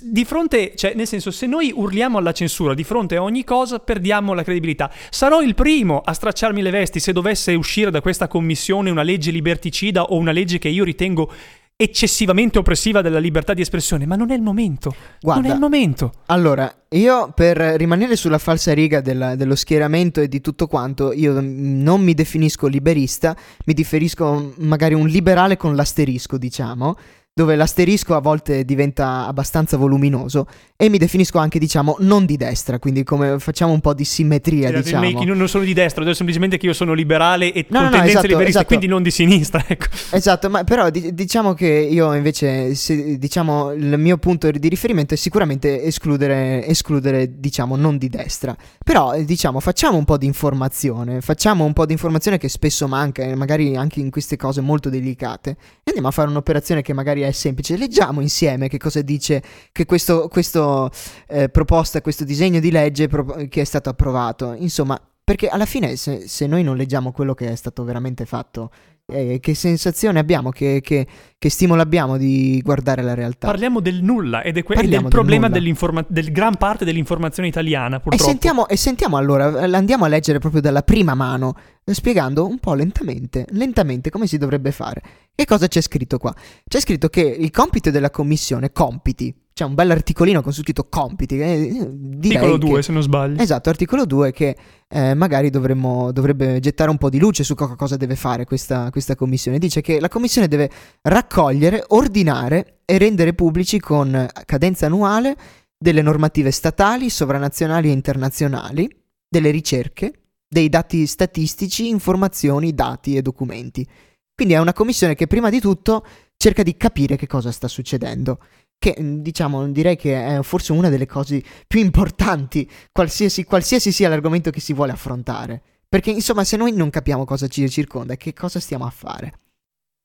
di 0.04 0.24
fronte, 0.24 0.72
cioè, 0.74 0.94
nel 0.94 1.07
senso, 1.07 1.30
se 1.30 1.46
noi 1.46 1.70
urliamo 1.74 2.16
alla 2.16 2.33
censura 2.33 2.72
di 2.72 2.83
fronte 2.83 3.16
a 3.16 3.22
ogni 3.22 3.44
cosa, 3.44 3.78
perdiamo 3.78 4.33
la 4.33 4.42
credibilità. 4.42 4.90
Sarò 5.11 5.42
il 5.42 5.54
primo 5.54 6.00
a 6.02 6.14
stracciarmi 6.14 6.62
le 6.62 6.70
vesti 6.70 6.98
se 6.98 7.12
dovesse 7.12 7.52
uscire 7.52 7.90
da 7.90 8.00
questa 8.00 8.26
commissione 8.26 8.88
una 8.88 9.02
legge 9.02 9.30
liberticida 9.30 10.04
o 10.04 10.16
una 10.16 10.33
legge 10.33 10.57
che 10.57 10.68
io 10.68 10.83
ritengo 10.83 11.30
eccessivamente 11.76 12.58
oppressiva 12.58 13.02
della 13.02 13.18
libertà 13.18 13.52
di 13.52 13.60
espressione, 13.60 14.06
ma 14.06 14.14
non 14.16 14.30
è 14.30 14.34
il 14.34 14.42
momento. 14.42 14.94
Guarda, 15.20 15.40
non 15.40 15.50
è 15.50 15.54
il 15.54 15.60
momento. 15.60 16.12
Allora, 16.26 16.72
io 16.90 17.32
per 17.34 17.56
rimanere 17.56 18.14
sulla 18.16 18.38
falsa 18.38 18.72
riga 18.72 19.00
della, 19.00 19.34
dello 19.34 19.56
schieramento 19.56 20.20
e 20.20 20.28
di 20.28 20.40
tutto 20.40 20.66
quanto, 20.66 21.12
io 21.12 21.40
non 21.40 22.00
mi 22.02 22.14
definisco 22.14 22.68
liberista, 22.68 23.37
mi 23.66 23.74
definisco 23.74 24.54
magari 24.58 24.94
un 24.94 25.08
liberale 25.08 25.56
con 25.56 25.74
l'asterisco, 25.74 26.38
diciamo 26.38 26.96
dove 27.36 27.56
l'asterisco 27.56 28.14
a 28.14 28.20
volte 28.20 28.64
diventa 28.64 29.26
abbastanza 29.26 29.76
voluminoso 29.76 30.46
e 30.76 30.88
mi 30.88 30.98
definisco 30.98 31.38
anche, 31.38 31.58
diciamo, 31.58 31.96
non 32.00 32.26
di 32.26 32.36
destra, 32.36 32.78
quindi 32.78 33.02
come 33.02 33.40
facciamo 33.40 33.72
un 33.72 33.80
po' 33.80 33.92
di 33.92 34.04
simmetria, 34.04 34.68
eh, 34.68 34.82
diciamo. 34.82 35.10
Making, 35.10 35.32
non 35.32 35.48
sono 35.48 35.64
di 35.64 35.72
destra, 35.72 36.04
semplicemente 36.14 36.58
che 36.58 36.66
io 36.66 36.72
sono 36.72 36.92
liberale 36.92 37.52
e 37.52 37.66
no, 37.70 37.78
con 37.78 37.84
no, 37.86 37.90
tendenze 37.90 37.98
no, 37.98 38.08
esatto, 38.10 38.26
liberiste, 38.26 38.50
esatto. 38.50 38.66
quindi 38.66 38.86
non 38.86 39.02
di 39.02 39.10
sinistra, 39.10 39.64
ecco. 39.66 39.86
Esatto, 40.10 40.48
ma 40.48 40.62
però 40.62 40.90
di- 40.90 41.12
diciamo 41.12 41.54
che 41.54 41.66
io 41.66 42.14
invece, 42.14 42.76
se, 42.76 43.18
diciamo, 43.18 43.72
il 43.72 43.98
mio 43.98 44.16
punto 44.18 44.48
di 44.48 44.68
riferimento 44.68 45.14
è 45.14 45.16
sicuramente 45.16 45.82
escludere, 45.82 46.64
escludere, 46.66 47.40
diciamo, 47.40 47.74
non 47.74 47.98
di 47.98 48.08
destra. 48.08 48.56
Però, 48.84 49.20
diciamo, 49.20 49.58
facciamo 49.58 49.96
un 49.96 50.04
po' 50.04 50.18
di 50.18 50.26
informazione, 50.26 51.20
facciamo 51.20 51.64
un 51.64 51.72
po' 51.72 51.84
di 51.84 51.92
informazione 51.92 52.38
che 52.38 52.48
spesso 52.48 52.86
manca, 52.86 53.24
magari 53.34 53.74
anche 53.76 53.98
in 53.98 54.10
queste 54.10 54.36
cose 54.36 54.60
molto 54.60 54.88
delicate, 54.88 55.50
e 55.82 55.86
andiamo 55.86 56.08
a 56.08 56.12
fare 56.12 56.28
un'operazione 56.28 56.80
che 56.80 56.92
magari 56.92 57.23
è 57.26 57.32
semplice. 57.32 57.76
Leggiamo 57.76 58.20
insieme 58.20 58.68
che 58.68 58.78
cosa 58.78 59.02
dice 59.02 59.42
che 59.72 59.84
questo, 59.84 60.28
questo 60.28 60.90
eh, 61.28 61.48
proposta, 61.48 62.00
questo 62.00 62.24
disegno 62.24 62.60
di 62.60 62.70
legge 62.70 63.08
pro- 63.08 63.46
che 63.48 63.60
è 63.60 63.64
stato 63.64 63.90
approvato. 63.90 64.54
Insomma, 64.54 65.00
perché 65.24 65.48
alla 65.48 65.64
fine 65.64 65.96
se, 65.96 66.28
se, 66.28 66.46
noi 66.46 66.62
non 66.62 66.76
leggiamo 66.76 67.10
quello 67.10 67.32
che 67.32 67.50
è 67.50 67.54
stato 67.54 67.82
veramente 67.82 68.26
fatto, 68.26 68.70
eh, 69.06 69.38
che 69.40 69.54
sensazione 69.54 70.18
abbiamo, 70.18 70.50
che, 70.50 70.80
che, 70.82 71.06
che, 71.38 71.50
stimolo 71.50 71.82
abbiamo 71.82 72.16
di 72.16 72.60
guardare 72.62 73.02
la 73.02 73.14
realtà? 73.14 73.46
Parliamo 73.46 73.80
del 73.80 74.02
nulla 74.02 74.42
ed 74.42 74.56
è, 74.56 74.62
que- 74.62 74.76
ed 74.76 74.92
è 74.92 74.96
il 74.96 75.08
problema 75.08 75.48
del, 75.48 75.76
del 76.08 76.32
gran 76.32 76.56
parte 76.56 76.84
dell'informazione 76.84 77.48
italiana, 77.48 78.00
purtroppo. 78.00 78.22
E 78.22 78.26
sentiamo, 78.26 78.66
e 78.68 78.76
sentiamo 78.76 79.16
allora, 79.16 79.46
andiamo 79.76 80.04
a 80.04 80.08
leggere 80.08 80.38
proprio 80.38 80.62
dalla 80.62 80.82
prima 80.82 81.14
mano, 81.14 81.54
spiegando 81.84 82.46
un 82.46 82.58
po' 82.58 82.74
lentamente, 82.74 83.46
lentamente 83.50 84.10
come 84.10 84.26
si 84.26 84.38
dovrebbe 84.38 84.72
fare. 84.72 85.02
Che 85.34 85.44
cosa 85.44 85.68
c'è 85.68 85.82
scritto 85.82 86.18
qua? 86.18 86.34
C'è 86.66 86.80
scritto 86.80 87.08
che 87.08 87.20
il 87.20 87.50
compito 87.50 87.90
della 87.90 88.10
commissione, 88.10 88.72
compiti, 88.72 89.34
c'è 89.54 89.64
un 89.64 89.74
bel 89.74 89.92
articolino 89.92 90.42
con 90.42 90.52
su 90.52 90.62
scritto 90.62 90.88
compiti. 90.88 91.38
Eh, 91.38 91.88
articolo 92.14 92.56
2, 92.56 92.82
se 92.82 92.90
non 92.90 93.02
sbaglio. 93.02 93.40
Esatto, 93.40 93.68
articolo 93.68 94.04
2 94.04 94.32
che 94.32 94.56
eh, 94.88 95.14
magari 95.14 95.48
dovremmo, 95.48 96.10
dovrebbe 96.10 96.58
gettare 96.58 96.90
un 96.90 96.98
po' 96.98 97.08
di 97.08 97.20
luce 97.20 97.44
su 97.44 97.54
co- 97.54 97.76
cosa 97.76 97.96
deve 97.96 98.16
fare 98.16 98.44
questa, 98.44 98.90
questa 98.90 99.14
commissione. 99.14 99.58
Dice 99.58 99.81
che 99.81 100.00
la 100.00 100.08
commissione 100.08 100.48
deve 100.48 100.68
raccogliere, 101.02 101.85
ordinare 101.88 102.81
e 102.85 102.98
rendere 102.98 103.33
pubblici 103.33 103.79
con 103.79 104.29
cadenza 104.44 104.87
annuale 104.87 105.37
delle 105.79 106.02
normative 106.02 106.50
statali, 106.50 107.08
sovranazionali 107.08 107.90
e 107.90 107.92
internazionali, 107.92 108.90
delle 109.29 109.50
ricerche, 109.50 110.12
dei 110.48 110.68
dati 110.68 111.06
statistici, 111.06 111.88
informazioni, 111.88 112.74
dati 112.74 113.14
e 113.14 113.22
documenti. 113.22 113.87
Quindi 114.35 114.54
è 114.54 114.58
una 114.58 114.72
commissione 114.72 115.14
che 115.14 115.29
prima 115.29 115.48
di 115.48 115.60
tutto 115.60 116.04
cerca 116.37 116.64
di 116.64 116.76
capire 116.76 117.14
che 117.14 117.29
cosa 117.29 117.52
sta 117.52 117.68
succedendo. 117.68 118.40
Che 118.85 118.94
diciamo, 118.98 119.66
direi 119.68 119.96
che 119.96 120.37
è 120.37 120.42
forse 120.42 120.72
una 120.72 120.90
delle 120.90 121.06
cose 121.06 121.42
più 121.66 121.80
importanti, 121.80 122.70
qualsiasi, 122.92 123.42
qualsiasi 123.44 123.90
sia 123.90 124.10
l'argomento 124.10 124.50
che 124.50 124.60
si 124.60 124.74
vuole 124.74 124.92
affrontare. 124.92 125.62
Perché 125.88 126.10
insomma 126.10 126.44
se 126.44 126.58
noi 126.58 126.72
non 126.72 126.90
capiamo 126.90 127.24
cosa 127.24 127.48
ci 127.48 127.66
circonda, 127.70 128.16
che 128.16 128.35
cosa 128.35 128.60
stiamo 128.60 128.85
a 128.85 128.90
fare? 128.90 129.38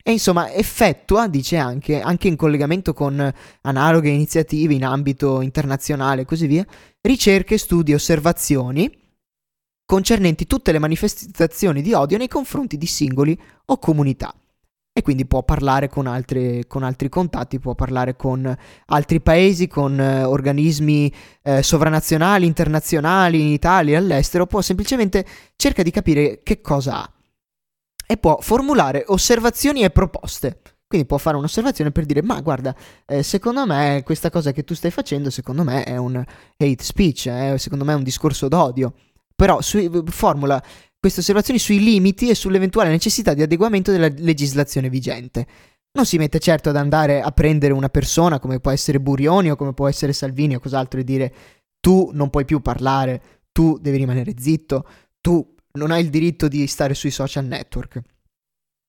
E 0.02 0.12
insomma 0.12 0.50
effettua, 0.50 1.28
dice 1.28 1.58
anche, 1.58 2.00
anche 2.00 2.28
in 2.28 2.36
collegamento 2.36 2.94
con 2.94 3.30
analoghe 3.60 4.08
iniziative 4.08 4.72
in 4.72 4.86
ambito 4.86 5.42
internazionale 5.42 6.22
e 6.22 6.24
così 6.24 6.46
via, 6.46 6.64
ricerche, 7.02 7.58
studi 7.58 7.92
osservazioni 7.92 8.90
concernenti 9.84 10.46
tutte 10.46 10.72
le 10.72 10.78
manifestazioni 10.78 11.82
di 11.82 11.92
odio 11.92 12.16
nei 12.16 12.28
confronti 12.28 12.78
di 12.78 12.86
singoli 12.86 13.38
o 13.66 13.78
comunità. 13.78 14.34
E 14.92 15.02
quindi 15.02 15.24
può 15.24 15.44
parlare 15.44 15.88
con, 15.88 16.06
altre, 16.06 16.66
con 16.66 16.82
altri 16.82 17.08
contatti, 17.08 17.60
può 17.60 17.74
parlare 17.74 18.16
con 18.16 18.54
altri 18.86 19.20
paesi, 19.20 19.68
con 19.68 19.98
eh, 20.00 20.24
organismi 20.24 21.12
eh, 21.42 21.62
sovranazionali, 21.62 22.44
internazionali, 22.44 23.40
in 23.40 23.46
Italia, 23.48 23.98
all'estero, 23.98 24.46
può 24.46 24.60
semplicemente 24.60 25.24
cercare 25.56 25.84
di 25.84 25.90
capire 25.90 26.40
che 26.42 26.60
cosa 26.60 27.02
ha 27.02 27.12
e 28.10 28.16
può 28.16 28.38
formulare 28.40 29.04
osservazioni 29.06 29.84
e 29.84 29.90
proposte. 29.90 30.60
Quindi 30.84 31.06
può 31.06 31.18
fare 31.18 31.36
un'osservazione 31.36 31.92
per 31.92 32.04
dire, 32.04 32.20
ma 32.20 32.40
guarda, 32.40 32.74
eh, 33.06 33.22
secondo 33.22 33.64
me 33.64 34.02
questa 34.04 34.28
cosa 34.28 34.50
che 34.50 34.64
tu 34.64 34.74
stai 34.74 34.90
facendo, 34.90 35.30
secondo 35.30 35.62
me 35.62 35.84
è 35.84 35.96
un 35.96 36.16
hate 36.16 36.82
speech, 36.82 37.26
eh, 37.26 37.54
secondo 37.58 37.84
me 37.84 37.92
è 37.92 37.94
un 37.94 38.02
discorso 38.02 38.48
d'odio. 38.48 38.94
Però 39.36 39.60
su, 39.60 40.02
formula 40.06 40.60
queste 41.00 41.20
osservazioni 41.20 41.58
sui 41.58 41.80
limiti 41.80 42.28
e 42.28 42.34
sull'eventuale 42.34 42.90
necessità 42.90 43.32
di 43.32 43.40
adeguamento 43.40 43.90
della 43.90 44.12
legislazione 44.18 44.90
vigente. 44.90 45.46
Non 45.92 46.04
si 46.04 46.18
mette 46.18 46.38
certo 46.38 46.68
ad 46.68 46.76
andare 46.76 47.22
a 47.22 47.32
prendere 47.32 47.72
una 47.72 47.88
persona 47.88 48.38
come 48.38 48.60
può 48.60 48.70
essere 48.70 49.00
Burioni 49.00 49.50
o 49.50 49.56
come 49.56 49.72
può 49.72 49.88
essere 49.88 50.12
Salvini 50.12 50.54
o 50.54 50.60
cos'altro 50.60 51.00
e 51.00 51.04
dire 51.04 51.34
tu 51.80 52.10
non 52.12 52.28
puoi 52.28 52.44
più 52.44 52.60
parlare, 52.60 53.22
tu 53.50 53.78
devi 53.80 53.96
rimanere 53.96 54.34
zitto, 54.38 54.86
tu 55.20 55.54
non 55.72 55.90
hai 55.90 56.02
il 56.02 56.10
diritto 56.10 56.46
di 56.46 56.66
stare 56.66 56.94
sui 56.94 57.10
social 57.10 57.46
network. 57.46 58.00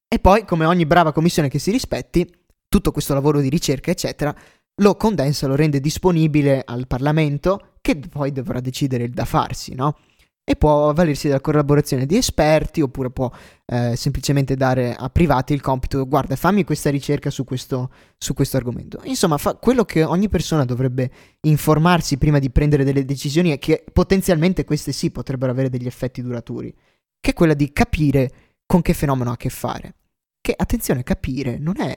E 0.07 0.19
poi, 0.19 0.43
come 0.43 0.65
ogni 0.65 0.85
brava 0.85 1.13
commissione 1.13 1.47
che 1.47 1.59
si 1.59 1.71
rispetti, 1.71 2.29
tutto 2.67 2.91
questo 2.91 3.13
lavoro 3.13 3.39
di 3.39 3.49
ricerca, 3.49 3.91
eccetera, 3.91 4.35
lo 4.81 4.95
condensa, 4.95 5.47
lo 5.47 5.55
rende 5.55 5.79
disponibile 5.79 6.61
al 6.65 6.87
Parlamento, 6.87 7.75
che 7.79 7.97
poi 7.97 8.31
dovrà 8.31 8.59
decidere 8.59 9.05
il 9.05 9.11
da 9.11 9.25
farsi, 9.25 9.73
no? 9.73 9.97
E 10.43 10.55
può 10.55 10.89
avvalersi 10.89 11.27
della 11.27 11.39
collaborazione 11.39 12.05
di 12.05 12.17
esperti 12.17 12.81
oppure 12.81 13.11
può 13.11 13.31
eh, 13.65 13.95
semplicemente 13.95 14.55
dare 14.55 14.95
a 14.95 15.09
privati 15.09 15.53
il 15.53 15.61
compito 15.61 16.05
guarda 16.07 16.35
fammi 16.35 16.63
questa 16.63 16.89
ricerca 16.89 17.29
su 17.29 17.43
questo, 17.43 17.91
su 18.17 18.33
questo 18.33 18.57
argomento 18.57 18.99
insomma 19.03 19.37
fa 19.37 19.55
quello 19.55 19.85
che 19.85 20.03
ogni 20.03 20.29
persona 20.29 20.65
dovrebbe 20.65 21.11
informarsi 21.41 22.17
prima 22.17 22.39
di 22.39 22.49
prendere 22.49 22.83
delle 22.83 23.05
decisioni 23.05 23.51
e 23.51 23.59
che 23.59 23.83
potenzialmente 23.93 24.65
queste 24.65 24.91
sì 24.91 25.11
potrebbero 25.11 25.51
avere 25.51 25.69
degli 25.69 25.87
effetti 25.87 26.21
duraturi 26.23 26.73
che 27.21 27.31
è 27.31 27.33
quella 27.33 27.53
di 27.53 27.71
capire 27.71 28.31
con 28.65 28.81
che 28.81 28.93
fenomeno 28.93 29.29
ha 29.29 29.33
a 29.33 29.37
che 29.37 29.49
fare. 29.49 29.95
Che 30.41 30.53
attenzione 30.57 31.03
capire 31.03 31.59
non 31.59 31.79
è 31.79 31.93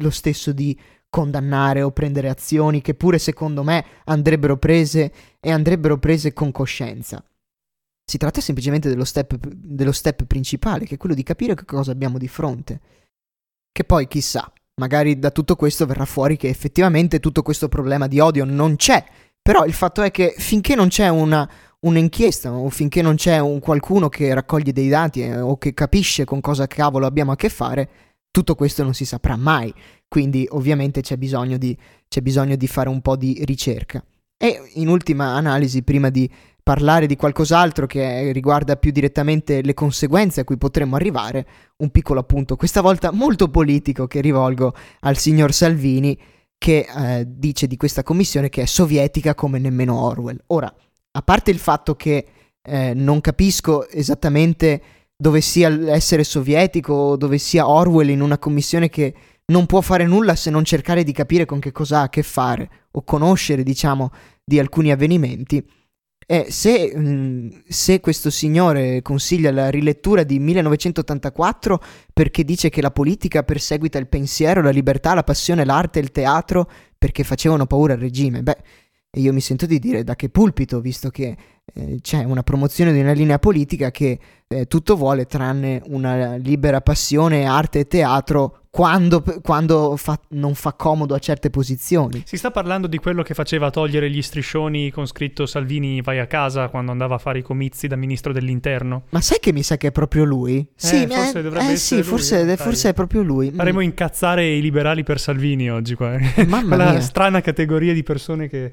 lo 0.00 0.10
stesso 0.10 0.52
di 0.52 0.78
condannare 1.10 1.82
o 1.82 1.90
prendere 1.90 2.30
azioni 2.30 2.80
che 2.80 2.94
pure 2.94 3.18
secondo 3.18 3.62
me 3.62 3.84
andrebbero 4.04 4.56
prese 4.56 5.12
e 5.38 5.50
andrebbero 5.50 5.98
prese 5.98 6.32
con 6.32 6.50
coscienza 6.50 7.22
si 8.04 8.18
tratta 8.18 8.40
semplicemente 8.40 8.88
dello 8.88 9.04
step, 9.04 9.36
dello 9.46 9.92
step 9.92 10.24
principale, 10.24 10.84
che 10.84 10.94
è 10.94 10.98
quello 10.98 11.14
di 11.14 11.22
capire 11.22 11.54
che 11.54 11.64
cosa 11.64 11.92
abbiamo 11.92 12.18
di 12.18 12.28
fronte. 12.28 12.80
Che 13.70 13.84
poi, 13.84 14.06
chissà, 14.06 14.52
magari 14.80 15.18
da 15.18 15.30
tutto 15.30 15.56
questo 15.56 15.86
verrà 15.86 16.04
fuori 16.04 16.36
che 16.36 16.48
effettivamente 16.48 17.20
tutto 17.20 17.42
questo 17.42 17.68
problema 17.68 18.06
di 18.06 18.20
odio 18.20 18.44
non 18.44 18.76
c'è. 18.76 19.04
Però 19.40 19.64
il 19.64 19.72
fatto 19.72 20.02
è 20.02 20.10
che 20.10 20.34
finché 20.36 20.74
non 20.74 20.88
c'è 20.88 21.08
una, 21.08 21.48
un'inchiesta 21.80 22.52
o 22.52 22.68
finché 22.70 23.02
non 23.02 23.16
c'è 23.16 23.38
un 23.38 23.58
qualcuno 23.58 24.08
che 24.08 24.32
raccoglie 24.34 24.72
dei 24.72 24.88
dati 24.88 25.22
eh, 25.22 25.40
o 25.40 25.56
che 25.58 25.74
capisce 25.74 26.24
con 26.24 26.40
cosa 26.40 26.66
cavolo 26.66 27.06
abbiamo 27.06 27.32
a 27.32 27.36
che 27.36 27.48
fare, 27.48 27.88
tutto 28.30 28.54
questo 28.54 28.82
non 28.82 28.94
si 28.94 29.04
saprà 29.04 29.36
mai. 29.36 29.72
Quindi 30.06 30.46
ovviamente 30.50 31.00
c'è 31.00 31.16
bisogno 31.16 31.56
di, 31.56 31.76
c'è 32.08 32.20
bisogno 32.20 32.56
di 32.56 32.66
fare 32.66 32.88
un 32.88 33.00
po' 33.00 33.16
di 33.16 33.42
ricerca. 33.44 34.04
E 34.36 34.60
in 34.74 34.88
ultima 34.88 35.34
analisi, 35.34 35.82
prima 35.82 36.10
di 36.10 36.28
parlare 36.62 37.06
di 37.06 37.16
qualcos'altro 37.16 37.86
che 37.86 38.30
riguarda 38.32 38.76
più 38.76 38.92
direttamente 38.92 39.62
le 39.62 39.74
conseguenze 39.74 40.40
a 40.40 40.44
cui 40.44 40.56
potremmo 40.56 40.96
arrivare, 40.96 41.46
un 41.78 41.90
piccolo 41.90 42.20
appunto, 42.20 42.56
questa 42.56 42.80
volta 42.80 43.10
molto 43.10 43.48
politico 43.48 44.06
che 44.06 44.20
rivolgo 44.20 44.74
al 45.00 45.16
signor 45.16 45.52
Salvini 45.52 46.18
che 46.56 46.86
eh, 46.86 47.24
dice 47.26 47.66
di 47.66 47.76
questa 47.76 48.04
commissione 48.04 48.48
che 48.48 48.62
è 48.62 48.66
sovietica 48.66 49.34
come 49.34 49.58
nemmeno 49.58 50.00
Orwell. 50.00 50.40
Ora, 50.48 50.72
a 51.12 51.22
parte 51.22 51.50
il 51.50 51.58
fatto 51.58 51.96
che 51.96 52.26
eh, 52.62 52.94
non 52.94 53.20
capisco 53.20 53.88
esattamente 53.88 54.82
dove 55.16 55.40
sia 55.40 55.68
l'essere 55.68 56.22
sovietico 56.22 56.92
o 56.92 57.16
dove 57.16 57.38
sia 57.38 57.68
Orwell 57.68 58.10
in 58.10 58.20
una 58.20 58.38
commissione 58.38 58.88
che 58.88 59.14
non 59.46 59.66
può 59.66 59.80
fare 59.80 60.06
nulla 60.06 60.36
se 60.36 60.50
non 60.50 60.64
cercare 60.64 61.02
di 61.02 61.12
capire 61.12 61.44
con 61.44 61.58
che 61.58 61.72
cosa 61.72 61.98
ha 61.98 62.02
a 62.02 62.08
che 62.08 62.22
fare 62.22 62.70
o 62.92 63.02
conoscere, 63.02 63.64
diciamo, 63.64 64.10
di 64.44 64.60
alcuni 64.60 64.92
avvenimenti 64.92 65.64
e 66.32 66.46
se, 66.48 66.94
mm, 66.96 67.48
se, 67.68 68.00
questo 68.00 68.30
signore 68.30 69.02
consiglia 69.02 69.52
la 69.52 69.68
rilettura 69.68 70.22
di 70.22 70.38
1984 70.38 71.78
perché 72.10 72.42
dice 72.42 72.70
che 72.70 72.80
la 72.80 72.90
politica 72.90 73.42
perseguita 73.42 73.98
il 73.98 74.08
pensiero, 74.08 74.62
la 74.62 74.70
libertà, 74.70 75.12
la 75.12 75.24
passione, 75.24 75.66
l'arte 75.66 75.98
e 75.98 76.02
il 76.02 76.10
teatro 76.10 76.70
perché 76.96 77.22
facevano 77.22 77.66
paura 77.66 77.92
al 77.92 77.98
regime, 77.98 78.42
beh, 78.42 78.56
io 79.18 79.30
mi 79.34 79.42
sento 79.42 79.66
di 79.66 79.78
dire 79.78 80.04
da 80.04 80.16
che 80.16 80.30
pulpito, 80.30 80.80
visto 80.80 81.10
che 81.10 81.36
eh, 81.74 81.98
c'è 82.00 82.24
una 82.24 82.42
promozione 82.42 82.94
di 82.94 83.00
una 83.00 83.12
linea 83.12 83.38
politica 83.38 83.90
che 83.90 84.18
eh, 84.48 84.64
tutto 84.64 84.96
vuole 84.96 85.26
tranne 85.26 85.82
una 85.88 86.36
libera 86.36 86.80
passione, 86.80 87.44
arte 87.44 87.80
e 87.80 87.86
teatro 87.86 88.61
quando, 88.74 89.22
quando 89.42 89.98
fa, 89.98 90.18
non 90.28 90.54
fa 90.54 90.72
comodo 90.72 91.14
a 91.14 91.18
certe 91.18 91.50
posizioni. 91.50 92.22
Si 92.24 92.38
sta 92.38 92.50
parlando 92.50 92.86
di 92.86 92.96
quello 92.96 93.22
che 93.22 93.34
faceva 93.34 93.68
togliere 93.68 94.08
gli 94.08 94.22
striscioni 94.22 94.90
con 94.90 95.06
scritto 95.06 95.44
Salvini 95.44 96.00
vai 96.00 96.20
a 96.20 96.26
casa 96.26 96.68
quando 96.68 96.90
andava 96.90 97.16
a 97.16 97.18
fare 97.18 97.40
i 97.40 97.42
comizi 97.42 97.86
da 97.86 97.96
ministro 97.96 98.32
dell'interno. 98.32 99.02
Ma 99.10 99.20
sai 99.20 99.40
che 99.40 99.52
mi 99.52 99.62
sa 99.62 99.76
che 99.76 99.88
è 99.88 99.92
proprio 99.92 100.24
lui? 100.24 100.60
Eh, 100.60 100.66
sì, 100.74 101.06
forse 101.06 101.38
eh, 101.38 101.42
dovrebbe 101.42 101.72
eh, 101.72 101.76
sì, 101.76 101.96
lui, 101.96 102.02
forse, 102.02 102.50
eh, 102.50 102.56
forse, 102.56 102.88
è 102.88 102.94
proprio 102.94 103.20
lui. 103.20 103.50
Faremo 103.50 103.80
mm. 103.80 103.82
incazzare 103.82 104.48
i 104.48 104.62
liberali 104.62 105.02
per 105.02 105.20
Salvini 105.20 105.70
oggi 105.70 105.94
qua. 105.94 106.16
Mamma 106.46 106.62
Quella 106.74 106.90
mia. 106.92 107.00
strana 107.02 107.42
categoria 107.42 107.92
di 107.92 108.02
persone 108.02 108.48
che 108.48 108.72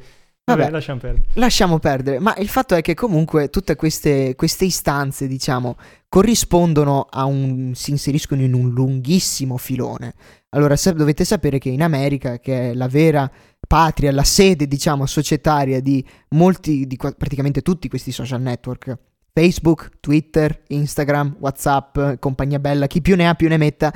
Vabbè, 0.56 0.70
lasciamo 0.72 1.00
perdere. 1.00 1.26
Lasciamo 1.34 1.80
perdere, 1.80 2.20
ma 2.20 2.36
il 2.38 2.48
fatto 2.48 2.76
è 2.76 2.82
che 2.82 2.94
comunque 2.94 3.50
tutte 3.50 3.76
queste, 3.76 4.36
queste 4.36 4.66
istanze, 4.66 5.28
diciamo, 5.28 5.78
corrispondono 6.08 7.08
a 7.10 7.26
un... 7.26 7.72
si 7.76 7.92
inseriscono 7.92 8.42
in 8.42 8.54
un 8.54 8.70
lunghissimo 8.70 9.58
filone. 9.58 10.14
Allora 10.50 10.76
se, 10.76 10.94
dovete 10.94 11.24
sapere 11.26 11.60
che 11.60 11.70
in 11.70 11.84
America, 11.84 12.40
che 12.40 12.72
è 12.72 12.74
la 12.74 12.88
vera 12.88 13.30
patria, 13.68 14.12
la 14.12 14.24
sede, 14.24 14.68
diciamo, 14.68 15.06
societaria 15.06 15.80
di 15.80 16.04
molti, 16.30 16.88
di 16.88 16.98
praticamente 16.98 17.62
tutti 17.62 17.88
questi 17.88 18.12
social 18.12 18.42
network, 18.42 18.98
Facebook, 19.32 19.92
Twitter, 20.00 20.64
Instagram, 20.68 21.36
Whatsapp, 21.40 22.16
compagnia 22.20 22.60
bella, 22.60 22.88
chi 22.88 23.02
più 23.02 23.16
ne 23.16 23.28
ha 23.28 23.36
più 23.36 23.48
ne 23.48 23.58
metta, 23.58 23.94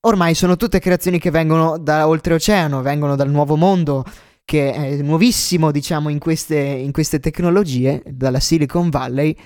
ormai 0.00 0.34
sono 0.34 0.56
tutte 0.56 0.78
creazioni 0.78 1.18
che 1.18 1.30
vengono 1.30 1.78
da 1.78 2.06
oltreoceano, 2.06 2.82
vengono 2.82 3.16
dal 3.16 3.30
nuovo 3.30 3.56
mondo 3.56 4.04
che 4.44 4.72
è 4.72 4.96
nuovissimo, 5.02 5.70
diciamo, 5.70 6.08
in 6.08 6.18
queste, 6.18 6.56
in 6.58 6.92
queste 6.92 7.20
tecnologie, 7.20 8.02
dalla 8.06 8.40
Silicon 8.40 8.90
Valley, 8.90 9.36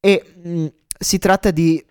e 0.00 0.22
mh, 0.42 0.50
mm, 0.50 0.66
si 0.98 1.18
tratta 1.18 1.50
di 1.50 1.84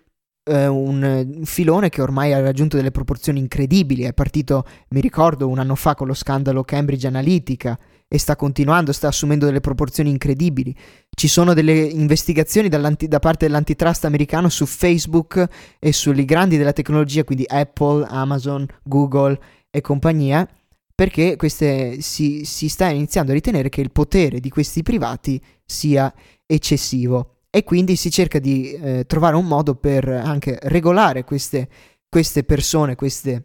eh, 0.44 0.66
un 0.66 1.42
filone 1.44 1.88
che 1.88 2.02
ormai 2.02 2.32
ha 2.32 2.40
raggiunto 2.40 2.76
delle 2.76 2.90
proporzioni 2.90 3.38
incredibili, 3.38 4.02
è 4.04 4.12
partito, 4.12 4.64
mi 4.90 5.00
ricordo, 5.00 5.48
un 5.48 5.58
anno 5.58 5.74
fa 5.74 5.94
con 5.94 6.06
lo 6.06 6.14
scandalo 6.14 6.64
Cambridge 6.64 7.06
Analytica 7.06 7.78
e 8.08 8.18
sta 8.18 8.36
continuando, 8.36 8.92
sta 8.92 9.08
assumendo 9.08 9.44
delle 9.44 9.60
proporzioni 9.60 10.08
incredibili. 10.08 10.74
Ci 11.10 11.28
sono 11.28 11.52
delle 11.52 11.72
investigazioni 11.72 12.68
da 12.68 13.18
parte 13.18 13.46
dell'antitrust 13.46 14.06
americano 14.06 14.48
su 14.48 14.64
Facebook 14.64 15.46
e 15.78 15.92
sui 15.92 16.24
grandi 16.24 16.56
della 16.56 16.72
tecnologia, 16.72 17.24
quindi 17.24 17.44
Apple, 17.46 18.06
Amazon, 18.08 18.66
Google 18.82 19.38
e 19.70 19.82
compagnia, 19.82 20.48
perché 20.98 21.36
queste, 21.36 22.00
si, 22.00 22.44
si 22.44 22.68
sta 22.68 22.88
iniziando 22.88 23.30
a 23.30 23.34
ritenere 23.34 23.68
che 23.68 23.80
il 23.80 23.92
potere 23.92 24.40
di 24.40 24.48
questi 24.48 24.82
privati 24.82 25.40
sia 25.64 26.12
eccessivo 26.44 27.36
e 27.50 27.62
quindi 27.62 27.94
si 27.94 28.10
cerca 28.10 28.40
di 28.40 28.72
eh, 28.72 29.04
trovare 29.06 29.36
un 29.36 29.46
modo 29.46 29.76
per 29.76 30.08
anche 30.08 30.58
regolare 30.62 31.22
queste, 31.22 31.68
queste 32.08 32.42
persone, 32.42 32.96
queste 32.96 33.44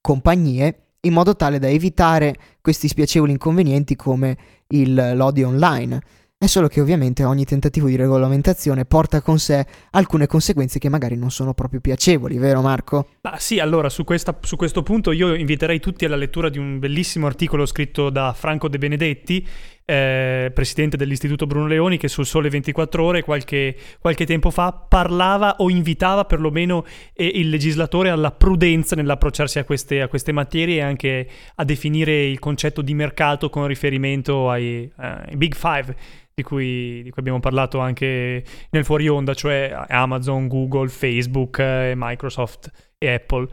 compagnie 0.00 0.94
in 1.02 1.12
modo 1.12 1.36
tale 1.36 1.60
da 1.60 1.68
evitare 1.68 2.34
questi 2.60 2.88
spiacevoli 2.88 3.30
inconvenienti 3.30 3.94
come 3.94 4.36
il, 4.70 5.12
l'odio 5.14 5.46
online. 5.46 6.02
È 6.42 6.48
solo 6.48 6.66
che 6.66 6.80
ovviamente 6.80 7.22
ogni 7.22 7.44
tentativo 7.44 7.86
di 7.86 7.94
regolamentazione 7.94 8.84
porta 8.84 9.20
con 9.20 9.38
sé 9.38 9.64
alcune 9.92 10.26
conseguenze 10.26 10.80
che 10.80 10.88
magari 10.88 11.14
non 11.14 11.30
sono 11.30 11.54
proprio 11.54 11.78
piacevoli, 11.78 12.36
vero 12.36 12.60
Marco? 12.60 13.10
Ah, 13.20 13.38
sì, 13.38 13.60
allora 13.60 13.88
su, 13.88 14.02
questa, 14.02 14.36
su, 14.42 14.56
questo 14.56 14.82
punto 14.82 15.12
io 15.12 15.34
inviterei 15.34 15.78
tutti 15.78 16.04
alla 16.04 16.16
lettura 16.16 16.48
di 16.48 16.58
un 16.58 16.80
bellissimo 16.80 17.28
articolo 17.28 17.64
scritto 17.64 18.10
da 18.10 18.32
Franco 18.32 18.66
De 18.66 18.78
Benedetti 18.78 19.46
eh, 19.92 20.50
presidente 20.52 20.96
dell'Istituto 20.96 21.46
Bruno 21.46 21.66
Leoni, 21.66 21.98
che 21.98 22.08
sul 22.08 22.24
Sole 22.24 22.48
24 22.48 23.04
Ore 23.04 23.22
qualche, 23.22 23.76
qualche 24.00 24.24
tempo 24.24 24.50
fa 24.50 24.72
parlava 24.72 25.56
o 25.58 25.68
invitava 25.68 26.24
perlomeno 26.24 26.86
eh, 27.12 27.26
il 27.26 27.50
legislatore 27.50 28.08
alla 28.08 28.30
prudenza 28.30 28.96
nell'approcciarsi 28.96 29.58
a 29.58 29.64
queste, 29.64 30.00
a 30.00 30.08
queste, 30.08 30.32
materie 30.32 30.76
e 30.76 30.80
anche 30.80 31.28
a 31.56 31.64
definire 31.64 32.24
il 32.24 32.38
concetto 32.38 32.80
di 32.80 32.94
mercato 32.94 33.50
con 33.50 33.66
riferimento 33.66 34.48
ai, 34.48 34.90
ai 34.96 35.36
Big 35.36 35.54
Five. 35.54 35.94
Di 36.34 36.42
cui, 36.42 37.02
di 37.02 37.10
cui, 37.10 37.20
abbiamo 37.20 37.40
parlato 37.40 37.78
anche 37.78 38.42
nel 38.70 38.84
fuori 38.86 39.06
onda, 39.06 39.34
cioè 39.34 39.84
Amazon, 39.88 40.48
Google, 40.48 40.88
Facebook, 40.88 41.58
eh, 41.58 41.92
Microsoft 41.94 42.70
e 42.96 43.12
Apple. 43.12 43.46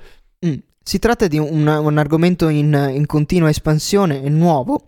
Mm. 0.46 0.54
Si 0.82 0.98
tratta 0.98 1.28
di 1.28 1.38
un, 1.38 1.68
un 1.68 1.98
argomento 1.98 2.48
in, 2.48 2.92
in, 2.94 3.06
continua 3.06 3.50
espansione, 3.50 4.24
è 4.24 4.30
nuovo, 4.30 4.86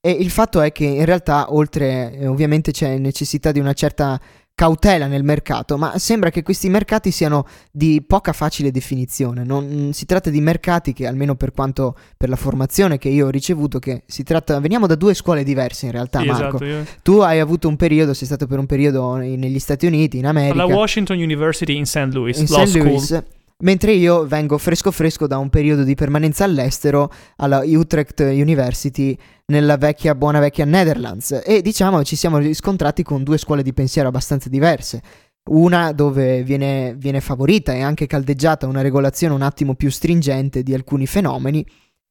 e 0.00 0.10
il 0.10 0.30
fatto 0.30 0.60
è 0.60 0.70
che 0.70 0.84
in 0.84 1.04
realtà, 1.04 1.52
oltre 1.52 2.12
eh, 2.12 2.26
ovviamente 2.26 2.70
c'è 2.70 2.98
necessità 2.98 3.50
di 3.50 3.58
una 3.58 3.72
certa 3.72 4.20
cautela 4.54 5.06
nel 5.06 5.22
mercato, 5.22 5.76
ma 5.76 5.98
sembra 5.98 6.30
che 6.30 6.42
questi 6.42 6.68
mercati 6.68 7.12
siano 7.12 7.46
di 7.70 8.02
poca 8.04 8.32
facile 8.32 8.72
definizione. 8.72 9.44
Non, 9.44 9.90
si 9.92 10.04
tratta 10.04 10.30
di 10.30 10.40
mercati 10.40 10.92
che, 10.92 11.06
almeno 11.06 11.36
per 11.36 11.52
quanto 11.52 11.96
per 12.16 12.28
la 12.28 12.34
formazione 12.34 12.98
che 12.98 13.08
io 13.08 13.26
ho 13.26 13.30
ricevuto, 13.30 13.78
che 13.78 14.02
si 14.06 14.24
tratta. 14.24 14.58
Veniamo 14.58 14.88
da 14.88 14.96
due 14.96 15.14
scuole 15.14 15.44
diverse 15.44 15.86
in 15.86 15.92
realtà, 15.92 16.20
sì, 16.20 16.26
Marco. 16.26 16.60
Esatto, 16.60 16.90
tu 17.02 17.18
hai 17.18 17.38
avuto 17.38 17.68
un 17.68 17.76
periodo, 17.76 18.14
sei 18.14 18.26
stato 18.26 18.48
per 18.48 18.58
un 18.58 18.66
periodo 18.66 19.14
negli 19.14 19.60
Stati 19.60 19.86
Uniti, 19.86 20.18
in 20.18 20.26
America. 20.26 20.54
Alla 20.60 20.74
Washington 20.74 21.18
University 21.18 21.76
in 21.76 21.86
St. 21.86 22.08
Louis, 22.12 22.36
in 22.38 22.46
Law 22.48 22.66
St. 22.66 22.76
Louis. 22.76 23.04
School. 23.04 23.24
Mentre 23.60 23.90
io 23.90 24.24
vengo 24.24 24.56
fresco 24.56 24.92
fresco 24.92 25.26
da 25.26 25.36
un 25.38 25.50
periodo 25.50 25.82
di 25.82 25.96
permanenza 25.96 26.44
all'estero 26.44 27.10
alla 27.38 27.62
Utrecht 27.64 28.20
University 28.20 29.18
nella 29.46 29.76
vecchia, 29.76 30.14
buona 30.14 30.38
vecchia 30.38 30.64
Netherlands 30.64 31.42
e 31.44 31.60
diciamo 31.60 32.04
ci 32.04 32.14
siamo 32.14 32.38
riscontrati 32.38 33.02
con 33.02 33.24
due 33.24 33.36
scuole 33.36 33.64
di 33.64 33.72
pensiero 33.72 34.06
abbastanza 34.06 34.48
diverse. 34.48 35.02
Una 35.50 35.90
dove 35.90 36.44
viene, 36.44 36.94
viene 36.96 37.20
favorita 37.20 37.72
e 37.72 37.80
anche 37.80 38.06
caldeggiata 38.06 38.68
una 38.68 38.80
regolazione 38.80 39.34
un 39.34 39.42
attimo 39.42 39.74
più 39.74 39.90
stringente 39.90 40.62
di 40.62 40.72
alcuni 40.72 41.08
fenomeni 41.08 41.66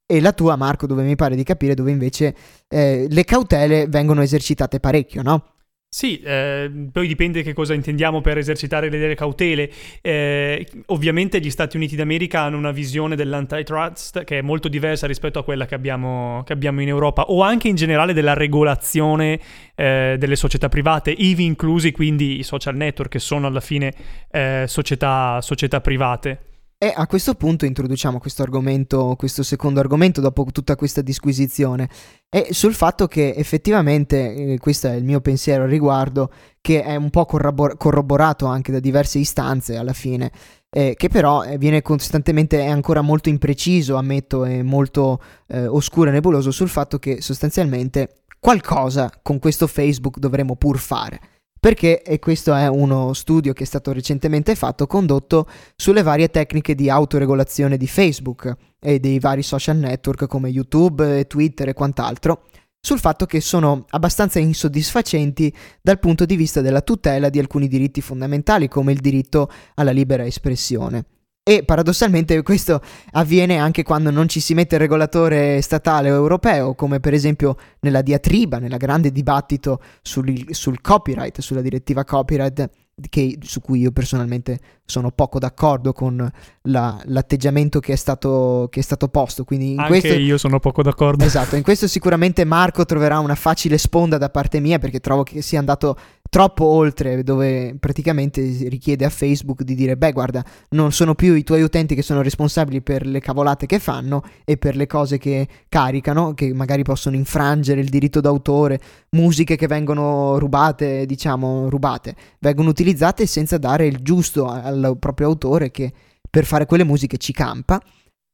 e 0.05 0.19
la 0.19 0.33
tua, 0.33 0.57
Marco, 0.57 0.85
dove 0.85 1.03
mi 1.03 1.15
pare 1.15 1.37
di 1.37 1.43
capire 1.43 1.75
dove 1.75 1.91
invece 1.91 2.35
eh, 2.67 3.07
le 3.09 3.23
cautele 3.23 3.87
vengono 3.87 4.21
esercitate 4.21 4.81
parecchio, 4.81 5.21
no? 5.21 5.56
Sì, 5.89 6.19
eh, 6.19 6.89
poi 6.91 7.07
dipende 7.07 7.41
che 7.43 7.53
cosa 7.53 7.73
intendiamo 7.73 8.19
per 8.19 8.37
esercitare 8.37 8.89
le, 8.89 9.15
cautele. 9.15 9.71
Eh, 10.01 10.67
ovviamente 10.87 11.39
gli 11.39 11.49
Stati 11.49 11.77
Uniti 11.77 11.95
d'America 11.95 12.41
hanno 12.41 12.57
una 12.57 12.71
visione 12.71 13.15
dell'antitrust 13.15 14.25
che 14.25 14.39
è 14.39 14.41
molto 14.41 14.67
diversa 14.67 15.07
rispetto 15.07 15.39
a 15.39 15.45
quella 15.45 15.65
che 15.65 15.75
abbiamo, 15.75 16.43
che 16.45 16.51
abbiamo 16.51 16.81
in 16.81 16.89
Europa 16.89 17.23
o 17.23 17.41
anche 17.41 17.69
in 17.69 17.75
generale 17.75 18.13
della 18.13 18.33
regolazione 18.33 19.39
eh, 19.75 20.17
delle 20.19 20.35
società 20.35 20.67
private, 20.67 21.11
ivi 21.11 21.45
inclusi 21.45 21.93
quindi 21.93 22.37
i 22.37 22.43
social 22.43 22.75
network 22.75 23.11
che 23.11 23.19
sono 23.19 23.47
alla 23.47 23.61
fine 23.61 23.93
eh, 24.29 24.65
società, 24.67 25.39
società 25.41 25.79
private. 25.79 26.46
E 26.79 26.93
a 26.95 27.07
questo 27.07 27.33
punto 27.33 27.65
introduciamo 27.65 28.19
questo 28.19 28.43
argomento, 28.43 29.15
questo 29.17 29.41
secondo 29.41 29.79
argomento 29.79 30.21
dopo 30.21 30.45
tutta 30.51 30.75
questa 30.75 31.01
disquisizione, 31.01 31.89
e 32.29 32.49
sul 32.51 32.75
fatto 32.75 33.07
che 33.07 33.33
effettivamente, 33.35 34.53
eh, 34.53 34.57
questo 34.59 34.85
è 34.85 34.93
il 34.93 35.03
mio 35.03 35.19
pensiero 35.19 35.63
al 35.63 35.69
riguardo, 35.69 36.31
che 36.61 36.83
è 36.83 36.95
un 36.95 37.09
po' 37.09 37.25
corrobor- 37.25 37.77
corroborato 37.77 38.45
anche 38.45 38.71
da 38.71 38.79
diverse 38.79 39.17
istanze 39.17 39.75
alla 39.75 39.93
fine, 39.93 40.31
eh, 40.69 40.93
che 40.95 41.09
però 41.09 41.43
eh, 41.43 41.57
viene 41.57 41.81
costantemente, 41.81 42.59
è 42.59 42.67
ancora 42.67 43.01
molto 43.01 43.29
impreciso, 43.29 43.95
ammetto, 43.95 44.45
e 44.45 44.61
molto 44.61 45.19
eh, 45.47 45.65
oscuro 45.65 46.09
e 46.09 46.13
nebuloso 46.13 46.51
sul 46.51 46.69
fatto 46.69 46.99
che 46.99 47.23
sostanzialmente 47.23 48.21
qualcosa 48.39 49.11
con 49.23 49.39
questo 49.39 49.65
Facebook 49.65 50.19
dovremo 50.19 50.55
pur 50.55 50.77
fare 50.77 51.19
perché, 51.59 52.01
e 52.01 52.19
questo 52.19 52.53
è 52.53 52.67
uno 52.67 53.13
studio 53.13 53.53
che 53.53 53.63
è 53.63 53.65
stato 53.65 53.91
recentemente 53.91 54.55
fatto, 54.55 54.87
condotto 54.87 55.47
sulle 55.75 56.03
varie 56.03 56.29
tecniche 56.29 56.75
di 56.75 56.89
autoregolazione 56.89 57.77
di 57.77 57.87
Facebook 57.87 58.55
e 58.79 58.99
dei 58.99 59.19
vari 59.19 59.43
social 59.43 59.77
network 59.77 60.27
come 60.27 60.49
YouTube, 60.49 61.25
Twitter 61.27 61.69
e 61.69 61.73
quant'altro, 61.73 62.43
sul 62.79 62.99
fatto 62.99 63.25
che 63.25 63.41
sono 63.41 63.85
abbastanza 63.89 64.39
insoddisfacenti 64.39 65.53
dal 65.81 65.99
punto 65.99 66.25
di 66.25 66.35
vista 66.35 66.61
della 66.61 66.81
tutela 66.81 67.29
di 67.29 67.39
alcuni 67.39 67.67
diritti 67.67 68.01
fondamentali 68.01 68.67
come 68.67 68.93
il 68.93 68.99
diritto 68.99 69.49
alla 69.75 69.91
libera 69.91 70.25
espressione. 70.25 71.05
E 71.47 71.63
paradossalmente 71.63 72.41
questo 72.41 72.81
avviene 73.11 73.55
anche 73.55 73.81
quando 73.81 74.11
non 74.11 74.27
ci 74.27 74.41
si 74.41 74.53
mette 74.53 74.75
il 74.75 74.81
regolatore 74.81 75.61
statale 75.61 76.11
o 76.11 76.15
europeo, 76.15 76.75
come 76.75 76.99
per 76.99 77.13
esempio 77.13 77.55
nella 77.79 78.01
diatriba, 78.01 78.59
nel 78.59 78.75
grande 78.75 79.13
dibattito 79.13 79.79
sul, 80.01 80.47
sul 80.49 80.81
copyright, 80.81 81.39
sulla 81.39 81.61
direttiva 81.61 82.03
copyright 82.03 82.69
che, 83.09 83.37
su 83.41 83.61
cui 83.61 83.79
io 83.79 83.91
personalmente 83.91 84.59
sono 84.83 85.11
poco 85.11 85.37
d'accordo 85.37 85.93
con 85.93 86.29
la, 86.63 86.99
l'atteggiamento 87.05 87.79
che 87.79 87.93
è, 87.93 87.95
stato, 87.95 88.67
che 88.71 88.79
è 88.79 88.83
stato 88.83 89.07
posto. 89.07 89.43
Quindi 89.43 89.71
in 89.71 89.79
Anche 89.79 89.99
questo, 89.99 90.19
io 90.19 90.37
sono 90.37 90.59
poco 90.59 90.81
d'accordo. 90.81 91.23
Esatto, 91.23 91.55
in 91.55 91.63
questo 91.63 91.87
sicuramente 91.87 92.43
Marco 92.43 92.85
troverà 92.85 93.19
una 93.19 93.35
facile 93.35 93.77
sponda 93.77 94.17
da 94.17 94.29
parte 94.29 94.59
mia 94.59 94.79
perché 94.79 94.99
trovo 94.99 95.23
che 95.23 95.41
sia 95.41 95.59
andato 95.59 95.95
troppo 96.29 96.65
oltre 96.65 97.23
dove 97.23 97.75
praticamente 97.79 98.41
richiede 98.67 99.05
a 99.05 99.09
Facebook 99.09 99.63
di 99.63 99.75
dire 99.75 99.97
beh 99.97 100.11
guarda 100.11 100.43
non 100.69 100.91
sono 100.91 101.15
più 101.15 101.33
i 101.33 101.43
tuoi 101.43 101.61
utenti 101.61 101.95
che 101.95 102.01
sono 102.01 102.21
responsabili 102.21 102.81
per 102.81 103.05
le 103.05 103.19
cavolate 103.19 103.65
che 103.65 103.79
fanno 103.79 104.23
e 104.43 104.57
per 104.57 104.75
le 104.75 104.87
cose 104.87 105.17
che 105.17 105.47
caricano 105.69 106.33
che 106.33 106.53
magari 106.53 106.83
possono 106.83 107.15
infrangere 107.15 107.81
il 107.81 107.89
diritto 107.89 108.21
d'autore 108.21 108.79
musiche 109.11 109.55
che 109.55 109.67
vengono 109.67 110.37
rubate 110.37 111.05
diciamo 111.05 111.69
rubate 111.69 112.15
vengono 112.39 112.69
utilizzate 112.69 113.25
senza 113.25 113.57
dare 113.57 113.85
il 113.87 113.99
giusto 114.01 114.47
al 114.47 114.97
proprio 114.99 115.27
autore 115.27 115.71
che 115.71 115.91
per 116.29 116.45
fare 116.45 116.65
quelle 116.65 116.83
musiche 116.83 117.17
ci 117.17 117.31
campa 117.31 117.81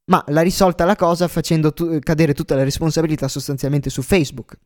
ma 0.05 0.23
l'ha 0.27 0.41
risolta 0.41 0.83
la 0.83 0.95
cosa 0.95 1.27
facendo 1.27 1.71
tu- 1.71 1.99
cadere 1.99 2.33
tutta 2.33 2.55
la 2.55 2.63
responsabilità 2.63 3.27
sostanzialmente 3.27 3.89
su 3.89 4.01
Facebook 4.01 4.57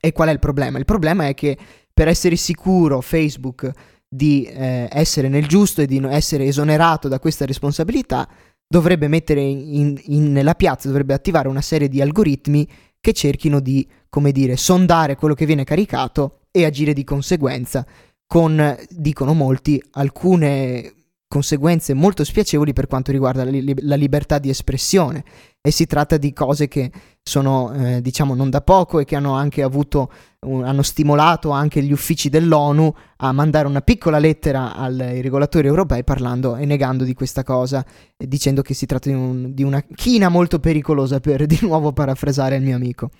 e 0.00 0.12
qual 0.12 0.28
è 0.28 0.32
il 0.32 0.38
problema? 0.38 0.78
Il 0.78 0.84
problema 0.84 1.26
è 1.26 1.34
che 1.34 1.56
per 1.98 2.06
essere 2.06 2.36
sicuro 2.36 3.00
Facebook 3.00 3.68
di 4.08 4.44
eh, 4.44 4.88
essere 4.88 5.26
nel 5.28 5.48
giusto 5.48 5.82
e 5.82 5.86
di 5.86 6.00
essere 6.04 6.44
esonerato 6.44 7.08
da 7.08 7.18
questa 7.18 7.44
responsabilità, 7.44 8.28
dovrebbe 8.68 9.08
mettere 9.08 9.40
in, 9.40 10.00
in, 10.04 10.30
nella 10.30 10.54
piazza, 10.54 10.86
dovrebbe 10.86 11.12
attivare 11.12 11.48
una 11.48 11.60
serie 11.60 11.88
di 11.88 12.00
algoritmi 12.00 12.68
che 13.00 13.12
cerchino 13.12 13.58
di, 13.58 13.84
come 14.08 14.30
dire, 14.30 14.56
sondare 14.56 15.16
quello 15.16 15.34
che 15.34 15.44
viene 15.44 15.64
caricato 15.64 16.42
e 16.52 16.64
agire 16.64 16.92
di 16.92 17.02
conseguenza, 17.02 17.84
con, 18.28 18.76
dicono 18.90 19.34
molti, 19.34 19.82
alcune 19.94 20.92
conseguenze 21.26 21.94
molto 21.94 22.22
spiacevoli 22.22 22.72
per 22.72 22.86
quanto 22.86 23.10
riguarda 23.10 23.42
la, 23.42 23.50
li- 23.50 23.74
la 23.80 23.96
libertà 23.96 24.38
di 24.38 24.50
espressione. 24.50 25.24
E 25.60 25.72
si 25.72 25.86
tratta 25.86 26.16
di 26.16 26.32
cose 26.32 26.68
che 26.68 26.92
sono 27.28 27.72
eh, 27.72 28.02
diciamo 28.02 28.34
non 28.34 28.50
da 28.50 28.60
poco 28.60 28.98
e 28.98 29.04
che 29.04 29.14
hanno 29.14 29.34
anche 29.34 29.62
avuto 29.62 30.10
un, 30.40 30.64
hanno 30.64 30.82
stimolato 30.82 31.50
anche 31.50 31.82
gli 31.82 31.92
uffici 31.92 32.28
dell'ONU 32.28 32.92
a 33.18 33.32
mandare 33.32 33.68
una 33.68 33.80
piccola 33.80 34.18
lettera 34.18 34.74
ai 34.74 35.20
regolatori 35.20 35.68
europei 35.68 36.02
parlando 36.02 36.56
e 36.56 36.64
negando 36.64 37.04
di 37.04 37.14
questa 37.14 37.44
cosa 37.44 37.84
e 38.16 38.26
dicendo 38.26 38.62
che 38.62 38.74
si 38.74 38.86
tratta 38.86 39.08
di, 39.08 39.14
un, 39.14 39.54
di 39.54 39.62
una 39.62 39.84
china 39.94 40.28
molto 40.28 40.58
pericolosa 40.58 41.20
per 41.20 41.46
di 41.46 41.58
nuovo 41.62 41.92
parafrasare 41.92 42.56
il 42.56 42.62
mio 42.62 42.74
amico 42.74 43.10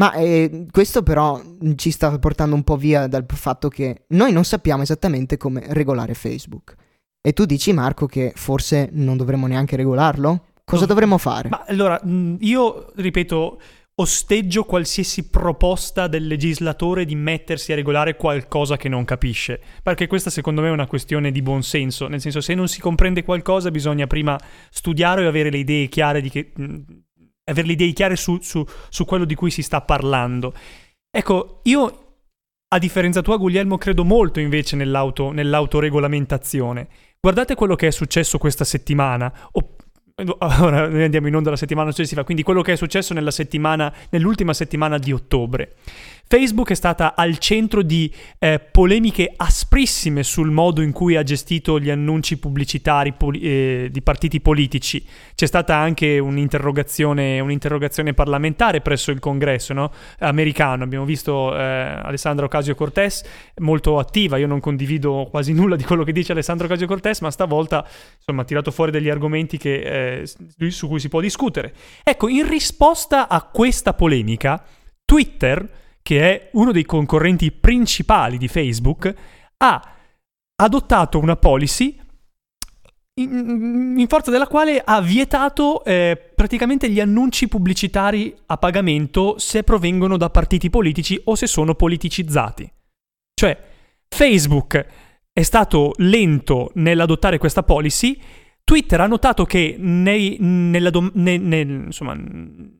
ma 0.00 0.12
eh, 0.14 0.66
questo 0.70 1.02
però 1.02 1.38
ci 1.76 1.90
sta 1.90 2.18
portando 2.18 2.54
un 2.54 2.62
po' 2.62 2.76
via 2.76 3.06
dal 3.08 3.26
fatto 3.28 3.68
che 3.68 4.04
noi 4.08 4.32
non 4.32 4.44
sappiamo 4.44 4.82
esattamente 4.82 5.36
come 5.36 5.64
regolare 5.68 6.14
Facebook 6.14 6.76
e 7.24 7.32
tu 7.32 7.44
dici, 7.44 7.72
Marco, 7.72 8.06
che 8.06 8.32
forse 8.34 8.88
non 8.90 9.16
dovremmo 9.16 9.46
neanche 9.46 9.76
regolarlo? 9.76 10.46
Cosa 10.64 10.86
dovremmo 10.86 11.18
fare? 11.18 11.48
Ma 11.48 11.64
allora, 11.66 12.00
io 12.40 12.92
ripeto, 12.94 13.60
osteggio 13.94 14.64
qualsiasi 14.64 15.28
proposta 15.28 16.06
del 16.06 16.26
legislatore 16.26 17.04
di 17.04 17.14
mettersi 17.14 17.72
a 17.72 17.74
regolare 17.74 18.16
qualcosa 18.16 18.76
che 18.76 18.88
non 18.88 19.04
capisce, 19.04 19.60
perché 19.82 20.06
questa 20.06 20.30
secondo 20.30 20.62
me 20.62 20.68
è 20.68 20.72
una 20.72 20.86
questione 20.86 21.30
di 21.30 21.42
buon 21.42 21.62
senso, 21.62 22.08
nel 22.08 22.20
senso 22.20 22.40
se 22.40 22.54
non 22.54 22.68
si 22.68 22.80
comprende 22.80 23.22
qualcosa 23.22 23.70
bisogna 23.70 24.06
prima 24.06 24.38
studiare 24.70 25.22
e 25.22 25.26
avere 25.26 25.50
le 25.50 25.58
idee 25.58 25.88
chiare 25.88 26.20
di 26.20 26.30
che... 26.30 26.52
avere 27.44 27.66
le 27.66 27.72
idee 27.74 27.92
chiare 27.92 28.16
su, 28.16 28.38
su, 28.40 28.64
su 28.88 29.04
quello 29.04 29.24
di 29.24 29.34
cui 29.34 29.50
si 29.50 29.62
sta 29.62 29.82
parlando. 29.82 30.54
Ecco, 31.10 31.60
io 31.64 31.96
a 32.72 32.78
differenza 32.78 33.20
tua, 33.20 33.36
Guglielmo, 33.36 33.76
credo 33.76 34.02
molto 34.02 34.40
invece 34.40 34.76
nell'auto, 34.76 35.30
nell'autoregolamentazione. 35.30 36.88
Guardate 37.20 37.54
quello 37.54 37.76
che 37.76 37.88
è 37.88 37.90
successo 37.90 38.38
questa 38.38 38.64
settimana, 38.64 39.30
o 39.52 39.76
ora 40.38 40.88
noi 40.88 41.04
andiamo 41.04 41.28
in 41.28 41.36
onda 41.36 41.50
la 41.50 41.56
settimana 41.56 41.90
successiva, 41.90 42.24
quindi 42.24 42.42
quello 42.42 42.62
che 42.62 42.72
è 42.72 42.76
successo 42.76 43.14
nella 43.14 43.30
settimana, 43.30 43.92
nell'ultima 44.10 44.52
settimana 44.52 44.98
di 44.98 45.12
ottobre. 45.12 45.74
Facebook 46.32 46.70
è 46.70 46.74
stata 46.74 47.14
al 47.14 47.36
centro 47.36 47.82
di 47.82 48.10
eh, 48.38 48.58
polemiche 48.58 49.34
asprissime 49.36 50.22
sul 50.22 50.50
modo 50.50 50.80
in 50.80 50.90
cui 50.90 51.14
ha 51.14 51.22
gestito 51.22 51.78
gli 51.78 51.90
annunci 51.90 52.38
pubblicitari 52.38 53.12
poli- 53.12 53.40
eh, 53.40 53.88
di 53.90 54.00
partiti 54.00 54.40
politici. 54.40 55.04
C'è 55.34 55.44
stata 55.44 55.76
anche 55.76 56.18
un'interrogazione, 56.18 57.38
un'interrogazione 57.38 58.14
parlamentare 58.14 58.80
presso 58.80 59.10
il 59.10 59.18
congresso 59.18 59.74
no? 59.74 59.92
americano. 60.20 60.84
Abbiamo 60.84 61.04
visto 61.04 61.54
eh, 61.54 61.60
Alessandra 61.60 62.46
Ocasio-Cortez 62.46 63.24
molto 63.56 63.98
attiva. 63.98 64.38
Io 64.38 64.46
non 64.46 64.60
condivido 64.60 65.28
quasi 65.30 65.52
nulla 65.52 65.76
di 65.76 65.84
quello 65.84 66.02
che 66.02 66.12
dice 66.12 66.32
Alessandro 66.32 66.64
Ocasio-Cortez, 66.64 67.20
ma 67.20 67.30
stavolta 67.30 67.86
insomma, 68.16 68.40
ha 68.40 68.44
tirato 68.46 68.70
fuori 68.70 68.90
degli 68.90 69.10
argomenti 69.10 69.58
che, 69.58 70.22
eh, 70.22 70.70
su 70.70 70.88
cui 70.88 70.98
si 70.98 71.10
può 71.10 71.20
discutere. 71.20 71.74
Ecco, 72.02 72.28
in 72.28 72.48
risposta 72.48 73.28
a 73.28 73.42
questa 73.42 73.92
polemica, 73.92 74.64
Twitter 75.04 75.80
che 76.02 76.20
è 76.20 76.50
uno 76.52 76.72
dei 76.72 76.84
concorrenti 76.84 77.52
principali 77.52 78.36
di 78.36 78.48
Facebook, 78.48 79.14
ha 79.58 79.94
adottato 80.56 81.18
una 81.18 81.36
policy 81.36 81.98
in, 83.14 83.94
in 83.98 84.06
forza 84.08 84.30
della 84.30 84.46
quale 84.46 84.80
ha 84.82 85.00
vietato 85.00 85.84
eh, 85.84 86.32
praticamente 86.34 86.88
gli 86.90 87.00
annunci 87.00 87.46
pubblicitari 87.46 88.34
a 88.46 88.56
pagamento 88.56 89.38
se 89.38 89.62
provengono 89.62 90.16
da 90.16 90.30
partiti 90.30 90.70
politici 90.70 91.20
o 91.24 91.34
se 91.34 91.46
sono 91.46 91.74
politicizzati. 91.74 92.70
Cioè, 93.34 93.58
Facebook 94.08 94.86
è 95.32 95.42
stato 95.42 95.92
lento 95.96 96.70
nell'adottare 96.74 97.38
questa 97.38 97.62
policy 97.62 98.20
Twitter 98.64 99.00
ha 99.00 99.06
notato 99.06 99.44
che 99.44 99.76
nei, 99.78 100.36
nella, 100.38 100.90
ne, 101.14 101.36
ne, 101.36 101.60
insomma, 101.60 102.16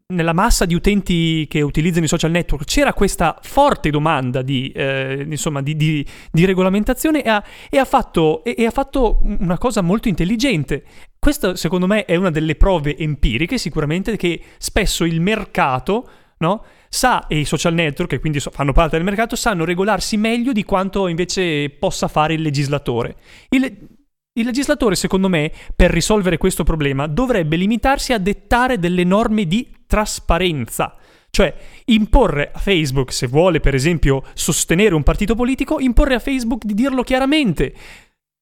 nella, 0.06 0.32
massa 0.32 0.64
di 0.64 0.74
utenti 0.74 1.46
che 1.48 1.60
utilizzano 1.60 2.04
i 2.04 2.08
social 2.08 2.30
network 2.30 2.64
c'era 2.64 2.92
questa 2.92 3.38
forte 3.42 3.90
domanda 3.90 4.42
di, 4.42 4.70
eh, 4.70 5.26
insomma, 5.28 5.60
di, 5.60 5.74
di, 5.74 6.06
di 6.30 6.44
regolamentazione 6.44 7.22
e 7.22 7.28
ha, 7.28 7.44
e, 7.68 7.78
ha 7.78 7.84
fatto, 7.84 8.44
e, 8.44 8.54
e 8.56 8.64
ha, 8.64 8.70
fatto, 8.70 9.20
una 9.22 9.58
cosa 9.58 9.82
molto 9.82 10.08
intelligente. 10.08 10.84
Questa 11.18 11.56
secondo 11.56 11.86
me 11.86 12.04
è 12.04 12.16
una 12.16 12.30
delle 12.30 12.54
prove 12.54 12.96
empiriche 12.96 13.58
sicuramente 13.58 14.16
che 14.16 14.40
spesso 14.58 15.04
il 15.04 15.20
mercato 15.20 16.08
no, 16.42 16.64
sa 16.88 17.26
e 17.28 17.38
i 17.38 17.44
social 17.44 17.72
network, 17.72 18.10
che 18.10 18.20
quindi 18.20 18.40
fanno 18.40 18.72
parte 18.72 18.96
del 18.96 19.04
mercato, 19.04 19.36
sanno 19.36 19.64
regolarsi 19.64 20.16
meglio 20.16 20.52
di 20.52 20.64
quanto 20.64 21.06
invece 21.06 21.70
possa 21.70 22.08
fare 22.08 22.34
il 22.34 22.42
legislatore. 22.42 23.16
Il, 23.48 23.91
il 24.34 24.46
legislatore, 24.46 24.94
secondo 24.94 25.28
me, 25.28 25.52
per 25.76 25.90
risolvere 25.90 26.38
questo 26.38 26.64
problema, 26.64 27.06
dovrebbe 27.06 27.56
limitarsi 27.56 28.12
a 28.12 28.18
dettare 28.18 28.78
delle 28.78 29.04
norme 29.04 29.46
di 29.46 29.68
trasparenza. 29.86 30.96
Cioè, 31.28 31.54
imporre 31.86 32.50
a 32.52 32.58
Facebook, 32.58 33.12
se 33.12 33.26
vuole 33.26 33.60
per 33.60 33.74
esempio 33.74 34.22
sostenere 34.34 34.94
un 34.94 35.02
partito 35.02 35.34
politico, 35.34 35.80
imporre 35.80 36.14
a 36.14 36.18
Facebook 36.18 36.64
di 36.64 36.74
dirlo 36.74 37.02
chiaramente. 37.02 37.74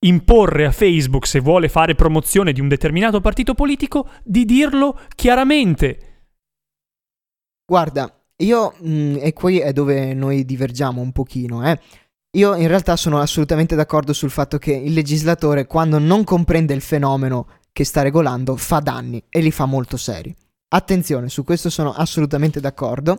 Imporre 0.07 0.64
a 0.66 0.72
Facebook, 0.72 1.26
se 1.26 1.41
vuole 1.41 1.68
fare 1.68 1.95
promozione 1.95 2.53
di 2.53 2.61
un 2.61 2.68
determinato 2.68 3.20
partito 3.20 3.55
politico, 3.55 4.09
di 4.24 4.45
dirlo 4.45 4.99
chiaramente. 5.14 5.99
Guarda, 7.64 8.12
io, 8.38 8.74
mh, 8.78 8.91
mm, 8.91 9.16
e 9.20 9.32
qui 9.32 9.59
è 9.59 9.72
dove 9.72 10.14
noi 10.14 10.45
divergiamo 10.45 11.01
un 11.01 11.12
pochino, 11.12 11.68
eh. 11.68 11.78
Io 12.35 12.55
in 12.55 12.68
realtà 12.68 12.95
sono 12.95 13.18
assolutamente 13.18 13.74
d'accordo 13.74 14.12
sul 14.12 14.31
fatto 14.31 14.57
che 14.59 14.72
il 14.72 14.93
legislatore, 14.93 15.66
quando 15.66 15.99
non 15.99 16.22
comprende 16.22 16.74
il 16.74 16.81
fenomeno 16.81 17.49
che 17.72 17.85
sta 17.85 18.03
regolando, 18.03 18.55
fa 18.57 18.78
danni 18.78 19.20
e 19.28 19.41
li 19.41 19.51
fa 19.51 19.64
molto 19.64 19.97
seri. 19.97 20.35
Attenzione, 20.68 21.28
su 21.28 21.43
questo 21.43 21.70
sono 21.70 21.93
assolutamente 21.93 22.61
d'accordo 22.61 23.18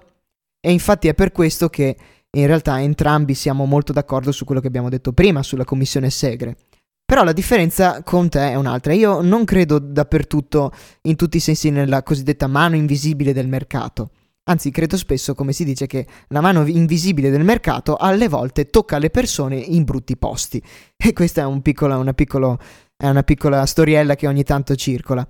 e 0.62 0.72
infatti 0.72 1.09
è 1.09 1.14
per 1.14 1.34
questo 1.34 1.68
che 1.68 1.97
in 2.30 2.45
realtà 2.45 2.82
entrambi 2.82 3.34
siamo 3.34 3.66
molto 3.66 3.91
d'accordo 3.91 4.32
su 4.32 4.45
quello 4.45 4.62
che 4.62 4.68
abbiamo 4.68 4.88
detto 4.88 5.12
prima 5.12 5.43
sulla 5.43 5.66
commissione 5.66 6.09
Segre. 6.09 6.55
Però 7.03 7.26
la 7.26 7.34
differenza 7.34 8.03
con 8.03 8.30
te 8.30 8.51
è 8.51 8.55
un'altra. 8.55 8.93
Io 8.93 9.20
non 9.20 9.43
credo 9.43 9.80
dappertutto, 9.80 10.72
in 11.01 11.18
tutti 11.18 11.36
i 11.36 11.41
sensi, 11.41 11.70
nella 11.70 12.03
cosiddetta 12.03 12.47
mano 12.47 12.78
invisibile 12.78 13.34
del 13.34 13.49
mercato. 13.49 14.12
Anzi, 14.43 14.71
credo 14.71 14.97
spesso, 14.97 15.35
come 15.35 15.53
si 15.53 15.63
dice, 15.63 15.85
che 15.85 16.07
la 16.29 16.41
mano 16.41 16.65
invisibile 16.65 17.29
del 17.29 17.43
mercato 17.43 17.95
alle 17.95 18.27
volte 18.27 18.65
tocca 18.65 18.97
le 18.97 19.11
persone 19.11 19.55
in 19.55 19.83
brutti 19.83 20.17
posti. 20.17 20.61
E 20.97 21.13
questa 21.13 21.41
è, 21.41 21.45
un 21.45 21.61
piccolo, 21.61 21.97
una, 21.99 22.13
piccolo, 22.13 22.57
è 22.97 23.07
una 23.07 23.23
piccola 23.23 23.65
storiella 23.65 24.15
che 24.15 24.27
ogni 24.27 24.43
tanto 24.43 24.75
circola. 24.75 25.27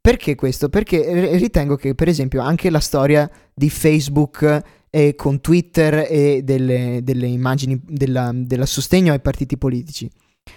Perché 0.00 0.34
questo? 0.34 0.68
Perché 0.68 1.36
ritengo 1.36 1.76
che, 1.76 1.94
per 1.94 2.08
esempio, 2.08 2.40
anche 2.40 2.70
la 2.70 2.80
storia 2.80 3.30
di 3.54 3.70
Facebook 3.70 4.62
e 4.90 5.14
con 5.14 5.40
Twitter 5.40 6.06
e 6.08 6.42
delle, 6.42 7.00
delle 7.02 7.26
immagini 7.26 7.80
della, 7.86 8.30
della 8.34 8.66
sostegno 8.66 9.12
ai 9.12 9.20
partiti 9.20 9.56
politici. 9.56 10.10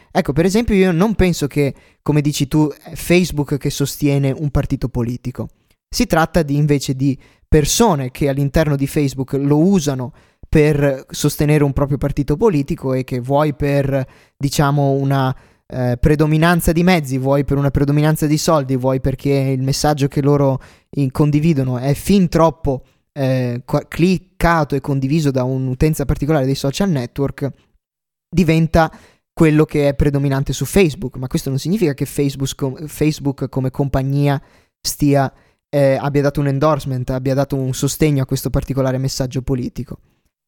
Ecco, 0.10 0.34
per 0.34 0.46
esempio, 0.46 0.74
io 0.74 0.92
non 0.92 1.16
penso 1.16 1.48
che, 1.48 1.74
come 2.02 2.22
dici 2.22 2.48
tu, 2.48 2.70
Facebook 2.94 3.58
che 3.58 3.70
sostiene 3.70 4.32
un 4.32 4.50
partito 4.50 4.90
politico. 4.90 5.50
Si 5.94 6.06
tratta 6.06 6.42
di, 6.44 6.56
invece 6.56 6.96
di 6.96 7.18
persone 7.52 8.12
che 8.12 8.30
all'interno 8.30 8.78
di 8.78 8.88
Facebook 8.88 9.34
lo 9.34 9.58
usano 9.58 10.14
per 10.48 11.06
sostenere 11.10 11.66
un 11.66 11.74
proprio 11.74 11.98
partito 11.98 12.38
politico 12.38 12.94
e 12.94 13.04
che 13.04 13.20
vuoi 13.20 13.54
per, 13.54 14.08
diciamo, 14.38 14.92
una 14.92 15.36
eh, 15.68 15.98
predominanza 16.00 16.72
di 16.72 16.82
mezzi, 16.82 17.18
vuoi 17.18 17.44
per 17.44 17.58
una 17.58 17.70
predominanza 17.70 18.26
di 18.26 18.38
soldi, 18.38 18.78
vuoi 18.78 19.02
perché 19.02 19.32
il 19.32 19.64
messaggio 19.64 20.08
che 20.08 20.22
loro 20.22 20.62
in, 20.92 21.12
condividono 21.12 21.78
è 21.78 21.94
fin 21.94 22.30
troppo 22.30 22.86
eh, 23.12 23.62
cliccato 23.90 24.76
e 24.76 24.80
condiviso 24.80 25.30
da 25.30 25.44
un'utenza 25.44 26.06
particolare 26.06 26.46
dei 26.46 26.56
social 26.56 26.90
network, 26.90 27.50
diventa 28.34 28.90
quello 29.34 29.66
che 29.66 29.90
è 29.90 29.94
predominante 29.94 30.54
su 30.54 30.64
Facebook, 30.64 31.18
ma 31.18 31.28
questo 31.28 31.50
non 31.50 31.60
significa 31.60 31.94
che 31.94 32.06
Facebook, 32.06 32.86
Facebook 32.86 33.50
come 33.50 33.72
compagnia 33.72 34.42
stia 34.80 35.34
eh, 35.74 35.98
abbia 36.00 36.22
dato 36.22 36.42
un 36.42 36.48
endorsement, 36.48 37.10
abbia 37.12 37.34
dato 37.34 37.56
un 37.56 37.74
sostegno 37.74 38.22
a 38.22 38.26
questo 38.26 38.50
particolare 38.50 38.98
messaggio 38.98 39.42
politico. 39.42 40.00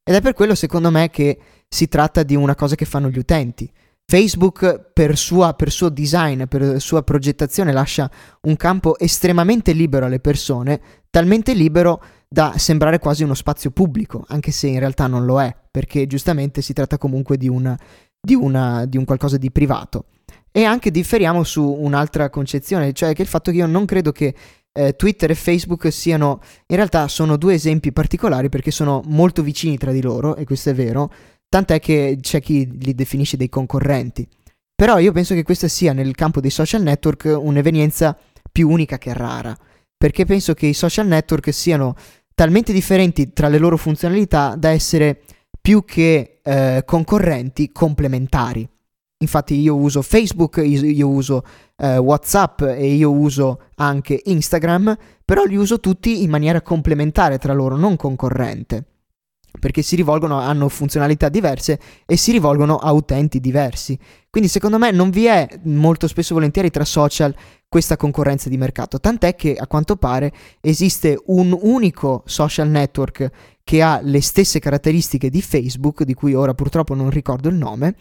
Ed 0.03 0.15
è 0.15 0.21
per 0.21 0.33
quello, 0.33 0.53
secondo 0.53 0.91
me, 0.91 1.09
che 1.09 1.39
si 1.67 1.87
tratta 1.87 2.23
di 2.23 2.35
una 2.35 2.55
cosa 2.55 2.75
che 2.75 2.83
fanno 2.83 3.09
gli 3.09 3.17
utenti. 3.17 3.71
Facebook, 4.05 4.91
per, 4.91 5.17
sua, 5.17 5.53
per 5.53 5.71
suo 5.71 5.87
design, 5.87 6.43
per 6.43 6.81
sua 6.81 7.03
progettazione, 7.03 7.71
lascia 7.71 8.11
un 8.41 8.57
campo 8.57 8.99
estremamente 8.99 9.71
libero 9.71 10.05
alle 10.05 10.19
persone, 10.19 10.81
talmente 11.09 11.53
libero 11.53 12.03
da 12.27 12.55
sembrare 12.57 12.99
quasi 12.99 13.23
uno 13.23 13.33
spazio 13.33 13.71
pubblico, 13.71 14.25
anche 14.27 14.51
se 14.51 14.67
in 14.67 14.79
realtà 14.79 15.07
non 15.07 15.23
lo 15.23 15.41
è, 15.41 15.55
perché 15.71 16.05
giustamente 16.05 16.61
si 16.61 16.73
tratta 16.73 16.97
comunque 16.97 17.37
di, 17.37 17.47
una, 17.47 17.79
di, 18.19 18.35
una, 18.35 18.85
di 18.85 18.97
un 18.97 19.05
qualcosa 19.05 19.37
di 19.37 19.51
privato. 19.51 20.07
E 20.51 20.65
anche 20.65 20.91
differiamo 20.91 21.43
su 21.43 21.63
un'altra 21.65 22.29
concezione, 22.29 22.91
cioè 22.91 23.13
che 23.13 23.21
il 23.21 23.27
fatto 23.27 23.51
che 23.51 23.57
io 23.57 23.67
non 23.67 23.85
credo 23.85 24.11
che 24.11 24.35
eh, 24.73 24.95
Twitter 24.95 25.31
e 25.31 25.35
Facebook 25.35 25.91
siano, 25.91 26.41
in 26.67 26.75
realtà 26.75 27.07
sono 27.07 27.37
due 27.37 27.53
esempi 27.53 27.91
particolari 27.91 28.49
perché 28.49 28.71
sono 28.71 29.01
molto 29.05 29.41
vicini 29.43 29.77
tra 29.77 29.91
di 29.91 30.01
loro, 30.01 30.35
e 30.35 30.43
questo 30.43 30.71
è 30.71 30.73
vero, 30.73 31.11
tant'è 31.47 31.79
che 31.79 32.17
c'è 32.19 32.41
chi 32.41 32.69
li 32.79 32.93
definisce 32.93 33.37
dei 33.37 33.49
concorrenti. 33.49 34.27
Però 34.75 34.97
io 34.97 35.11
penso 35.11 35.35
che 35.35 35.43
questa 35.43 35.67
sia 35.67 35.93
nel 35.93 36.15
campo 36.15 36.41
dei 36.41 36.49
social 36.49 36.81
network 36.81 37.33
un'evenienza 37.39 38.17
più 38.51 38.69
unica 38.69 38.97
che 38.97 39.13
rara, 39.13 39.55
perché 39.95 40.25
penso 40.25 40.53
che 40.53 40.65
i 40.65 40.73
social 40.73 41.07
network 41.07 41.53
siano 41.53 41.95
talmente 42.33 42.73
differenti 42.73 43.31
tra 43.31 43.47
le 43.47 43.59
loro 43.59 43.77
funzionalità 43.77 44.55
da 44.57 44.69
essere 44.69 45.21
più 45.61 45.85
che 45.85 46.39
eh, 46.43 46.81
concorrenti 46.85 47.71
complementari. 47.71 48.67
Infatti 49.23 49.55
io 49.55 49.75
uso 49.75 50.01
Facebook, 50.01 50.61
io, 50.63 51.07
uso 51.07 51.43
eh, 51.77 51.97
WhatsApp 51.97 52.61
e 52.61 52.93
io 52.93 53.09
uso 53.09 53.61
anche 53.75 54.21
Instagram, 54.25 54.95
però 55.23 55.45
li 55.45 55.55
uso 55.55 55.79
tutti 55.79 56.23
in 56.23 56.29
maniera 56.29 56.61
complementare 56.61 57.37
tra 57.37 57.53
loro, 57.53 57.77
non 57.77 57.95
concorrente. 57.95 58.83
Perché 59.57 59.81
si 59.81 59.95
rivolgono, 59.95 60.39
hanno 60.39 60.67
funzionalità 60.67 61.29
diverse 61.29 61.79
e 62.05 62.17
si 62.17 62.31
rivolgono 62.31 62.77
a 62.77 62.91
utenti 62.91 63.39
diversi. 63.39 63.97
Quindi 64.29 64.49
secondo 64.49 64.77
me 64.77 64.91
non 64.91 65.09
vi 65.09 65.25
è 65.25 65.47
molto 65.63 66.07
spesso 66.07 66.33
volentieri 66.33 66.69
tra 66.69 66.83
social 66.83 67.33
questa 67.69 67.95
concorrenza 67.95 68.49
di 68.49 68.57
mercato, 68.57 68.99
tant'è 68.99 69.35
che 69.35 69.55
a 69.55 69.67
quanto 69.67 69.95
pare 69.95 70.31
esiste 70.59 71.19
un 71.27 71.57
unico 71.59 72.23
social 72.25 72.67
network 72.67 73.29
che 73.63 73.81
ha 73.81 73.99
le 74.01 74.21
stesse 74.21 74.59
caratteristiche 74.59 75.29
di 75.29 75.41
Facebook, 75.41 76.03
di 76.03 76.13
cui 76.13 76.33
ora 76.33 76.53
purtroppo 76.53 76.93
non 76.93 77.09
ricordo 77.09 77.49
il 77.49 77.55
nome, 77.55 77.95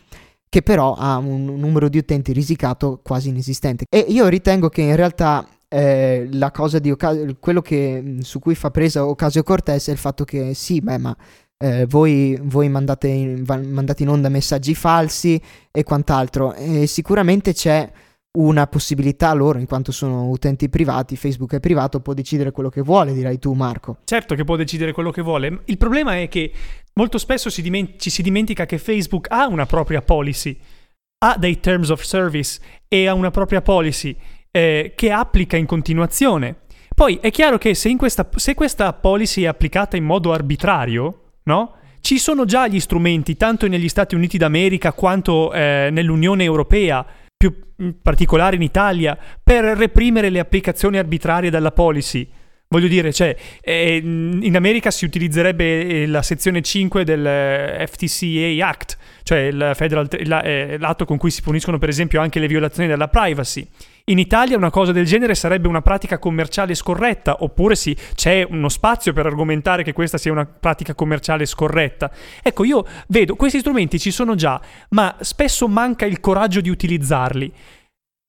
che 0.53 0.61
però 0.61 0.93
ha 0.93 1.17
un 1.17 1.47
numero 1.47 1.89
di 1.89 1.97
utenti 1.97 2.35
risicato 2.35 3.01
quasi 3.03 3.31
inesistente. 3.31 3.87
E 3.89 4.05
io 4.07 4.29
ritengo 4.29 4.69
che 4.69 4.83
in 4.83 4.95
realtà 4.97 5.49
eh, 5.67 6.29
la 6.31 6.51
cosa 6.51 6.79
di 6.79 6.91
Ocasio, 6.91 7.39
quello 7.41 7.63
che, 7.63 8.17
su 8.21 8.39
cui 8.39 8.55
fa 8.55 8.71
presa 8.71 9.07
Ocasio 9.07 9.43
Cortez 9.43 9.89
è 9.89 9.93
il 9.93 9.97
fatto 9.97 10.25
che 10.25 10.53
sì, 10.53 10.83
beh, 10.83 10.99
ma 10.99 11.17
eh, 11.57 11.87
voi, 11.87 12.39
voi 12.43 12.69
mandate, 12.69 13.09
in, 13.09 13.45
mandate, 13.47 14.03
in, 14.03 14.11
onda 14.11 14.29
messaggi 14.29 14.75
falsi 14.75 15.41
e 15.71 15.85
quant'altro. 15.85 16.53
E 16.53 16.87
sicuramente 16.87 17.55
c'è 17.55 17.91
una 18.39 18.67
possibilità 18.67 19.33
loro, 19.35 19.59
in 19.59 19.67
quanto 19.67 19.93
sono 19.93 20.29
utenti 20.29 20.69
privati, 20.71 21.17
Facebook 21.17 21.55
è 21.55 21.61
privato, 21.61 22.01
può 22.01 22.15
decidere 22.15 22.51
quello 22.51 22.71
che 22.71 22.81
vuole, 22.81 23.13
dirai 23.13 23.39
tu 23.39 23.53
Marco. 23.53 23.99
Certo 24.05 24.35
che 24.35 24.45
può 24.45 24.57
decidere 24.57 24.93
quello 24.93 25.11
che 25.11 25.21
vuole. 25.21 25.61
Il 25.67 25.77
problema 25.77 26.19
è 26.19 26.29
che 26.29 26.51
molto 26.95 27.19
spesso 27.19 27.51
si 27.51 27.61
diment- 27.61 28.01
ci 28.01 28.09
si 28.09 28.23
dimentica 28.23 28.65
che 28.65 28.79
Facebook 28.79 29.27
ha 29.31 29.47
una 29.47 29.67
propria 29.67 30.01
policy, 30.01 30.59
ha 31.25 31.37
dei 31.39 31.61
terms 31.61 31.91
of 31.91 32.01
service 32.03 32.59
e 32.89 33.07
ha 33.07 33.13
una 33.13 33.31
propria 33.31 33.61
policy 33.61 34.17
eh, 34.51 34.93
che 34.95 35.11
applica 35.11 35.59
in 35.59 35.67
continuazione. 35.67 36.61
Poi 36.95 37.19
è 37.21 37.31
chiaro 37.31 37.59
che 37.59 37.75
se, 37.75 37.95
questa, 37.97 38.29
se 38.35 38.55
questa 38.55 38.93
policy 38.95 39.43
è 39.43 39.47
applicata 39.47 39.97
in 39.97 40.05
modo 40.05 40.33
arbitrario, 40.33 41.33
no? 41.45 41.75
Ci 42.01 42.19
sono 42.19 42.45
già 42.45 42.67
gli 42.67 42.81
strumenti, 42.81 43.37
tanto 43.37 43.69
negli 43.69 43.89
Stati 43.89 44.15
Uniti 44.15 44.37
d'America 44.37 44.93
quanto 44.93 45.53
eh, 45.53 45.89
nell'Unione 45.93 46.43
Europea, 46.43 47.07
più 47.43 47.55
in 47.79 48.01
particolare 48.01 48.55
in 48.55 48.63
Italia, 48.63 49.19
per 49.43 49.65
reprimere 49.65 50.31
le 50.31 50.39
applicazioni 50.39 50.99
arbitrarie 50.99 51.51
della 51.51 51.73
policy. 51.73 52.29
Voglio 52.69 52.87
dire, 52.87 53.13
cioè, 53.13 53.37
eh, 53.61 53.97
in 53.97 54.55
America 54.55 54.91
si 54.93 55.05
utilizzerebbe 55.05 55.87
eh, 55.87 56.07
la 56.07 56.23
sezione 56.23 56.63
5 56.63 57.05
del 57.05 57.27
eh, 57.27 57.87
FTCA 57.87 58.69
Act, 58.69 58.97
cioè 59.25 59.39
il 59.41 59.73
federal, 59.75 60.09
eh, 60.11 60.79
l'atto 60.79 61.05
con 61.05 61.19
cui 61.19 61.31
si 61.31 61.43
puniscono 61.43 61.79
per 61.79 61.89
esempio 61.89 62.21
anche 62.21 62.39
le 62.39 62.47
violazioni 62.47 62.89
della 62.89 63.09
privacy. 63.09 63.69
In 64.07 64.19
Italia 64.19 64.57
una 64.57 64.71
cosa 64.71 64.91
del 64.91 65.07
genere 65.07 65.37
sarebbe 65.37 65.69
una 65.69 65.81
pratica 65.81 66.19
commerciale 66.19 66.75
scorretta, 66.75 67.43
oppure 67.45 67.77
sì, 67.77 67.97
c'è 68.15 68.45
uno 68.49 68.69
spazio 68.69 69.13
per 69.13 69.27
argomentare 69.27 69.85
che 69.85 69.93
questa 69.93 70.19
sia 70.19 70.33
una 70.33 70.45
pratica 70.45 70.95
commerciale 70.95 71.47
scorretta. 71.47 72.11
Ecco, 72.43 72.65
io 72.65 72.85
vedo, 73.09 73.37
questi 73.37 73.61
strumenti 73.61 74.01
ci 74.01 74.11
sono 74.11 74.35
già, 74.35 74.61
ma 74.91 75.17
spesso 75.21 75.69
manca 75.69 76.05
il 76.05 76.19
coraggio 76.19 76.61
di 76.61 76.69
utilizzarli. 76.69 77.53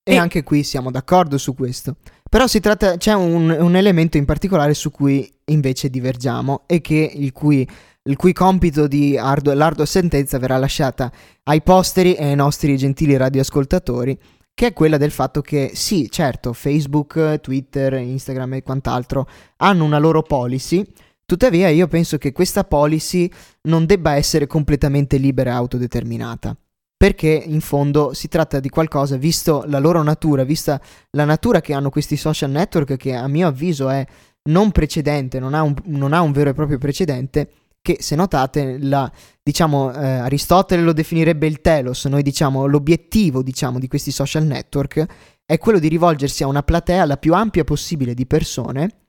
E, 0.05 0.13
e 0.13 0.17
anche 0.17 0.43
qui 0.43 0.63
siamo 0.63 0.91
d'accordo 0.91 1.39
su 1.39 1.55
questo. 1.55 1.95
Però 2.29 2.45
si 2.45 2.59
tratta, 2.59 2.97
c'è 2.97 3.13
un, 3.13 3.49
un 3.49 3.75
elemento 3.75 4.17
in 4.17 4.25
particolare 4.25 4.75
su 4.75 4.91
cui 4.91 5.27
invece 5.45 5.89
divergiamo 5.89 6.63
e 6.67 6.81
che 6.81 7.11
il 7.15 7.31
cui 7.31 7.67
il 8.05 8.17
cui 8.17 8.33
compito 8.33 8.85
di 8.85 9.17
ardu- 9.17 9.53
l'ardua 9.53 9.85
sentenza 9.85 10.37
verrà 10.37 10.57
lasciata 10.57 11.09
ai 11.43 11.61
posteri 11.61 12.15
e 12.15 12.25
ai 12.25 12.35
nostri 12.35 12.75
gentili 12.75 13.15
radioascoltatori 13.15 14.19
che 14.53 14.67
è 14.67 14.73
quella 14.73 14.97
del 14.97 15.11
fatto 15.11 15.41
che 15.41 15.71
sì, 15.73 16.09
certo, 16.09 16.53
Facebook, 16.53 17.39
Twitter, 17.41 17.93
Instagram 17.93 18.55
e 18.55 18.63
quant'altro 18.63 19.27
hanno 19.57 19.83
una 19.83 19.97
loro 19.97 20.21
policy, 20.21 20.85
tuttavia 21.25 21.69
io 21.69 21.87
penso 21.87 22.17
che 22.17 22.31
questa 22.31 22.63
policy 22.63 23.29
non 23.63 23.85
debba 23.85 24.15
essere 24.15 24.47
completamente 24.47 25.17
libera 25.17 25.51
e 25.51 25.55
autodeterminata. 25.55 26.55
Perché 26.95 27.43
in 27.45 27.59
fondo 27.59 28.13
si 28.13 28.29
tratta 28.29 28.61
di 28.61 28.69
qualcosa, 28.69 29.17
visto 29.17 29.65
la 29.67 29.79
loro 29.79 30.01
natura, 30.03 30.45
vista 30.45 30.79
la 31.09 31.25
natura 31.25 31.59
che 31.59 31.73
hanno 31.73 31.89
questi 31.89 32.15
social 32.15 32.49
network, 32.49 32.95
che 32.95 33.13
a 33.13 33.27
mio 33.27 33.47
avviso 33.47 33.89
è 33.89 34.05
non 34.43 34.71
precedente, 34.71 35.39
non 35.39 35.53
ha 35.53 35.63
un, 35.63 35.73
non 35.85 36.13
ha 36.13 36.21
un 36.21 36.31
vero 36.31 36.51
e 36.51 36.53
proprio 36.53 36.77
precedente, 36.77 37.49
che 37.83 37.97
se 37.99 38.15
notate 38.15 38.77
la, 38.79 39.11
diciamo 39.43 39.93
eh, 39.93 40.05
Aristotele 40.05 40.81
lo 40.81 40.93
definirebbe 40.93 41.45
il 41.45 41.59
telos, 41.59 42.05
noi 42.05 42.23
diciamo 42.23 42.65
l'obiettivo 42.65 43.43
diciamo 43.43 43.77
di 43.77 43.89
questi 43.89 44.09
social 44.09 44.45
network 44.45 45.05
è 45.45 45.57
quello 45.57 45.79
di 45.79 45.89
rivolgersi 45.89 46.43
a 46.43 46.47
una 46.47 46.63
platea 46.63 47.03
la 47.05 47.17
più 47.17 47.33
ampia 47.33 47.65
possibile 47.65 48.13
di 48.13 48.25
persone 48.25 49.02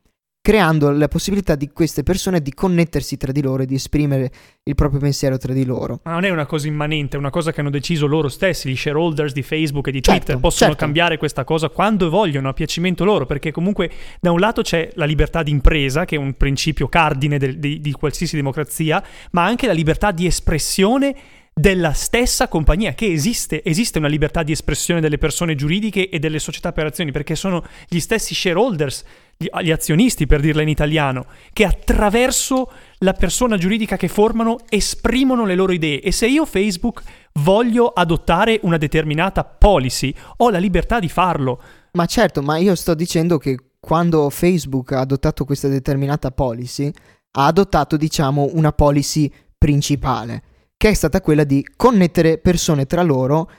creando 0.45 0.91
la 0.91 1.09
possibilità 1.09 1.55
di 1.55 1.71
queste 1.73 2.03
persone 2.03 2.43
di 2.43 2.53
connettersi 2.53 3.17
tra 3.17 3.33
di 3.33 3.41
loro 3.41 3.63
e 3.63 3.67
di 3.67 3.77
esprimere 3.77 4.31
il 4.65 4.75
proprio 4.75 5.01
pensiero 5.01 5.39
tra 5.39 5.55
di 5.55 5.65
loro. 5.65 6.01
Ma 6.03 6.13
non 6.13 6.25
è 6.25 6.29
una 6.29 6.45
cosa 6.45 6.67
immanente, 6.67 7.17
è 7.17 7.19
una 7.19 7.31
cosa 7.31 7.51
che 7.51 7.61
hanno 7.61 7.71
deciso 7.71 8.07
loro 8.07 8.29
stessi, 8.29 8.69
gli 8.69 8.77
shareholders 8.77 9.33
di 9.33 9.41
Facebook 9.41 9.87
e 9.89 9.91
di 9.91 10.03
Twitter, 10.03 10.23
certo, 10.23 10.41
possono 10.41 10.73
certo. 10.73 10.85
cambiare 10.85 11.17
questa 11.17 11.45
cosa 11.45 11.71
quando 11.71 12.11
vogliono, 12.11 12.51
a 12.51 12.53
piacimento 12.53 13.07
loro, 13.07 13.25
perché 13.25 13.53
comunque 13.53 13.91
da 14.21 14.33
un 14.33 14.39
lato 14.39 14.61
c'è 14.61 14.91
la 14.97 15.07
libertà 15.07 15.43
di 15.43 15.51
impresa, 15.51 16.05
che 16.05 16.17
è 16.17 16.19
un 16.19 16.35
principio 16.35 16.89
cardine 16.89 17.39
del, 17.39 17.59
di, 17.59 17.81
di 17.81 17.93
qualsiasi 17.93 18.37
democrazia, 18.37 19.03
ma 19.31 19.47
anche 19.47 19.67
la 19.67 19.73
libertà 19.73 20.11
di 20.11 20.27
espressione 20.27 21.17
della 21.55 21.93
stessa 21.93 22.49
compagnia, 22.49 22.93
che 22.93 23.11
esiste, 23.11 23.63
esiste 23.65 23.99
una 23.99 24.09
libertà 24.09 24.43
di 24.43 24.53
espressione 24.53 25.01
delle 25.01 25.19
persone 25.19 25.55
giuridiche 25.55 26.09
e 26.11 26.19
delle 26.19 26.41
società 26.41 26.73
per 26.73 26.85
azioni, 26.85 27.13
perché 27.13 27.35
sono 27.35 27.65
gli 27.89 28.01
stessi 28.01 28.35
shareholders, 28.35 29.05
gli, 29.37 29.47
gli 29.63 29.71
azionisti 29.71 30.27
per 30.27 30.41
dirla 30.41 30.63
in 30.63 30.69
italiano, 30.69 31.27
che 31.53 31.65
attraverso 31.65 32.71
la 32.99 33.13
persona 33.13 33.57
giuridica 33.57 33.97
che 33.97 34.09
formano 34.09 34.59
esprimono 34.69 35.45
le 35.45 35.55
loro 35.55 35.73
idee 35.73 36.01
e 36.01 36.13
se 36.13 36.27
io 36.27 36.45
Facebook 36.47 37.03
voglio 37.35 37.89
adottare 37.89 38.61
una 38.63 38.79
determinata 38.79 39.45
policy, 39.45 40.15
ho 40.39 40.51
la 40.51 40.59
libertà 40.59 40.99
di 40.99 41.09
farlo. 41.09 41.61
Ma 41.93 42.07
certo, 42.07 42.43
ma 42.43 42.57
io 42.57 42.75
sto 42.75 42.95
dicendo 42.95 43.39
che 43.39 43.57
quando 43.79 44.31
Facebook 44.31 44.93
ha 44.93 45.01
adottato 45.01 45.45
questa 45.45 45.69
determinata 45.69 46.31
policy, 46.31 46.91
ha 47.37 47.47
adottato, 47.47 47.97
diciamo, 47.97 48.51
una 48.53 48.73
policy 48.73 49.31
principale 49.57 50.43
che 50.77 50.91
è 50.91 50.95
stata 50.95 51.21
quella 51.21 51.45
di 51.45 51.67
connettere 51.77 52.39
persone 52.39 52.87
tra 52.87 53.03
loro 53.03 53.51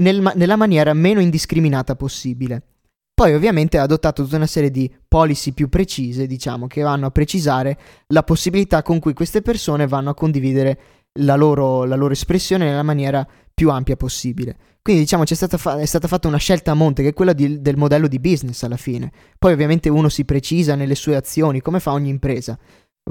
nel, 0.00 0.32
nella 0.34 0.56
maniera 0.56 0.92
meno 0.92 1.20
indiscriminata 1.20 1.96
possibile. 1.96 2.73
Poi 3.14 3.32
ovviamente 3.32 3.78
ha 3.78 3.82
adottato 3.82 4.24
tutta 4.24 4.36
una 4.36 4.46
serie 4.46 4.72
di 4.72 4.92
policy 5.06 5.52
più 5.52 5.68
precise, 5.68 6.26
diciamo, 6.26 6.66
che 6.66 6.82
vanno 6.82 7.06
a 7.06 7.10
precisare 7.10 7.78
la 8.08 8.24
possibilità 8.24 8.82
con 8.82 8.98
cui 8.98 9.12
queste 9.14 9.40
persone 9.40 9.86
vanno 9.86 10.10
a 10.10 10.14
condividere 10.14 10.78
la 11.20 11.36
loro, 11.36 11.84
la 11.84 11.94
loro 11.94 12.12
espressione 12.12 12.64
nella 12.64 12.82
maniera 12.82 13.24
più 13.54 13.70
ampia 13.70 13.94
possibile. 13.94 14.56
Quindi 14.82 15.02
diciamo 15.02 15.24
stata 15.24 15.56
fa- 15.56 15.78
è 15.78 15.86
stata 15.86 16.08
fatta 16.08 16.26
una 16.26 16.38
scelta 16.38 16.72
a 16.72 16.74
monte 16.74 17.02
che 17.02 17.10
è 17.10 17.14
quella 17.14 17.32
di, 17.32 17.62
del 17.62 17.76
modello 17.76 18.08
di 18.08 18.18
business 18.18 18.64
alla 18.64 18.76
fine. 18.76 19.12
Poi 19.38 19.52
ovviamente 19.52 19.88
uno 19.88 20.08
si 20.08 20.24
precisa 20.24 20.74
nelle 20.74 20.96
sue 20.96 21.14
azioni, 21.14 21.60
come 21.60 21.78
fa 21.78 21.92
ogni 21.92 22.10
impresa 22.10 22.58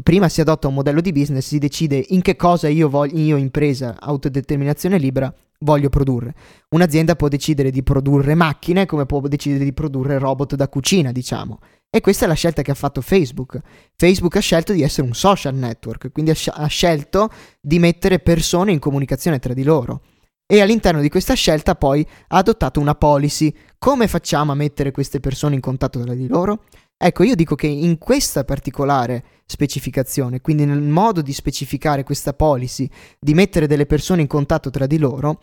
prima 0.01 0.27
si 0.27 0.41
adotta 0.41 0.67
un 0.67 0.73
modello 0.73 1.01
di 1.01 1.11
business, 1.11 1.47
si 1.47 1.59
decide 1.59 2.03
in 2.09 2.21
che 2.21 2.35
cosa 2.35 2.67
io, 2.67 2.89
voglio, 2.89 3.17
io 3.17 3.37
impresa, 3.37 3.97
autodeterminazione 3.99 4.97
libera, 4.97 5.33
voglio 5.63 5.89
produrre. 5.89 6.35
Un'azienda 6.69 7.15
può 7.15 7.27
decidere 7.27 7.71
di 7.71 7.81
produrre 7.81 8.35
macchine 8.35 8.85
come 8.85 9.05
può 9.05 9.19
decidere 9.21 9.63
di 9.63 9.73
produrre 9.73 10.19
robot 10.19 10.55
da 10.55 10.67
cucina, 10.67 11.11
diciamo. 11.11 11.59
E 11.89 12.01
questa 12.01 12.25
è 12.25 12.27
la 12.27 12.33
scelta 12.33 12.61
che 12.61 12.71
ha 12.71 12.75
fatto 12.75 13.01
Facebook. 13.01 13.59
Facebook 13.95 14.35
ha 14.35 14.41
scelto 14.41 14.73
di 14.73 14.81
essere 14.81 15.07
un 15.07 15.13
social 15.13 15.55
network, 15.55 16.11
quindi 16.11 16.31
ha, 16.31 16.35
ha 16.53 16.67
scelto 16.67 17.29
di 17.61 17.79
mettere 17.79 18.19
persone 18.19 18.71
in 18.71 18.79
comunicazione 18.79 19.39
tra 19.39 19.53
di 19.53 19.63
loro. 19.63 20.01
E 20.45 20.59
all'interno 20.59 21.01
di 21.01 21.09
questa 21.09 21.33
scelta 21.35 21.75
poi 21.75 22.05
ha 22.27 22.37
adottato 22.37 22.79
una 22.79 22.95
policy. 22.95 23.53
Come 23.77 24.07
facciamo 24.07 24.51
a 24.51 24.55
mettere 24.55 24.91
queste 24.91 25.19
persone 25.19 25.55
in 25.55 25.61
contatto 25.61 25.99
tra 26.01 26.13
di 26.13 26.27
loro? 26.27 26.63
Ecco, 26.97 27.23
io 27.23 27.35
dico 27.35 27.55
che 27.55 27.67
in 27.67 27.97
questa 27.97 28.43
particolare 28.43 29.23
specificazione, 29.45 30.41
quindi 30.41 30.65
nel 30.65 30.81
modo 30.81 31.21
di 31.21 31.33
specificare 31.33 32.03
questa 32.03 32.33
policy, 32.33 32.89
di 33.19 33.33
mettere 33.33 33.67
delle 33.67 33.85
persone 33.85 34.21
in 34.21 34.27
contatto 34.27 34.69
tra 34.69 34.87
di 34.87 34.97
loro, 34.97 35.39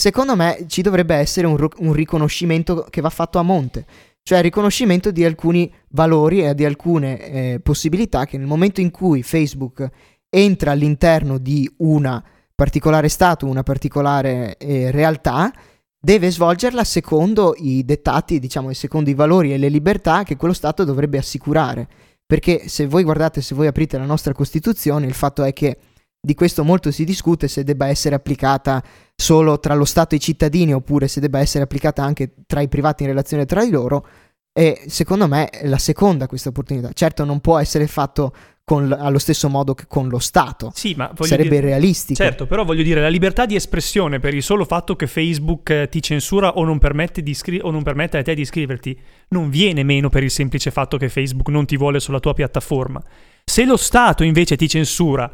secondo 0.00 0.34
me 0.34 0.64
ci 0.66 0.80
dovrebbe 0.80 1.14
essere 1.14 1.46
un, 1.46 1.68
un 1.76 1.92
riconoscimento 1.92 2.86
che 2.88 3.02
va 3.02 3.10
fatto 3.10 3.38
a 3.38 3.42
monte, 3.42 3.84
cioè 4.22 4.38
il 4.38 4.44
riconoscimento 4.44 5.10
di 5.10 5.26
alcuni 5.26 5.70
valori 5.90 6.42
e 6.42 6.54
di 6.54 6.64
alcune 6.64 7.20
eh, 7.20 7.60
possibilità 7.62 8.24
che 8.24 8.38
nel 8.38 8.46
momento 8.46 8.80
in 8.80 8.90
cui 8.90 9.22
Facebook 9.22 9.86
entra 10.30 10.70
all'interno 10.70 11.36
di 11.36 11.70
una 11.78 12.24
particolare 12.54 13.10
stato, 13.10 13.46
una 13.46 13.62
particolare 13.62 14.56
eh, 14.56 14.90
realtà, 14.90 15.52
deve 16.00 16.30
svolgerla 16.30 16.82
secondo 16.82 17.54
i 17.58 17.84
dettati, 17.84 18.38
diciamo, 18.38 18.72
secondo 18.72 19.10
i 19.10 19.14
valori 19.14 19.52
e 19.52 19.58
le 19.58 19.68
libertà 19.68 20.22
che 20.22 20.36
quello 20.36 20.54
Stato 20.54 20.84
dovrebbe 20.84 21.18
assicurare. 21.18 21.86
Perché 22.24 22.68
se 22.68 22.86
voi 22.86 23.02
guardate, 23.02 23.42
se 23.42 23.54
voi 23.54 23.66
aprite 23.66 23.98
la 23.98 24.06
nostra 24.06 24.32
Costituzione, 24.32 25.06
il 25.06 25.14
fatto 25.14 25.42
è 25.42 25.52
che 25.52 25.76
di 26.22 26.34
questo 26.34 26.64
molto 26.64 26.90
si 26.90 27.04
discute 27.04 27.48
se 27.48 27.64
debba 27.64 27.88
essere 27.88 28.14
applicata 28.14 28.82
solo 29.20 29.60
tra 29.60 29.74
lo 29.74 29.84
Stato 29.84 30.14
e 30.14 30.18
i 30.18 30.20
cittadini 30.20 30.72
oppure 30.72 31.06
se 31.06 31.20
debba 31.20 31.38
essere 31.38 31.64
applicata 31.64 32.02
anche 32.02 32.32
tra 32.46 32.60
i 32.60 32.68
privati 32.68 33.02
in 33.02 33.10
relazione 33.10 33.44
tra 33.44 33.64
di 33.64 33.70
loro. 33.70 34.06
E 34.52 34.82
secondo 34.88 35.28
me 35.28 35.48
è 35.48 35.68
la 35.68 35.78
seconda 35.78 36.26
questa 36.26 36.48
opportunità. 36.48 36.90
Certo 36.92 37.24
non 37.24 37.40
può 37.40 37.58
essere 37.58 37.86
fatto 37.86 38.34
con, 38.64 38.92
allo 38.92 39.18
stesso 39.18 39.48
modo 39.48 39.74
che 39.74 39.84
con 39.86 40.08
lo 40.08 40.18
Stato. 40.18 40.72
Sì, 40.74 40.94
ma 40.96 41.12
sarebbe 41.20 41.48
dire, 41.48 41.60
realistico. 41.60 42.22
Certo, 42.22 42.46
però 42.46 42.64
voglio 42.64 42.82
dire, 42.82 43.00
la 43.00 43.08
libertà 43.08 43.46
di 43.46 43.54
espressione 43.54 44.20
per 44.20 44.34
il 44.34 44.42
solo 44.42 44.64
fatto 44.64 44.96
che 44.96 45.06
Facebook 45.06 45.70
eh, 45.70 45.88
ti 45.88 46.02
censura 46.02 46.54
o 46.56 46.64
non, 46.64 46.78
permette 46.78 47.20
iscri- 47.24 47.60
o 47.60 47.70
non 47.70 47.82
permette 47.82 48.18
a 48.18 48.22
te 48.22 48.34
di 48.34 48.42
iscriverti 48.42 48.98
non 49.28 49.50
viene 49.50 49.82
meno 49.82 50.08
per 50.08 50.22
il 50.22 50.30
semplice 50.30 50.70
fatto 50.70 50.96
che 50.96 51.08
Facebook 51.08 51.48
non 51.48 51.66
ti 51.66 51.76
vuole 51.76 52.00
sulla 52.00 52.20
tua 52.20 52.32
piattaforma. 52.32 53.02
Se 53.44 53.64
lo 53.64 53.76
Stato 53.76 54.24
invece 54.24 54.56
ti 54.56 54.68
censura, 54.68 55.30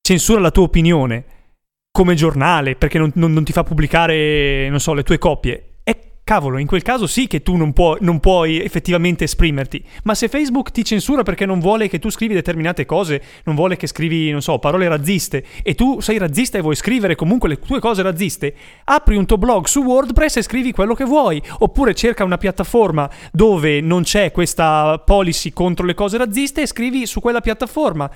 censura 0.00 0.40
la 0.40 0.50
tua 0.50 0.64
opinione 0.64 1.24
come 2.00 2.14
giornale 2.14 2.76
perché 2.76 2.96
non, 2.96 3.10
non, 3.16 3.30
non 3.30 3.44
ti 3.44 3.52
fa 3.52 3.62
pubblicare, 3.62 4.70
non 4.70 4.80
so, 4.80 4.94
le 4.94 5.02
tue 5.02 5.18
copie, 5.18 5.70
cavolo, 6.30 6.58
in 6.58 6.66
quel 6.68 6.82
caso 6.82 7.08
sì 7.08 7.26
che 7.26 7.42
tu 7.42 7.56
non, 7.56 7.72
puoi, 7.72 7.98
non 8.02 8.20
puoi 8.20 8.62
effettivamente 8.62 9.24
esprimerti, 9.24 9.84
ma 10.04 10.14
se 10.14 10.28
Facebook 10.28 10.70
ti 10.70 10.84
censura 10.84 11.24
perché 11.24 11.44
non 11.44 11.58
vuole 11.58 11.88
che 11.88 11.98
tu 11.98 12.08
scrivi 12.08 12.34
determinate 12.34 12.86
cose, 12.86 13.20
non 13.42 13.56
vuole 13.56 13.76
che 13.76 13.88
scrivi, 13.88 14.30
non 14.30 14.40
so, 14.40 14.60
parole 14.60 14.86
razziste, 14.86 15.44
e 15.60 15.74
tu 15.74 15.98
sei 15.98 16.18
razzista 16.18 16.56
e 16.56 16.60
vuoi 16.60 16.76
scrivere 16.76 17.16
comunque 17.16 17.48
le 17.48 17.58
tue 17.58 17.80
cose 17.80 18.02
razziste, 18.02 18.54
apri 18.84 19.16
un 19.16 19.26
tuo 19.26 19.38
blog 19.38 19.66
su 19.66 19.82
WordPress 19.82 20.36
e 20.36 20.42
scrivi 20.42 20.70
quello 20.70 20.94
che 20.94 21.02
vuoi, 21.04 21.42
oppure 21.58 21.94
cerca 21.94 22.22
una 22.22 22.38
piattaforma 22.38 23.10
dove 23.32 23.80
non 23.80 24.04
c'è 24.04 24.30
questa 24.30 25.02
policy 25.04 25.50
contro 25.50 25.84
le 25.84 25.94
cose 25.94 26.16
razziste 26.16 26.62
e 26.62 26.66
scrivi 26.66 27.06
su 27.06 27.18
quella 27.18 27.40
piattaforma 27.40 28.08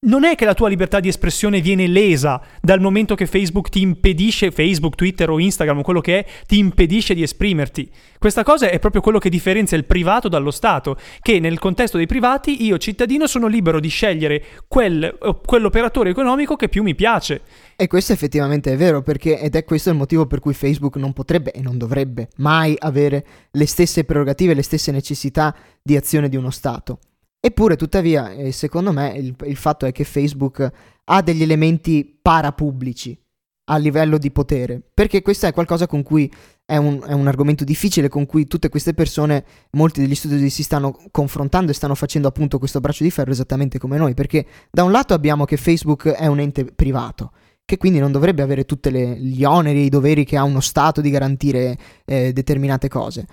non 0.00 0.22
è 0.22 0.36
che 0.36 0.44
la 0.44 0.54
tua 0.54 0.68
libertà 0.68 1.00
di 1.00 1.08
espressione 1.08 1.60
viene 1.60 1.88
lesa 1.88 2.40
dal 2.60 2.80
momento 2.80 3.16
che 3.16 3.26
Facebook 3.26 3.68
ti 3.68 3.80
impedisce, 3.80 4.52
Facebook, 4.52 4.94
Twitter 4.94 5.28
o 5.28 5.40
Instagram 5.40 5.78
o 5.78 5.82
quello 5.82 6.00
che 6.00 6.20
è, 6.20 6.26
ti 6.46 6.58
impedisce 6.58 7.14
di 7.14 7.22
esprimerti. 7.22 7.90
Questa 8.16 8.44
cosa 8.44 8.70
è 8.70 8.78
proprio 8.78 9.02
quello 9.02 9.18
che 9.18 9.28
differenzia 9.28 9.76
il 9.76 9.86
privato 9.86 10.28
dallo 10.28 10.52
Stato, 10.52 10.96
che 11.20 11.40
nel 11.40 11.58
contesto 11.58 11.96
dei 11.96 12.06
privati 12.06 12.64
io 12.64 12.78
cittadino 12.78 13.26
sono 13.26 13.48
libero 13.48 13.80
di 13.80 13.88
scegliere 13.88 14.44
quel, 14.68 15.18
quell'operatore 15.44 16.10
economico 16.10 16.54
che 16.54 16.68
più 16.68 16.84
mi 16.84 16.94
piace. 16.94 17.40
E 17.74 17.88
questo 17.88 18.12
effettivamente 18.12 18.72
è 18.72 18.76
vero, 18.76 19.02
perché 19.02 19.40
ed 19.40 19.56
è 19.56 19.64
questo 19.64 19.90
il 19.90 19.96
motivo 19.96 20.26
per 20.26 20.38
cui 20.38 20.54
Facebook 20.54 20.94
non 20.94 21.12
potrebbe 21.12 21.50
e 21.50 21.60
non 21.60 21.76
dovrebbe 21.76 22.28
mai 22.36 22.76
avere 22.78 23.26
le 23.50 23.66
stesse 23.66 24.04
prerogative, 24.04 24.54
le 24.54 24.62
stesse 24.62 24.92
necessità 24.92 25.52
di 25.82 25.96
azione 25.96 26.28
di 26.28 26.36
uno 26.36 26.50
Stato. 26.50 27.00
Eppure, 27.40 27.76
tuttavia, 27.76 28.32
eh, 28.32 28.50
secondo 28.50 28.92
me 28.92 29.10
il, 29.16 29.34
il, 29.44 29.56
fatto 29.56 29.86
è 29.86 29.92
che 29.92 30.02
Facebook 30.02 30.70
ha 31.04 31.22
degli 31.22 31.42
elementi 31.42 32.18
parapubblici 32.20 33.16
a 33.70 33.76
livello 33.76 34.18
di 34.18 34.30
potere, 34.30 34.82
perché 34.92 35.22
questo 35.22 35.46
è 35.46 35.52
qualcosa 35.52 35.86
con 35.86 36.02
cui 36.02 36.30
è 36.64 36.76
un, 36.76 37.00
è 37.06 37.12
un, 37.12 37.28
argomento 37.28 37.64
difficile, 37.64 38.08
con 38.08 38.26
cui 38.26 38.46
tutte 38.46 38.68
queste 38.68 38.92
persone, 38.92 39.44
molti 39.72 40.00
degli 40.00 40.14
studiosi 40.14 40.50
si 40.50 40.62
stanno 40.62 40.98
confrontando 41.10 41.70
e 41.70 41.74
stanno 41.74 41.94
facendo 41.94 42.28
appunto 42.28 42.58
questo 42.58 42.80
braccio 42.80 43.04
di 43.04 43.10
ferro 43.10 43.30
esattamente 43.30 43.78
come 43.78 43.98
noi, 43.98 44.14
perché 44.14 44.44
da 44.70 44.84
un 44.84 44.90
lato 44.90 45.14
abbiamo 45.14 45.44
che 45.44 45.56
Facebook 45.56 46.08
è 46.08 46.26
un 46.26 46.40
ente 46.40 46.64
privato, 46.64 47.32
che 47.64 47.76
quindi 47.76 47.98
non 47.98 48.10
dovrebbe 48.10 48.42
avere 48.42 48.64
tutti 48.64 48.90
gli 48.90 49.44
oneri 49.44 49.80
e 49.80 49.84
i 49.84 49.88
doveri 49.90 50.24
che 50.24 50.38
ha 50.38 50.42
uno 50.42 50.60
Stato 50.60 51.02
di 51.02 51.10
garantire 51.10 51.76
eh, 52.06 52.32
determinate 52.32 52.88
cose. 52.88 53.26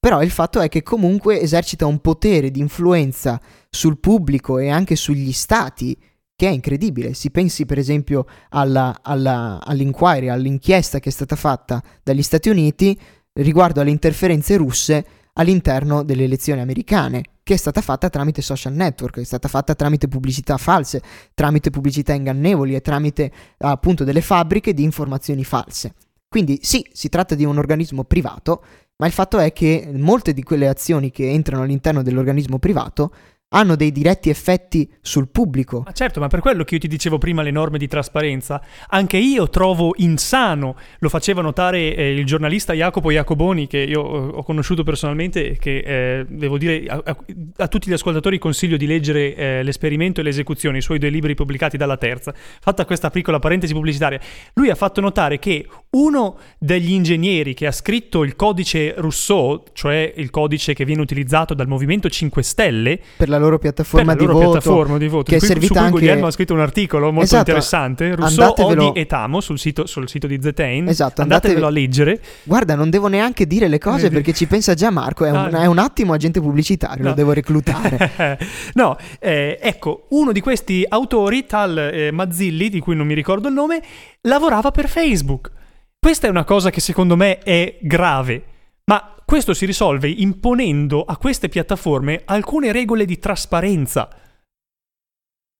Però 0.00 0.22
il 0.22 0.30
fatto 0.30 0.60
è 0.60 0.68
che 0.68 0.82
comunque 0.82 1.40
esercita 1.40 1.86
un 1.86 2.00
potere 2.00 2.50
di 2.50 2.60
influenza 2.60 3.40
sul 3.68 3.98
pubblico 3.98 4.58
e 4.58 4.68
anche 4.68 4.94
sugli 4.94 5.32
stati 5.32 5.96
che 6.36 6.46
è 6.46 6.52
incredibile. 6.52 7.14
Si 7.14 7.32
pensi 7.32 7.66
per 7.66 7.78
esempio 7.78 8.24
alla, 8.50 9.00
alla, 9.02 9.60
all'inquiry, 9.60 10.28
all'inchiesta 10.28 11.00
che 11.00 11.08
è 11.08 11.12
stata 11.12 11.34
fatta 11.34 11.82
dagli 12.04 12.22
Stati 12.22 12.48
Uniti 12.48 12.96
riguardo 13.32 13.80
alle 13.80 13.90
interferenze 13.90 14.56
russe 14.56 15.04
all'interno 15.32 16.04
delle 16.04 16.24
elezioni 16.24 16.60
americane, 16.60 17.22
che 17.42 17.54
è 17.54 17.56
stata 17.56 17.80
fatta 17.80 18.08
tramite 18.08 18.42
social 18.42 18.74
network, 18.74 19.18
è 19.18 19.24
stata 19.24 19.48
fatta 19.48 19.74
tramite 19.74 20.06
pubblicità 20.06 20.56
false, 20.58 21.02
tramite 21.34 21.70
pubblicità 21.70 22.12
ingannevoli 22.12 22.74
e 22.74 22.80
tramite 22.80 23.32
appunto 23.58 24.04
delle 24.04 24.20
fabbriche 24.20 24.74
di 24.74 24.82
informazioni 24.82 25.44
false. 25.44 25.94
Quindi 26.28 26.58
sì, 26.62 26.86
si 26.92 27.08
tratta 27.08 27.34
di 27.34 27.44
un 27.44 27.56
organismo 27.56 28.04
privato, 28.04 28.62
ma 28.98 29.06
il 29.06 29.12
fatto 29.12 29.38
è 29.38 29.52
che 29.52 29.88
molte 29.94 30.32
di 30.32 30.42
quelle 30.42 30.68
azioni 30.68 31.10
che 31.10 31.30
entrano 31.30 31.62
all'interno 31.62 32.02
dell'organismo 32.02 32.58
privato 32.58 33.12
hanno 33.50 33.76
dei 33.76 33.92
diretti 33.92 34.28
effetti 34.28 34.90
sul 35.00 35.28
pubblico. 35.28 35.82
Ma 35.84 35.92
certo, 35.92 36.20
ma 36.20 36.28
per 36.28 36.40
quello 36.40 36.64
che 36.64 36.74
io 36.74 36.80
ti 36.80 36.88
dicevo 36.88 37.18
prima 37.18 37.42
le 37.42 37.50
norme 37.50 37.78
di 37.78 37.86
trasparenza, 37.86 38.62
anche 38.88 39.16
io 39.16 39.48
trovo 39.48 39.94
insano, 39.96 40.76
lo 40.98 41.08
faceva 41.08 41.40
notare 41.40 41.94
eh, 41.94 42.12
il 42.12 42.26
giornalista 42.26 42.74
Jacopo 42.74 43.10
Jacoboni 43.10 43.66
che 43.66 43.78
io 43.78 44.02
eh, 44.02 44.36
ho 44.36 44.42
conosciuto 44.42 44.82
personalmente 44.82 45.56
che 45.58 45.78
eh, 45.78 46.26
devo 46.28 46.58
dire 46.58 46.84
a, 46.86 47.00
a, 47.02 47.16
a, 47.56 47.68
tutti 47.68 47.88
gli 47.88 47.94
ascoltatori 47.94 48.38
consiglio 48.38 48.76
di 48.76 48.86
leggere 48.86 49.34
eh, 49.34 49.62
l'esperimento 49.62 50.20
e 50.20 50.24
l'esecuzione, 50.24 50.78
i 50.78 50.82
suoi 50.82 50.98
due 50.98 51.08
libri 51.08 51.34
pubblicati 51.34 51.76
dalla 51.78 51.96
terza. 51.96 52.34
Fatta 52.34 52.84
questa 52.84 53.08
piccola 53.10 53.38
parentesi 53.38 53.72
pubblicitaria, 53.72 54.20
lui 54.54 54.68
ha 54.68 54.74
fatto 54.74 55.00
notare 55.00 55.38
che 55.38 55.66
uno 55.90 56.38
degli 56.58 56.92
ingegneri 56.92 57.54
che 57.54 57.66
ha 57.66 57.72
scritto 57.72 58.24
il 58.24 58.36
codice 58.36 58.94
Rousseau, 58.98 59.62
cioè 59.72 60.12
il 60.16 60.28
codice 60.28 60.74
che 60.74 60.84
viene 60.84 61.00
utilizzato 61.00 61.54
dal 61.54 61.66
Movimento 61.66 62.10
5 62.10 62.42
Stelle 62.42 63.00
per 63.16 63.28
la 63.28 63.37
la 63.38 63.44
loro 63.44 63.58
piattaforma, 63.58 64.14
di, 64.14 64.24
loro 64.24 64.32
voto, 64.34 64.50
piattaforma 64.50 64.98
di 64.98 65.08
voto. 65.08 65.30
Che 65.30 65.36
è 65.36 65.38
servita 65.38 65.66
su 65.66 65.72
cui 65.72 65.80
anche... 65.80 65.98
Guglielmo 65.98 66.26
ha 66.26 66.30
scritto 66.30 66.54
un 66.54 66.60
articolo 66.60 67.06
molto 67.06 67.22
esatto, 67.22 67.40
interessante, 67.40 68.14
Rousseau, 68.14 68.48
andatevelo... 68.48 68.88
Odi 68.88 69.00
e 69.00 69.06
Tamo, 69.06 69.40
sul 69.40 69.58
sito, 69.58 69.86
sul 69.86 70.08
sito 70.08 70.26
di 70.26 70.38
Zetain. 70.42 70.88
Esatto, 70.88 71.22
andatevelo 71.22 71.66
a 71.66 71.70
leggere. 71.70 72.20
Guarda, 72.42 72.74
non 72.74 72.90
devo 72.90 73.06
neanche 73.08 73.46
dire 73.46 73.68
le 73.68 73.78
cose 73.78 74.10
perché 74.10 74.32
ci 74.32 74.46
pensa 74.46 74.74
già 74.74 74.90
Marco, 74.90 75.24
è, 75.24 75.30
un, 75.30 75.50
è 75.52 75.66
un 75.66 75.78
attimo 75.78 76.12
agente 76.12 76.40
pubblicitario, 76.40 77.02
no. 77.02 77.10
lo 77.10 77.14
devo 77.14 77.32
reclutare. 77.32 78.38
no, 78.74 78.96
eh, 79.18 79.58
ecco, 79.60 80.06
uno 80.10 80.32
di 80.32 80.40
questi 80.40 80.84
autori, 80.88 81.46
tal 81.46 81.78
eh, 81.78 82.10
Mazzilli, 82.10 82.68
di 82.68 82.80
cui 82.80 82.94
non 82.94 83.06
mi 83.06 83.14
ricordo 83.14 83.48
il 83.48 83.54
nome, 83.54 83.82
lavorava 84.22 84.70
per 84.70 84.88
Facebook. 84.88 85.50
Questa 85.98 86.26
è 86.26 86.30
una 86.30 86.44
cosa 86.44 86.70
che 86.70 86.80
secondo 86.80 87.16
me 87.16 87.38
è 87.38 87.78
grave. 87.80 88.42
Ma 88.84 89.14
questo 89.28 89.52
si 89.52 89.66
risolve 89.66 90.08
imponendo 90.08 91.02
a 91.04 91.18
queste 91.18 91.50
piattaforme 91.50 92.22
alcune 92.24 92.72
regole 92.72 93.04
di 93.04 93.18
trasparenza. 93.18 94.08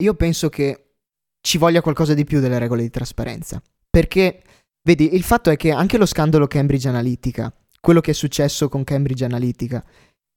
Io 0.02 0.14
penso 0.14 0.48
che 0.48 0.94
ci 1.42 1.58
voglia 1.58 1.82
qualcosa 1.82 2.14
di 2.14 2.24
più 2.24 2.40
delle 2.40 2.58
regole 2.58 2.80
di 2.80 2.88
trasparenza. 2.88 3.60
Perché, 3.90 4.42
vedi, 4.82 5.14
il 5.14 5.22
fatto 5.22 5.50
è 5.50 5.56
che 5.58 5.70
anche 5.70 5.98
lo 5.98 6.06
scandalo 6.06 6.46
Cambridge 6.46 6.88
Analytica, 6.88 7.54
quello 7.78 8.00
che 8.00 8.12
è 8.12 8.14
successo 8.14 8.70
con 8.70 8.84
Cambridge 8.84 9.26
Analytica, 9.26 9.84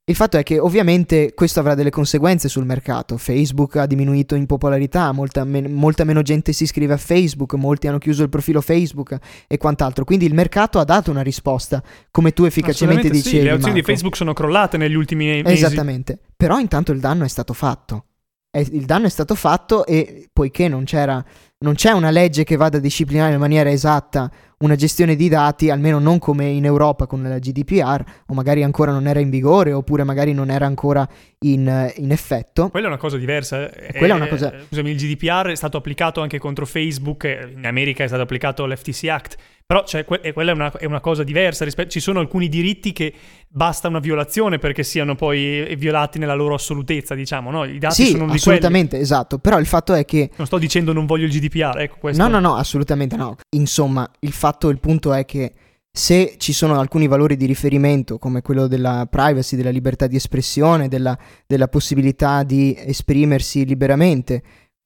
il 0.03 0.15
fatto 0.15 0.37
è 0.37 0.43
che 0.43 0.57
ovviamente 0.57 1.33
questo 1.35 1.59
avrà 1.59 1.75
delle 1.75 1.91
conseguenze 1.91 2.49
sul 2.49 2.65
mercato. 2.65 3.17
Facebook 3.17 3.75
ha 3.75 3.85
diminuito 3.85 4.33
in 4.33 4.47
popolarità, 4.47 5.11
molta, 5.11 5.43
men- 5.43 5.71
molta, 5.71 6.03
meno 6.03 6.23
gente 6.23 6.53
si 6.53 6.63
iscrive 6.63 6.93
a 6.93 6.97
Facebook, 6.97 7.53
molti 7.53 7.87
hanno 7.87 7.99
chiuso 7.99 8.23
il 8.23 8.29
profilo 8.29 8.61
Facebook 8.61 9.17
e 9.47 9.57
quant'altro. 9.57 10.03
Quindi 10.03 10.25
il 10.25 10.33
mercato 10.33 10.79
ha 10.79 10.83
dato 10.83 11.11
una 11.11 11.21
risposta, 11.21 11.83
come 12.09 12.33
tu 12.33 12.45
efficacemente 12.45 13.09
dicevi. 13.09 13.37
Sì, 13.37 13.43
le 13.43 13.51
azioni 13.51 13.61
Marco. 13.61 13.73
di 13.73 13.83
Facebook 13.83 14.15
sono 14.15 14.33
crollate 14.33 14.77
negli 14.77 14.95
ultimi 14.95 15.43
mesi. 15.43 15.63
Esattamente. 15.63 16.19
Però 16.35 16.59
intanto 16.59 16.91
il 16.91 16.99
danno 16.99 17.23
è 17.23 17.29
stato 17.29 17.53
fatto. 17.53 18.05
il 18.53 18.85
danno 18.85 19.05
è 19.05 19.09
stato 19.09 19.35
fatto 19.35 19.85
e 19.85 20.27
poiché 20.33 20.67
non 20.67 20.83
c'era 20.83 21.23
non 21.61 21.75
c'è 21.75 21.91
una 21.91 22.09
legge 22.09 22.43
che 22.43 22.55
vada 22.55 22.77
a 22.77 22.81
disciplinare 22.81 23.33
in 23.33 23.39
maniera 23.39 23.69
esatta 23.69 24.29
una 24.59 24.75
gestione 24.75 25.15
di 25.15 25.27
dati, 25.27 25.69
almeno 25.69 25.99
non 25.99 26.19
come 26.19 26.45
in 26.47 26.65
Europa 26.65 27.07
con 27.07 27.23
la 27.23 27.39
GDPR, 27.39 28.03
o 28.27 28.33
magari 28.33 28.63
ancora 28.63 28.91
non 28.91 29.07
era 29.07 29.19
in 29.19 29.29
vigore, 29.29 29.73
oppure 29.73 30.03
magari 30.03 30.33
non 30.33 30.51
era 30.51 30.65
ancora 30.65 31.07
in, 31.39 31.91
in 31.95 32.11
effetto. 32.11 32.69
Quella 32.69 32.85
è 32.85 32.89
una 32.89 32.99
cosa 32.99 33.17
diversa. 33.17 33.69
Quella 33.95 34.13
è 34.13 34.17
una 34.17 34.27
cosa... 34.27 34.53
Scusami, 34.67 34.91
il 34.91 34.97
GDPR 34.97 35.49
è 35.49 35.55
stato 35.55 35.77
applicato 35.77 36.21
anche 36.21 36.37
contro 36.37 36.65
Facebook, 36.65 37.23
in 37.55 37.65
America 37.65 38.03
è 38.03 38.07
stato 38.07 38.21
applicato 38.21 38.65
l'FTC 38.65 39.05
Act, 39.05 39.37
però 39.71 39.85
cioè, 39.85 40.03
que- 40.03 40.33
quella 40.33 40.51
è 40.51 40.53
una, 40.53 40.69
è 40.73 40.83
una, 40.83 40.99
cosa 40.99 41.23
diversa. 41.23 41.63
Rispetto, 41.63 41.91
ci 41.91 42.01
sono 42.01 42.19
alcuni 42.19 42.49
diritti 42.49 42.91
che 42.91 43.13
basta 43.47 43.87
una 43.87 43.99
violazione 43.99 44.59
perché 44.59 44.83
siano 44.83 45.15
poi 45.15 45.73
violati 45.77 46.19
nella 46.19 46.33
loro 46.33 46.55
assolutezza, 46.55 47.15
diciamo, 47.15 47.51
no? 47.51 47.63
I 47.63 47.77
dati 47.77 48.03
sì, 48.03 48.09
sono 48.09 48.25
di 48.25 48.33
assolutamente, 48.33 48.99
esatto. 48.99 49.39
Però 49.39 49.57
il 49.57 49.65
fatto 49.65 49.93
è 49.93 50.03
che... 50.03 50.29
Non 50.35 50.45
sto 50.45 50.57
dicendo 50.57 50.91
non 50.91 51.05
voglio 51.05 51.23
il 51.23 51.31
GDPR, 51.31 51.79
ecco 51.79 51.95
questo. 52.01 52.21
No, 52.21 52.27
no, 52.27 52.41
no, 52.41 52.55
assolutamente 52.55 53.15
no. 53.15 53.37
Insomma, 53.55 54.05
il 54.19 54.33
fatto, 54.33 54.67
il 54.67 54.79
punto 54.81 55.13
è 55.13 55.23
che 55.23 55.53
se 55.89 56.35
ci 56.37 56.51
sono 56.51 56.77
alcuni 56.77 57.07
valori 57.07 57.37
di 57.37 57.45
riferimento 57.45 58.17
come 58.17 58.41
quello 58.41 58.67
della 58.67 59.07
privacy, 59.09 59.55
della 59.55 59.69
libertà 59.69 60.05
di 60.07 60.17
espressione, 60.17 60.89
della, 60.89 61.17
della 61.47 61.69
possibilità 61.69 62.43
di 62.43 62.75
esprimersi 62.77 63.65
liberamente, 63.65 64.43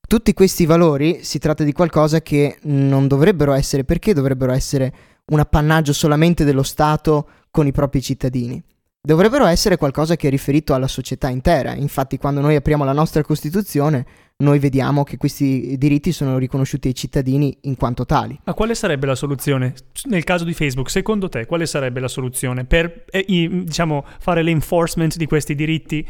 tutti 0.07 0.33
questi 0.33 0.65
valori 0.65 1.23
si 1.23 1.39
tratta 1.39 1.63
di 1.63 1.71
qualcosa 1.71 2.21
che 2.21 2.57
non 2.63 3.07
dovrebbero 3.07 3.53
essere, 3.53 3.83
perché 3.83 4.13
dovrebbero 4.13 4.51
essere 4.51 4.93
un 5.27 5.39
appannaggio 5.39 5.93
solamente 5.93 6.43
dello 6.43 6.63
Stato 6.63 7.27
con 7.51 7.67
i 7.67 7.71
propri 7.71 8.01
cittadini? 8.01 8.63
Dovrebbero 9.01 9.45
essere 9.45 9.77
qualcosa 9.77 10.15
che 10.15 10.27
è 10.27 10.31
riferito 10.31 10.73
alla 10.73 10.87
società 10.87 11.29
intera. 11.29 11.75
Infatti, 11.75 12.17
quando 12.17 12.41
noi 12.41 12.55
apriamo 12.55 12.83
la 12.83 12.91
nostra 12.91 13.23
Costituzione, 13.23 14.05
noi 14.37 14.59
vediamo 14.59 15.03
che 15.03 15.15
questi 15.15 15.77
diritti 15.77 16.11
sono 16.11 16.37
riconosciuti 16.37 16.89
ai 16.89 16.95
cittadini 16.95 17.55
in 17.61 17.77
quanto 17.77 18.05
tali. 18.05 18.37
Ma 18.43 18.53
quale 18.53 18.75
sarebbe 18.75 19.05
la 19.05 19.15
soluzione? 19.15 19.75
Nel 20.09 20.23
caso 20.23 20.43
di 20.43 20.53
Facebook, 20.53 20.89
secondo 20.89 21.29
te, 21.29 21.45
quale 21.45 21.65
sarebbe 21.67 21.99
la 21.99 22.07
soluzione 22.07 22.65
per 22.65 23.05
eh, 23.11 23.23
diciamo, 23.27 24.03
fare 24.19 24.41
l'enforcement 24.41 25.15
di 25.15 25.25
questi 25.25 25.55
diritti 25.55 26.05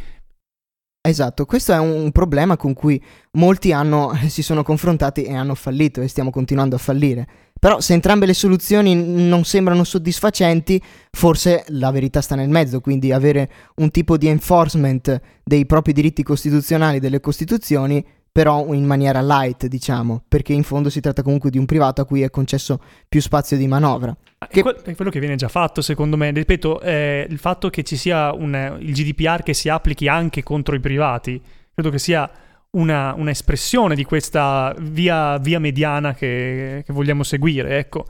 Esatto, 1.07 1.45
questo 1.45 1.71
è 1.71 1.77
un 1.77 2.11
problema 2.11 2.57
con 2.57 2.73
cui 2.73 2.99
molti 3.33 3.71
hanno, 3.71 4.17
si 4.27 4.41
sono 4.41 4.63
confrontati 4.63 5.21
e 5.21 5.35
hanno 5.35 5.53
fallito 5.53 6.01
e 6.01 6.07
stiamo 6.07 6.31
continuando 6.31 6.75
a 6.75 6.79
fallire. 6.79 7.27
Però 7.59 7.79
se 7.79 7.93
entrambe 7.93 8.25
le 8.25 8.33
soluzioni 8.33 8.95
non 8.95 9.43
sembrano 9.43 9.83
soddisfacenti, 9.83 10.81
forse 11.11 11.63
la 11.67 11.91
verità 11.91 12.21
sta 12.21 12.33
nel 12.33 12.49
mezzo, 12.49 12.81
quindi 12.81 13.11
avere 13.11 13.51
un 13.75 13.91
tipo 13.91 14.17
di 14.17 14.27
enforcement 14.27 15.21
dei 15.43 15.67
propri 15.67 15.93
diritti 15.93 16.23
costituzionali, 16.23 16.99
delle 16.99 17.19
costituzioni, 17.19 18.03
però 18.35 18.73
in 18.73 18.83
maniera 18.83 19.21
light, 19.21 19.67
diciamo, 19.67 20.21
perché 20.27 20.51
in 20.51 20.63
fondo 20.63 20.89
si 20.89 20.99
tratta 20.99 21.21
comunque 21.21 21.49
di 21.49 21.57
un 21.57 21.65
privato 21.65 22.01
a 22.01 22.05
cui 22.05 22.21
è 22.21 22.29
concesso 22.29 22.81
più 23.07 23.21
spazio 23.21 23.55
di 23.55 23.65
manovra. 23.65 24.13
Che... 24.49 24.59
È 24.59 24.93
quello 24.93 25.09
che 25.09 25.21
viene 25.21 25.37
già 25.37 25.47
fatto, 25.47 25.81
secondo 25.81 26.17
me. 26.17 26.31
Ripeto, 26.31 26.81
eh, 26.81 27.25
il 27.29 27.37
fatto 27.37 27.69
che 27.69 27.83
ci 27.83 27.95
sia 27.95 28.33
un, 28.33 28.75
il 28.81 28.91
GDPR 28.91 29.41
che 29.41 29.53
si 29.53 29.69
applichi 29.69 30.09
anche 30.09 30.43
contro 30.43 30.75
i 30.75 30.81
privati, 30.81 31.41
credo 31.73 31.89
che 31.89 31.97
sia 31.97 32.29
una, 32.71 33.13
un'espressione 33.13 33.95
di 33.95 34.03
questa 34.03 34.75
via, 34.79 35.37
via 35.37 35.59
mediana 35.59 36.13
che, 36.13 36.83
che, 36.85 36.91
vogliamo 36.91 37.23
seguire, 37.23 37.77
ecco. 37.77 38.05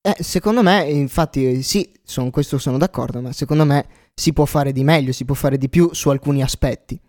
Eh, 0.00 0.16
secondo 0.18 0.60
me, 0.60 0.86
infatti, 0.90 1.62
sì, 1.62 1.88
su 2.02 2.28
questo 2.30 2.58
sono 2.58 2.78
d'accordo, 2.78 3.20
ma 3.20 3.30
secondo 3.30 3.64
me 3.64 3.86
si 4.12 4.32
può 4.32 4.44
fare 4.44 4.72
di 4.72 4.82
meglio, 4.82 5.12
si 5.12 5.24
può 5.24 5.36
fare 5.36 5.56
di 5.56 5.68
più 5.68 5.90
su 5.92 6.08
alcuni 6.08 6.42
aspetti. 6.42 7.00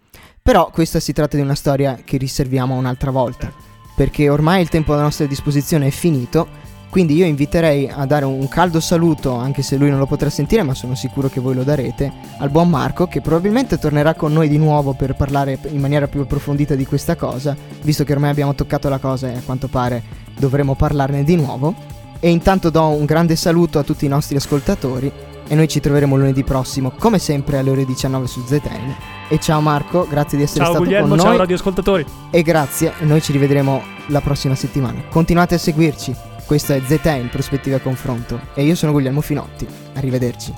Però 0.41 0.69
questa 0.71 0.99
si 0.99 1.13
tratta 1.13 1.37
di 1.37 1.43
una 1.43 1.55
storia 1.55 1.99
che 2.03 2.17
riserviamo 2.17 2.75
un'altra 2.75 3.11
volta, 3.11 3.51
perché 3.95 4.29
ormai 4.29 4.61
il 4.61 4.69
tempo 4.69 4.93
a 4.93 5.01
nostra 5.01 5.25
disposizione 5.25 5.87
è 5.87 5.91
finito, 5.91 6.47
quindi 6.89 7.13
io 7.13 7.25
inviterei 7.25 7.87
a 7.87 8.05
dare 8.05 8.25
un 8.25 8.47
caldo 8.47 8.79
saluto, 8.79 9.35
anche 9.35 9.61
se 9.61 9.77
lui 9.77 9.91
non 9.91 9.99
lo 9.99 10.07
potrà 10.07 10.29
sentire, 10.31 10.63
ma 10.63 10.73
sono 10.73 10.95
sicuro 10.95 11.29
che 11.29 11.39
voi 11.39 11.53
lo 11.53 11.63
darete, 11.63 12.11
al 12.39 12.49
buon 12.49 12.67
Marco, 12.67 13.05
che 13.05 13.21
probabilmente 13.21 13.77
tornerà 13.77 14.15
con 14.15 14.33
noi 14.33 14.49
di 14.49 14.57
nuovo 14.57 14.93
per 14.93 15.15
parlare 15.15 15.59
in 15.69 15.79
maniera 15.79 16.07
più 16.07 16.21
approfondita 16.21 16.73
di 16.73 16.87
questa 16.87 17.15
cosa, 17.15 17.55
visto 17.83 18.03
che 18.03 18.13
ormai 18.13 18.31
abbiamo 18.31 18.55
toccato 18.55 18.89
la 18.89 18.97
cosa 18.97 19.29
e 19.29 19.35
a 19.37 19.41
quanto 19.45 19.67
pare 19.67 20.01
dovremo 20.35 20.73
parlarne 20.73 21.23
di 21.23 21.35
nuovo. 21.35 21.75
E 22.19 22.31
intanto 22.31 22.69
do 22.69 22.87
un 22.87 23.05
grande 23.05 23.35
saluto 23.35 23.79
a 23.79 23.83
tutti 23.83 24.05
i 24.05 24.09
nostri 24.09 24.35
ascoltatori 24.35 25.11
e 25.49 25.55
noi 25.55 25.67
ci 25.67 25.79
troveremo 25.81 26.15
lunedì 26.15 26.43
prossimo, 26.43 26.91
come 26.97 27.17
sempre 27.17 27.57
alle 27.57 27.71
ore 27.71 27.83
19 27.83 28.27
su 28.27 28.45
ZN. 28.45 28.95
E 29.27 29.39
ciao 29.39 29.59
Marco, 29.59 30.07
grazie 30.07 30.37
di 30.37 30.43
essere 30.43 30.63
ciao 30.63 30.73
stato 30.73 30.85
Guglielmo, 30.85 31.07
con 31.07 31.17
noi. 31.17 31.25
Ciao 31.25 31.37
radioascoltatori. 31.37 32.05
E 32.29 32.41
grazie, 32.43 32.93
noi 32.99 33.21
ci 33.21 33.31
rivedremo 33.31 33.81
la 34.07 34.21
prossima 34.21 34.55
settimana. 34.55 35.01
Continuate 35.09 35.55
a 35.55 35.57
seguirci. 35.57 36.15
Questo 36.45 36.73
è 36.73 36.81
ZN 36.85 37.29
Prospettiva 37.29 37.79
Confronto 37.79 38.39
e 38.53 38.63
io 38.63 38.75
sono 38.75 38.91
Guglielmo 38.91 39.21
Finotti. 39.21 39.67
Arrivederci. 39.95 40.53